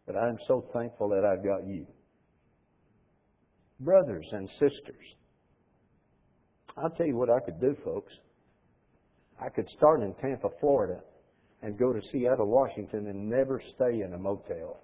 But 0.07 0.17
I'm 0.17 0.39
so 0.47 0.65
thankful 0.73 1.09
that 1.11 1.25
I've 1.25 1.45
got 1.45 1.67
you. 1.67 1.87
Brothers 3.81 4.27
and 4.33 4.49
sisters, 4.51 5.15
I'll 6.77 6.91
tell 6.91 7.07
you 7.07 7.17
what 7.17 7.31
I 7.31 7.41
could 7.41 7.61
do, 7.61 7.77
folks. 7.85 8.13
I 9.41 9.49
could 9.49 9.69
start 9.71 10.03
in 10.03 10.15
Tampa, 10.15 10.49
Florida, 10.61 11.01
and 11.63 11.79
go 11.79 11.93
to 11.93 12.01
Seattle, 12.13 12.47
Washington, 12.47 13.09
and 13.09 13.29
never 13.29 13.61
stay 13.75 14.03
in 14.03 14.13
a 14.15 14.19
motel. 14.19 14.81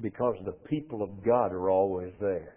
Because 0.00 0.36
the 0.44 0.52
people 0.68 1.02
of 1.02 1.24
God 1.24 1.52
are 1.52 1.70
always 1.70 2.12
there. 2.20 2.56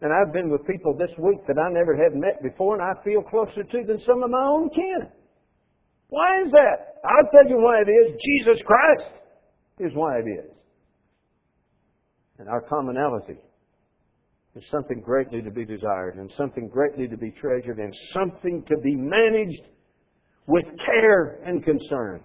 And 0.00 0.12
I've 0.12 0.32
been 0.32 0.48
with 0.50 0.66
people 0.66 0.96
this 0.96 1.10
week 1.18 1.44
that 1.48 1.58
I 1.58 1.72
never 1.72 1.96
had 1.96 2.14
met 2.14 2.42
before, 2.42 2.74
and 2.74 2.82
I 2.82 3.02
feel 3.02 3.22
closer 3.22 3.64
to 3.64 3.84
than 3.84 4.00
some 4.06 4.22
of 4.22 4.30
my 4.30 4.46
own 4.46 4.70
kin. 4.70 5.08
Why 6.08 6.42
is 6.42 6.50
that? 6.52 7.00
I'll 7.04 7.30
tell 7.30 7.48
you 7.48 7.58
why 7.58 7.82
it 7.86 7.90
is. 7.90 8.20
Jesus 8.20 8.62
Christ 8.64 9.12
is 9.78 9.92
why 9.94 10.18
it 10.18 10.28
is. 10.28 10.50
And 12.38 12.48
our 12.48 12.60
commonality 12.60 13.38
is 14.54 14.64
something 14.70 15.00
greatly 15.00 15.42
to 15.42 15.50
be 15.50 15.64
desired, 15.64 16.16
and 16.16 16.32
something 16.36 16.68
greatly 16.68 17.08
to 17.08 17.16
be 17.16 17.30
treasured, 17.30 17.78
and 17.78 17.94
something 18.12 18.64
to 18.68 18.76
be 18.78 18.96
managed 18.96 19.62
with 20.46 20.64
care 20.86 21.40
and 21.44 21.64
concern. 21.64 22.22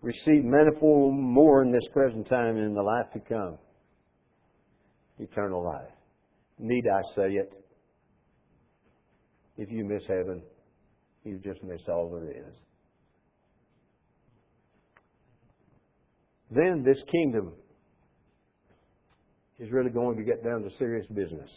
Receive 0.00 0.44
manifold 0.44 1.14
more 1.14 1.62
in 1.62 1.72
this 1.72 1.86
present 1.92 2.28
time 2.28 2.56
and 2.56 2.66
in 2.66 2.74
the 2.74 2.82
life 2.82 3.06
to 3.14 3.20
come. 3.20 3.58
Eternal 5.18 5.64
life. 5.64 5.90
Need 6.58 6.84
I 6.88 7.00
say 7.16 7.34
it? 7.34 7.52
If 9.56 9.70
you 9.70 9.84
miss 9.84 10.02
heaven, 10.06 10.42
you 11.24 11.38
just 11.38 11.62
missed 11.62 11.88
all 11.88 12.10
there 12.10 12.30
is. 12.30 12.54
Then 16.50 16.84
this 16.84 17.02
kingdom 17.10 17.52
is 19.58 19.70
really 19.70 19.90
going 19.90 20.16
to 20.16 20.22
get 20.22 20.44
down 20.44 20.62
to 20.62 20.70
serious 20.78 21.06
business 21.08 21.50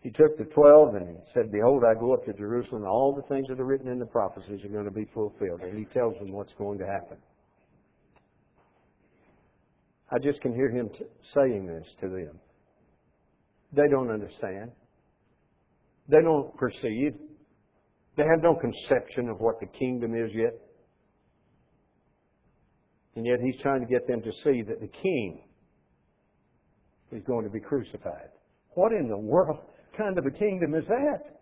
he 0.00 0.10
took 0.10 0.38
the 0.38 0.44
twelve 0.44 0.94
and 0.94 1.18
said, 1.34 1.52
Behold, 1.52 1.82
I 1.84 1.98
go 1.98 2.14
up 2.14 2.24
to 2.24 2.32
Jerusalem, 2.32 2.84
all 2.84 3.14
the 3.14 3.34
things 3.34 3.48
that 3.48 3.60
are 3.60 3.66
written 3.66 3.88
in 3.88 3.98
the 3.98 4.06
prophecies 4.06 4.64
are 4.64 4.68
going 4.68 4.86
to 4.86 4.90
be 4.90 5.06
fulfilled. 5.12 5.60
And 5.60 5.78
he 5.78 5.84
tells 5.92 6.14
them 6.18 6.32
what's 6.32 6.54
going 6.54 6.78
to 6.78 6.86
happen. 6.86 7.18
I 10.10 10.18
just 10.18 10.40
can 10.40 10.54
hear 10.54 10.70
him 10.70 10.88
t- 10.88 11.04
saying 11.34 11.66
this 11.66 11.86
to 12.00 12.08
them. 12.08 12.40
They 13.72 13.88
don't 13.90 14.10
understand. 14.10 14.72
They 16.08 16.22
don't 16.22 16.56
perceive. 16.56 17.14
They 18.16 18.24
have 18.24 18.42
no 18.42 18.54
conception 18.54 19.28
of 19.28 19.40
what 19.40 19.60
the 19.60 19.66
kingdom 19.66 20.14
is 20.14 20.30
yet. 20.34 20.54
And 23.16 23.26
yet 23.26 23.38
he's 23.42 23.60
trying 23.60 23.80
to 23.80 23.86
get 23.86 24.06
them 24.06 24.22
to 24.22 24.32
see 24.44 24.62
that 24.62 24.80
the 24.80 24.88
king 24.88 25.42
is 27.12 27.22
going 27.24 27.44
to 27.44 27.50
be 27.50 27.60
crucified. 27.60 28.30
What 28.74 28.92
in 28.92 29.08
the 29.08 29.18
world? 29.18 29.58
kind 29.96 30.18
of 30.18 30.26
a 30.26 30.30
kingdom 30.30 30.74
is 30.74 30.84
that? 30.86 31.40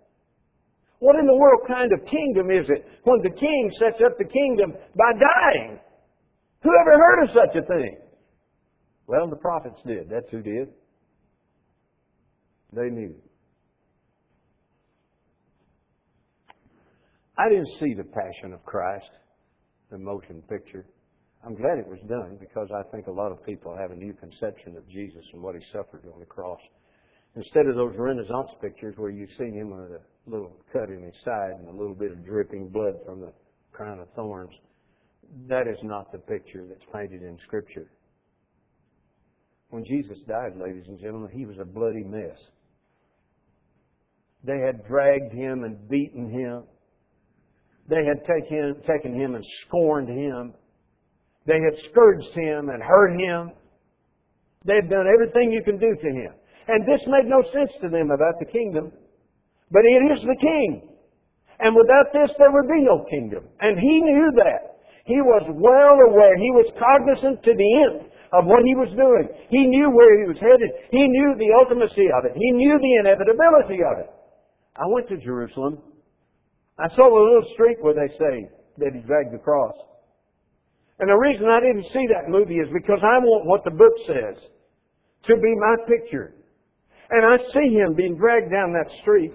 What 1.00 1.16
in 1.16 1.26
the 1.26 1.36
world 1.36 1.62
kind 1.68 1.92
of 1.92 2.04
kingdom 2.06 2.50
is 2.50 2.68
it 2.68 2.84
when 3.04 3.20
the 3.22 3.30
king 3.30 3.70
sets 3.78 4.02
up 4.04 4.18
the 4.18 4.24
kingdom 4.24 4.72
by 4.72 5.12
dying? 5.12 5.78
Who 6.62 6.70
ever 6.80 6.98
heard 6.98 7.22
of 7.24 7.28
such 7.30 7.56
a 7.56 7.66
thing? 7.66 7.98
Well, 9.06 9.28
the 9.28 9.36
prophets 9.36 9.80
did. 9.86 10.10
That's 10.10 10.28
who 10.30 10.42
did. 10.42 10.68
They 12.72 12.90
knew. 12.90 13.14
I 17.38 17.48
didn't 17.48 17.78
see 17.78 17.94
the 17.94 18.04
Passion 18.04 18.52
of 18.52 18.64
Christ, 18.64 19.10
the 19.90 19.98
motion 19.98 20.42
picture. 20.48 20.84
I'm 21.46 21.54
glad 21.54 21.78
it 21.78 21.86
was 21.86 22.00
done 22.08 22.36
because 22.40 22.68
I 22.74 22.82
think 22.90 23.06
a 23.06 23.12
lot 23.12 23.30
of 23.30 23.46
people 23.46 23.76
have 23.76 23.92
a 23.92 23.96
new 23.96 24.12
conception 24.12 24.76
of 24.76 24.88
Jesus 24.88 25.24
and 25.32 25.40
what 25.40 25.54
he 25.54 25.60
suffered 25.72 26.02
on 26.12 26.18
the 26.18 26.26
cross. 26.26 26.58
Instead 27.36 27.66
of 27.66 27.76
those 27.76 27.94
Renaissance 27.96 28.50
pictures 28.60 28.94
where 28.96 29.10
you 29.10 29.28
see 29.38 29.50
him 29.52 29.70
with 29.70 29.92
a 29.92 30.00
little 30.26 30.56
cut 30.72 30.90
in 30.90 31.02
his 31.02 31.14
side 31.24 31.52
and 31.60 31.68
a 31.68 31.72
little 31.72 31.94
bit 31.94 32.10
of 32.10 32.24
dripping 32.24 32.68
blood 32.68 32.94
from 33.06 33.20
the 33.20 33.32
crown 33.70 34.00
of 34.00 34.08
thorns, 34.16 34.52
that 35.46 35.68
is 35.68 35.78
not 35.84 36.10
the 36.10 36.18
picture 36.18 36.66
that's 36.68 36.84
painted 36.92 37.22
in 37.22 37.38
Scripture. 37.44 37.88
When 39.70 39.84
Jesus 39.84 40.18
died, 40.26 40.56
ladies 40.56 40.88
and 40.88 40.98
gentlemen, 40.98 41.30
he 41.32 41.46
was 41.46 41.58
a 41.60 41.64
bloody 41.64 42.02
mess. 42.02 42.38
They 44.42 44.58
had 44.58 44.86
dragged 44.88 45.32
him 45.32 45.62
and 45.62 45.88
beaten 45.88 46.30
him. 46.30 46.64
They 47.88 48.04
had 48.04 48.20
taken, 48.26 48.76
taken 48.86 49.18
him 49.18 49.34
and 49.34 49.44
scorned 49.66 50.08
him. 50.08 50.54
They 51.46 51.54
had 51.56 51.90
scourged 51.90 52.32
him 52.34 52.68
and 52.68 52.82
hurt 52.82 53.18
him. 53.18 53.52
They 54.64 54.76
had 54.76 54.90
done 54.90 55.06
everything 55.08 55.52
you 55.52 55.62
can 55.62 55.78
do 55.78 55.96
to 55.96 56.08
him. 56.08 56.32
And 56.68 56.84
this 56.84 57.00
made 57.06 57.24
no 57.24 57.42
sense 57.52 57.72
to 57.80 57.88
them 57.88 58.10
about 58.10 58.38
the 58.38 58.44
kingdom. 58.44 58.92
But 59.70 59.84
it 59.84 60.12
is 60.12 60.20
the 60.20 60.36
king. 60.36 60.88
And 61.60 61.74
without 61.74 62.12
this, 62.12 62.36
there 62.38 62.52
would 62.52 62.68
be 62.68 62.84
no 62.84 63.04
kingdom. 63.08 63.44
And 63.60 63.78
he 63.78 64.00
knew 64.02 64.30
that. 64.36 64.76
He 65.04 65.16
was 65.24 65.48
well 65.48 65.96
aware. 66.12 66.36
He 66.36 66.52
was 66.52 66.70
cognizant 66.76 67.42
to 67.42 67.54
the 67.56 67.72
end 67.88 68.12
of 68.32 68.44
what 68.44 68.60
he 68.64 68.76
was 68.76 68.92
doing. 68.92 69.32
He 69.48 69.66
knew 69.66 69.88
where 69.88 70.20
he 70.20 70.28
was 70.28 70.36
headed. 70.36 70.70
He 70.92 71.08
knew 71.08 71.34
the 71.38 71.56
ultimacy 71.56 72.12
of 72.12 72.28
it. 72.28 72.36
He 72.36 72.50
knew 72.52 72.76
the 72.76 72.94
inevitability 73.00 73.80
of 73.80 74.04
it. 74.04 74.10
I 74.76 74.84
went 74.86 75.08
to 75.08 75.16
Jerusalem. 75.16 75.80
I 76.78 76.88
saw 76.94 77.08
a 77.08 77.22
little 77.22 77.50
street 77.54 77.78
where 77.80 77.94
they 77.94 78.12
say 78.14 78.48
that 78.78 78.94
he 78.94 79.00
dragged 79.00 79.34
the 79.34 79.38
cross. 79.38 79.74
And 81.00 81.08
the 81.08 81.14
reason 81.14 81.46
I 81.46 81.60
didn't 81.60 81.90
see 81.92 82.06
that 82.08 82.28
movie 82.28 82.56
is 82.56 82.68
because 82.72 83.00
I 83.02 83.18
want 83.18 83.46
what 83.46 83.64
the 83.64 83.70
book 83.70 83.94
says 84.06 84.42
to 85.24 85.34
be 85.36 85.54
my 85.56 85.76
picture. 85.86 86.34
And 87.10 87.32
I 87.32 87.38
see 87.52 87.74
him 87.74 87.94
being 87.94 88.16
dragged 88.16 88.50
down 88.50 88.72
that 88.72 88.90
street. 89.00 89.32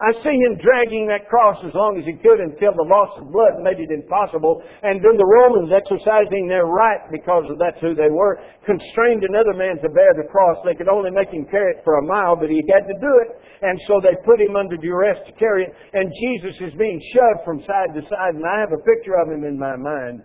I 0.00 0.16
see 0.24 0.32
him 0.32 0.56
dragging 0.56 1.04
that 1.12 1.28
cross 1.28 1.60
as 1.60 1.76
long 1.76 2.00
as 2.00 2.08
he 2.08 2.16
could 2.16 2.40
until 2.40 2.72
the 2.72 2.88
loss 2.88 3.12
of 3.20 3.28
blood 3.28 3.60
made 3.60 3.76
it 3.76 3.92
impossible. 3.92 4.64
And 4.80 4.96
then 4.96 5.20
the 5.20 5.28
Romans, 5.28 5.76
exercising 5.76 6.48
their 6.48 6.64
right 6.64 7.04
because 7.12 7.44
of 7.52 7.60
that's 7.60 7.76
who 7.84 7.92
they 7.92 8.08
were, 8.08 8.40
constrained 8.64 9.28
another 9.28 9.52
man 9.52 9.76
to 9.84 9.92
bear 9.92 10.08
the 10.16 10.24
cross. 10.32 10.56
They 10.64 10.72
could 10.72 10.88
only 10.88 11.12
make 11.12 11.28
him 11.28 11.44
carry 11.52 11.76
it 11.76 11.84
for 11.84 12.00
a 12.00 12.08
mile, 12.08 12.32
but 12.32 12.48
he 12.48 12.64
had 12.72 12.88
to 12.88 12.96
do 12.96 13.12
it. 13.28 13.44
And 13.60 13.76
so 13.84 14.00
they 14.00 14.16
put 14.24 14.40
him 14.40 14.56
under 14.56 14.80
duress 14.80 15.20
to 15.28 15.36
carry 15.36 15.68
it. 15.68 15.76
And 15.92 16.08
Jesus 16.16 16.56
is 16.64 16.72
being 16.80 16.96
shoved 17.12 17.44
from 17.44 17.60
side 17.68 17.92
to 17.92 18.00
side. 18.08 18.40
And 18.40 18.48
I 18.48 18.56
have 18.64 18.72
a 18.72 18.80
picture 18.80 19.20
of 19.20 19.28
him 19.28 19.44
in 19.44 19.60
my 19.60 19.76
mind. 19.76 20.24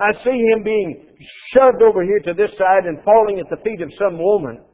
I 0.00 0.16
see 0.24 0.48
him 0.48 0.64
being 0.64 1.12
shoved 1.52 1.84
over 1.84 2.08
here 2.08 2.24
to 2.24 2.32
this 2.32 2.56
side 2.56 2.88
and 2.88 3.04
falling 3.04 3.36
at 3.36 3.52
the 3.52 3.60
feet 3.60 3.84
of 3.84 3.92
some 4.00 4.16
woman 4.16 4.64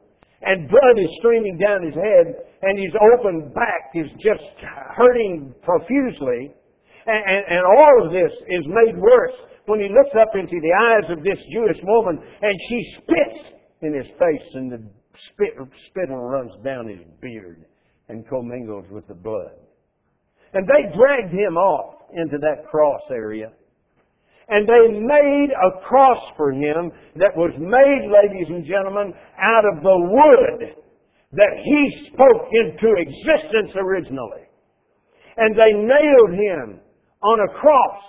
and 0.41 0.69
blood 0.69 0.97
is 0.97 1.09
streaming 1.19 1.57
down 1.57 1.83
his 1.83 1.95
head, 1.95 2.27
and 2.61 2.77
his 2.77 2.93
open 3.13 3.51
back 3.53 3.91
is 3.95 4.11
just 4.19 4.43
hurting 4.95 5.53
profusely. 5.61 6.53
And, 7.05 7.23
and, 7.25 7.45
and, 7.47 7.63
all 7.65 8.05
of 8.05 8.11
this 8.11 8.31
is 8.47 8.67
made 8.67 8.95
worse 8.97 9.35
when 9.65 9.79
he 9.79 9.89
looks 9.89 10.15
up 10.19 10.35
into 10.35 10.59
the 10.61 10.73
eyes 10.79 11.09
of 11.09 11.23
this 11.23 11.39
Jewish 11.51 11.77
woman, 11.83 12.19
and 12.41 12.55
she 12.69 12.95
spits 12.97 13.53
in 13.81 13.93
his 13.93 14.07
face, 14.07 14.47
and 14.53 14.71
the 14.71 14.83
spit, 15.31 15.53
spittle 15.87 16.21
runs 16.21 16.53
down 16.63 16.87
his 16.87 16.99
beard 17.21 17.65
and 18.09 18.27
commingles 18.27 18.85
with 18.91 19.07
the 19.07 19.13
blood. 19.13 19.53
And 20.53 20.67
they 20.67 20.95
dragged 20.95 21.33
him 21.33 21.57
off 21.57 21.95
into 22.13 22.37
that 22.39 22.67
cross 22.69 23.01
area. 23.11 23.51
And 24.49 24.67
they 24.67 24.99
made 24.99 25.49
a 25.51 25.79
cross 25.87 26.23
for 26.35 26.51
him 26.51 26.91
that 27.15 27.37
was 27.37 27.53
made, 27.59 28.09
ladies 28.09 28.49
and 28.49 28.65
gentlemen, 28.65 29.13
out 29.37 29.63
of 29.65 29.83
the 29.83 29.99
wood 30.09 30.75
that 31.33 31.61
he 31.63 32.07
spoke 32.07 32.49
into 32.51 32.95
existence 32.97 33.71
originally. 33.75 34.49
And 35.37 35.55
they 35.55 35.73
nailed 35.73 36.33
him 36.33 36.79
on 37.21 37.39
a 37.39 37.59
cross 37.59 38.03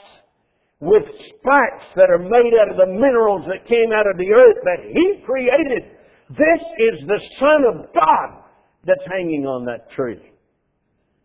with 0.80 1.04
spikes 1.04 1.92
that 1.94 2.08
are 2.08 2.18
made 2.18 2.54
out 2.58 2.70
of 2.70 2.76
the 2.76 2.92
minerals 2.98 3.44
that 3.48 3.66
came 3.66 3.92
out 3.92 4.06
of 4.08 4.16
the 4.16 4.32
earth 4.32 4.56
that 4.64 4.80
he 4.90 5.22
created. 5.26 5.92
This 6.30 6.62
is 6.78 7.06
the 7.06 7.20
Son 7.38 7.64
of 7.68 7.92
God 7.92 8.44
that's 8.86 9.04
hanging 9.12 9.46
on 9.46 9.66
that 9.66 9.90
tree. 9.90 10.32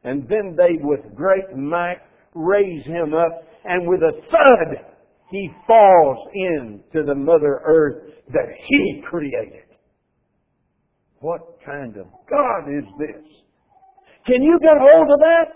And 0.03 0.27
then 0.27 0.57
they, 0.57 0.77
with 0.81 1.15
great 1.15 1.55
might, 1.55 2.01
raise 2.33 2.85
him 2.85 3.13
up 3.13 3.43
and 3.63 3.87
with 3.87 4.01
a 4.01 4.11
thud, 4.29 4.94
he 5.29 5.51
falls 5.67 6.27
into 6.33 7.03
the 7.05 7.15
Mother 7.15 7.61
Earth 7.65 8.13
that 8.29 8.47
he 8.57 9.03
created. 9.09 9.63
What 11.19 11.59
kind 11.65 11.97
of 11.97 12.07
God 12.29 12.69
is 12.69 12.85
this? 12.99 13.23
Can 14.25 14.43
you 14.43 14.59
get 14.61 14.77
hold 14.77 15.11
of 15.11 15.19
that? 15.19 15.47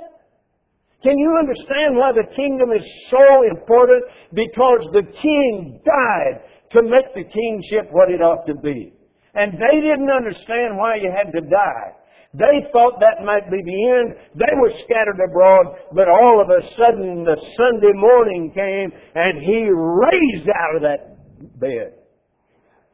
Can 1.01 1.17
you 1.17 1.33
understand 1.39 1.95
why 1.95 2.11
the 2.11 2.27
kingdom 2.35 2.71
is 2.71 2.85
so 3.09 3.43
important? 3.49 4.03
Because 4.33 4.89
the 4.91 5.03
king 5.21 5.79
died 5.85 6.41
to 6.71 6.81
make 6.83 7.13
the 7.15 7.23
kingship 7.23 7.87
what 7.91 8.11
it 8.11 8.21
ought 8.21 8.45
to 8.47 8.55
be. 8.55 8.93
And 9.33 9.53
they 9.53 9.79
didn't 9.79 10.09
understand 10.09 10.77
why 10.77 10.95
you 10.95 11.11
had 11.15 11.31
to 11.31 11.41
die. 11.41 11.98
They 12.33 12.69
thought 12.71 12.99
that 12.99 13.25
might 13.25 13.49
be 13.49 13.61
the 13.63 13.89
end. 13.89 14.13
They 14.35 14.53
were 14.61 14.71
scattered 14.85 15.19
abroad, 15.23 15.65
but 15.93 16.07
all 16.07 16.41
of 16.41 16.49
a 16.49 16.61
sudden 16.77 17.23
the 17.23 17.35
Sunday 17.57 17.93
morning 17.95 18.53
came 18.55 18.91
and 19.15 19.43
he 19.43 19.67
raised 19.71 20.49
out 20.49 20.75
of 20.75 20.81
that 20.83 21.59
bed. 21.59 21.93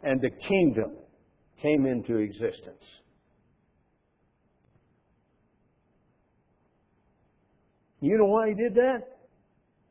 And 0.04 0.22
the 0.22 0.30
kingdom 0.30 0.92
came 1.62 1.86
into 1.86 2.18
existence. 2.18 2.84
You 8.00 8.18
know 8.20 8.26
why 8.26 8.50
he 8.50 8.56
did 8.56 8.76
that? 8.76 9.02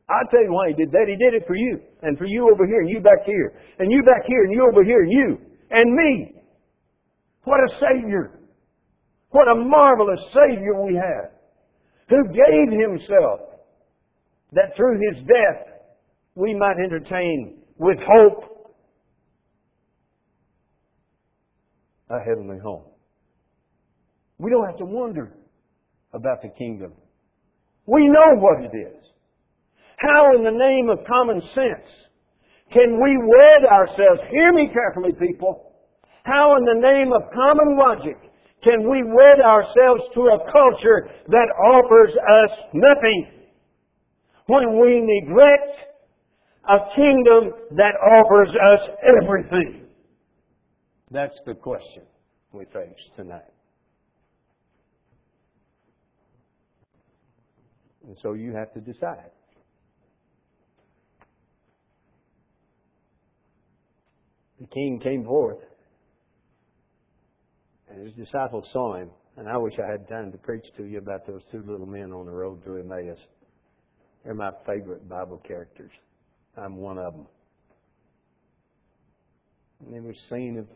I'll 0.09 0.29
tell 0.31 0.43
you 0.43 0.53
why 0.53 0.69
he 0.69 0.75
did 0.75 0.93
that. 0.93 1.05
He 1.09 1.17
did 1.17 1.35
it 1.35 1.45
for 1.47 1.57
you, 1.57 1.81
and 2.03 2.17
for 2.17 2.27
you 2.27 2.49
over 2.53 2.67
here, 2.67 2.81
and 2.81 2.91
you 2.91 3.01
back 3.01 3.25
here, 3.27 3.59
and 3.79 3.91
you 3.91 4.03
back 4.05 4.23
here, 4.27 4.45
and 4.45 4.55
you 4.55 4.69
over 4.71 4.85
here, 4.85 5.01
and 5.01 5.13
you, 5.13 5.39
and 5.71 5.93
me. 5.93 6.35
What 7.45 7.59
a 7.59 7.69
Savior! 7.81 8.39
What 9.35 9.51
a 9.51 9.57
marvelous 9.57 10.21
Savior 10.33 10.81
we 10.81 10.95
have, 10.95 11.33
who 12.09 12.23
gave 12.29 12.71
Himself 12.71 13.41
that 14.53 14.77
through 14.77 15.01
His 15.11 15.25
death 15.25 15.75
we 16.37 16.55
might 16.55 16.77
entertain 16.79 17.59
with 17.77 17.99
hope 17.99 18.77
a 22.11 22.21
heavenly 22.21 22.61
home. 22.63 22.85
We 24.39 24.53
don't 24.53 24.67
have 24.67 24.77
to 24.77 24.85
wonder 24.85 25.33
about 26.13 26.41
the 26.41 26.51
kingdom. 26.51 26.93
We 27.87 28.07
know 28.07 28.37
what 28.37 28.63
it 28.63 28.77
is. 28.77 29.05
How 29.97 30.37
in 30.37 30.45
the 30.45 30.53
name 30.53 30.91
of 30.91 31.05
common 31.09 31.41
sense 31.57 31.91
can 32.73 33.03
we 33.03 33.19
wed 33.19 33.65
ourselves? 33.65 34.21
Hear 34.31 34.53
me 34.53 34.69
carefully, 34.69 35.13
people. 35.19 35.73
How 36.23 36.55
in 36.55 36.65
the 36.65 36.89
name 36.89 37.13
of 37.13 37.23
common 37.35 37.77
logic 37.77 38.24
can 38.65 38.89
we 38.91 39.03
wed 39.05 39.41
ourselves 39.45 40.03
to 40.15 40.21
a 40.23 40.39
culture 40.51 41.09
that 41.29 41.53
offers 41.63 42.11
us 42.11 42.59
nothing 42.73 43.31
when 44.47 44.81
we 44.81 45.01
neglect 45.03 45.79
a 46.69 46.79
kingdom 46.97 47.53
that 47.77 47.95
offers 48.17 48.49
us 48.49 48.89
everything? 49.03 49.87
That's 51.11 51.39
the 51.47 51.55
question 51.55 52.05
we 52.53 52.65
face 52.67 53.11
tonight. 53.17 53.43
And 58.07 58.17
so 58.21 58.35
you 58.35 58.53
have 58.53 58.73
to 58.75 58.81
decide. 58.81 59.31
The 64.61 64.67
king 64.67 65.01
came 65.01 65.25
forth, 65.25 65.59
and 67.95 68.05
his 68.05 68.15
disciples 68.15 68.69
saw 68.73 68.97
him. 68.97 69.11
And 69.37 69.49
I 69.49 69.57
wish 69.57 69.75
I 69.79 69.91
had 69.91 70.09
time 70.09 70.33
to 70.33 70.39
preach 70.39 70.67
to 70.77 70.85
you 70.85 70.99
about 70.99 71.27
those 71.27 71.43
two 71.51 71.63
little 71.67 71.87
men 71.87 72.13
on 72.13 72.27
the 72.27 72.33
road 72.33 72.65
to 72.65 72.77
Emmaus. 72.77 73.19
They're 74.25 74.35
my 74.35 74.51
favorite 74.67 75.09
Bible 75.09 75.41
characters. 75.47 75.91
I'm 76.57 76.77
one 76.77 76.99
of 76.99 77.13
them. 77.13 77.27
And 79.81 79.95
they 79.95 80.01
were 80.01 80.15
seen 80.31 80.59
of 80.59 80.67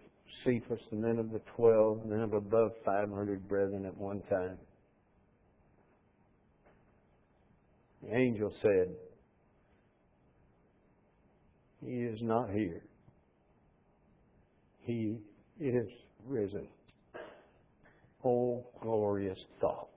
Cephas, 0.44 0.80
and 0.90 1.02
then 1.02 1.18
of 1.18 1.30
the 1.30 1.40
twelve, 1.56 2.02
and 2.02 2.12
then 2.12 2.20
of 2.20 2.34
above 2.34 2.72
500 2.84 3.48
brethren 3.48 3.86
at 3.86 3.96
one 3.96 4.20
time. 4.28 4.58
The 8.02 8.14
angel 8.14 8.52
said, 8.60 8.90
He 11.84 12.02
is 12.02 12.20
not 12.22 12.50
here. 12.50 12.82
He 14.82 15.16
is 15.60 15.88
risen. 16.26 16.68
Oh, 18.24 18.66
glorious 18.80 19.38
thought. 19.60 19.88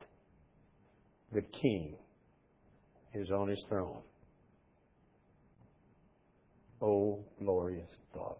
The 1.34 1.42
King 1.42 1.96
is 3.14 3.32
on 3.32 3.48
his 3.48 3.64
throne. 3.68 4.02
Oh, 6.82 7.20
glorious 7.40 7.90
thought. 8.14 8.40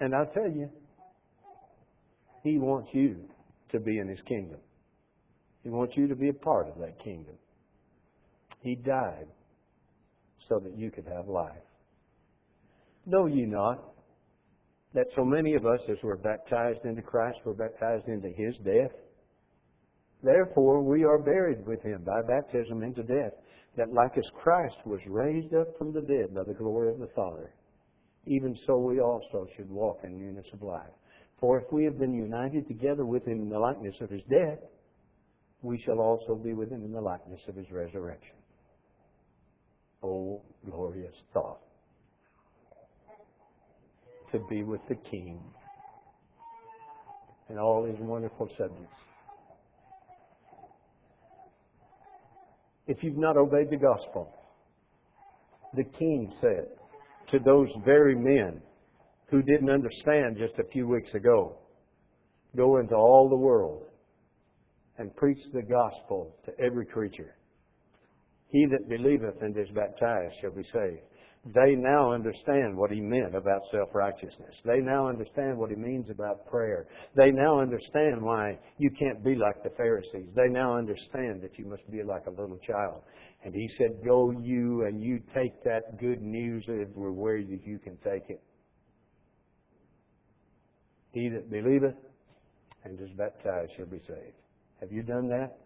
And 0.00 0.14
I 0.14 0.24
tell 0.34 0.50
you, 0.50 0.68
He 2.42 2.58
wants 2.58 2.90
you 2.92 3.16
to 3.72 3.80
be 3.80 3.98
in 3.98 4.08
His 4.08 4.20
kingdom. 4.26 4.58
He 5.62 5.70
wants 5.70 5.96
you 5.96 6.08
to 6.08 6.14
be 6.14 6.28
a 6.28 6.34
part 6.34 6.68
of 6.68 6.78
that 6.80 6.98
kingdom. 7.02 7.34
He 8.60 8.74
died 8.74 9.28
so 10.48 10.58
that 10.58 10.76
you 10.76 10.90
could 10.90 11.06
have 11.06 11.28
life. 11.28 11.52
Know 13.06 13.26
ye 13.26 13.46
not 13.46 13.93
that 14.94 15.08
so 15.16 15.24
many 15.24 15.54
of 15.54 15.66
us, 15.66 15.80
as 15.90 15.98
we're 16.02 16.16
baptized 16.16 16.84
into 16.84 17.02
Christ, 17.02 17.40
we're 17.44 17.52
baptized 17.52 18.06
into 18.08 18.28
His 18.28 18.56
death? 18.58 18.92
Therefore, 20.22 20.82
we 20.82 21.04
are 21.04 21.18
buried 21.18 21.66
with 21.66 21.82
Him 21.82 22.04
by 22.04 22.22
baptism 22.22 22.82
into 22.82 23.02
death, 23.02 23.32
that 23.76 23.92
like 23.92 24.16
as 24.16 24.30
Christ 24.40 24.76
was 24.86 25.00
raised 25.08 25.52
up 25.52 25.76
from 25.76 25.92
the 25.92 26.00
dead 26.00 26.34
by 26.34 26.44
the 26.44 26.54
glory 26.54 26.90
of 26.90 27.00
the 27.00 27.10
Father, 27.14 27.52
even 28.26 28.56
so 28.66 28.78
we 28.78 29.00
also 29.00 29.46
should 29.56 29.68
walk 29.68 29.98
in 30.04 30.16
newness 30.16 30.46
of 30.52 30.62
life. 30.62 30.94
For 31.40 31.58
if 31.58 31.64
we 31.72 31.84
have 31.84 31.98
been 31.98 32.14
united 32.14 32.68
together 32.68 33.04
with 33.04 33.26
Him 33.26 33.42
in 33.42 33.48
the 33.50 33.58
likeness 33.58 33.96
of 34.00 34.10
His 34.10 34.22
death, 34.30 34.60
we 35.60 35.78
shall 35.78 35.98
also 35.98 36.36
be 36.36 36.54
with 36.54 36.70
Him 36.70 36.84
in 36.84 36.92
the 36.92 37.00
likeness 37.00 37.40
of 37.48 37.56
His 37.56 37.70
resurrection. 37.72 38.36
Oh, 40.04 40.40
glorious 40.64 41.16
thought 41.32 41.60
to 44.34 44.40
be 44.50 44.64
with 44.64 44.80
the 44.88 44.96
King 44.96 45.38
and 47.48 47.56
all 47.56 47.84
his 47.84 47.96
wonderful 48.00 48.48
subjects. 48.58 48.96
If 52.88 53.04
you've 53.04 53.16
not 53.16 53.36
obeyed 53.36 53.70
the 53.70 53.76
gospel, 53.76 54.34
the 55.74 55.84
King 55.84 56.32
said 56.40 56.66
to 57.30 57.38
those 57.38 57.68
very 57.84 58.16
men 58.16 58.60
who 59.30 59.40
didn't 59.40 59.70
understand 59.70 60.36
just 60.36 60.58
a 60.58 60.68
few 60.72 60.88
weeks 60.88 61.14
ago, 61.14 61.56
go 62.56 62.78
into 62.78 62.96
all 62.96 63.28
the 63.28 63.36
world 63.36 63.84
and 64.98 65.14
preach 65.14 65.38
the 65.52 65.62
gospel 65.62 66.34
to 66.44 66.52
every 66.58 66.86
creature. 66.86 67.36
He 68.48 68.66
that 68.66 68.88
believeth 68.88 69.40
and 69.42 69.56
is 69.56 69.70
baptized 69.70 70.34
shall 70.40 70.50
be 70.50 70.64
saved. 70.64 71.02
They 71.46 71.74
now 71.74 72.12
understand 72.12 72.74
what 72.74 72.90
he 72.90 73.02
meant 73.02 73.34
about 73.34 73.62
self 73.70 73.90
righteousness. 73.92 74.54
They 74.64 74.80
now 74.80 75.08
understand 75.08 75.58
what 75.58 75.68
he 75.68 75.76
means 75.76 76.08
about 76.08 76.46
prayer. 76.46 76.86
They 77.16 77.30
now 77.30 77.60
understand 77.60 78.22
why 78.22 78.58
you 78.78 78.90
can't 78.90 79.22
be 79.22 79.34
like 79.34 79.62
the 79.62 79.70
Pharisees. 79.76 80.30
They 80.34 80.48
now 80.48 80.74
understand 80.76 81.42
that 81.42 81.58
you 81.58 81.66
must 81.66 81.88
be 81.90 82.02
like 82.02 82.26
a 82.26 82.30
little 82.30 82.58
child. 82.58 83.02
And 83.44 83.54
he 83.54 83.68
said, 83.76 84.02
Go 84.02 84.30
you 84.30 84.86
and 84.86 85.02
you 85.02 85.20
take 85.34 85.62
that 85.64 86.00
good 86.00 86.22
news 86.22 86.64
everywhere 86.66 87.42
that 87.42 87.60
you 87.66 87.78
can 87.78 87.98
take 87.98 88.30
it. 88.30 88.42
He 91.12 91.28
that 91.28 91.50
believeth 91.50 91.94
and 92.84 92.98
is 92.98 93.10
baptized 93.18 93.72
shall 93.76 93.86
be 93.86 93.98
saved. 93.98 94.36
Have 94.80 94.90
you 94.90 95.02
done 95.02 95.28
that? 95.28 95.58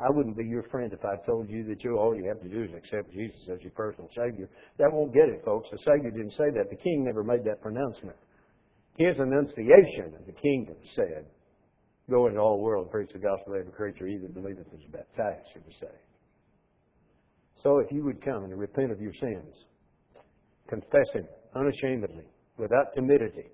I 0.00 0.10
wouldn't 0.10 0.36
be 0.36 0.44
your 0.44 0.64
friend 0.64 0.92
if 0.92 1.04
I 1.04 1.14
told 1.24 1.48
you 1.48 1.64
that 1.68 1.84
you 1.84 1.96
all 1.96 2.16
you 2.16 2.26
have 2.26 2.40
to 2.42 2.48
do 2.48 2.64
is 2.64 2.70
accept 2.76 3.12
Jesus 3.12 3.48
as 3.52 3.62
your 3.62 3.70
personal 3.70 4.08
Savior. 4.08 4.48
That 4.78 4.92
won't 4.92 5.14
get 5.14 5.28
it, 5.28 5.42
folks. 5.44 5.68
The 5.70 5.78
Savior 5.78 6.10
didn't 6.10 6.32
say 6.32 6.50
that. 6.50 6.68
The 6.68 6.76
King 6.76 7.04
never 7.04 7.22
made 7.22 7.44
that 7.44 7.62
pronouncement. 7.62 8.16
His 8.96 9.14
enunciation 9.18 10.14
of 10.18 10.26
the 10.26 10.32
kingdom 10.32 10.76
said, 10.94 11.26
Go 12.10 12.26
into 12.26 12.38
all 12.38 12.58
the 12.58 12.62
world 12.62 12.84
and 12.84 12.90
preach 12.90 13.10
the 13.12 13.18
gospel 13.18 13.54
to 13.54 13.60
every 13.60 13.72
creature, 13.72 14.06
either 14.06 14.28
believeth 14.28 14.66
is 14.74 14.84
baptized, 14.92 15.46
should 15.52 15.66
be 15.66 15.72
saved. 15.80 15.92
So 17.62 17.78
if 17.78 17.90
you 17.90 18.04
would 18.04 18.22
come 18.22 18.44
and 18.44 18.58
repent 18.58 18.92
of 18.92 19.00
your 19.00 19.14
sins, 19.14 19.54
confess 20.68 21.06
Him 21.14 21.26
unashamedly, 21.56 22.24
without 22.58 22.94
timidity, 22.94 23.46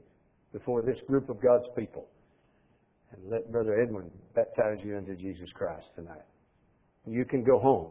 before 0.53 0.83
this 0.83 0.99
group 1.07 1.29
of 1.29 1.41
God's 1.41 1.69
people, 1.77 2.09
and 3.13 3.31
let 3.31 3.51
Brother 3.53 3.81
Edwin 3.81 4.11
baptize 4.35 4.85
you 4.85 4.97
into 4.97 5.15
Jesus 5.15 5.51
Christ 5.55 5.87
tonight. 5.95 6.27
You 7.11 7.25
can 7.25 7.43
go 7.43 7.59
home 7.59 7.91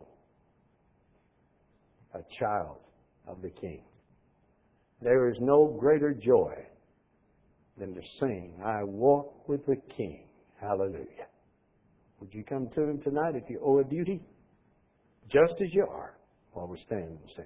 a 2.13 2.21
child 2.39 2.77
of 3.27 3.41
the 3.41 3.49
King. 3.49 3.81
There 5.01 5.29
is 5.29 5.37
no 5.41 5.75
greater 5.77 6.13
joy 6.13 6.53
than 7.77 7.93
to 7.95 8.01
sing, 8.21 8.53
I 8.63 8.83
walk 8.83 9.49
with 9.49 9.65
the 9.65 9.75
King. 9.97 10.21
Hallelujah. 10.61 11.27
Would 12.21 12.33
you 12.33 12.45
come 12.45 12.69
to 12.75 12.81
Him 12.81 13.01
tonight 13.01 13.35
if 13.35 13.49
you 13.49 13.59
owe 13.61 13.79
a 13.79 13.83
duty? 13.83 14.21
Just 15.29 15.55
as 15.61 15.73
you 15.73 15.85
are, 15.85 16.13
while 16.53 16.67
we 16.67 16.77
stand 16.85 17.03
and 17.03 17.19
sing. 17.35 17.45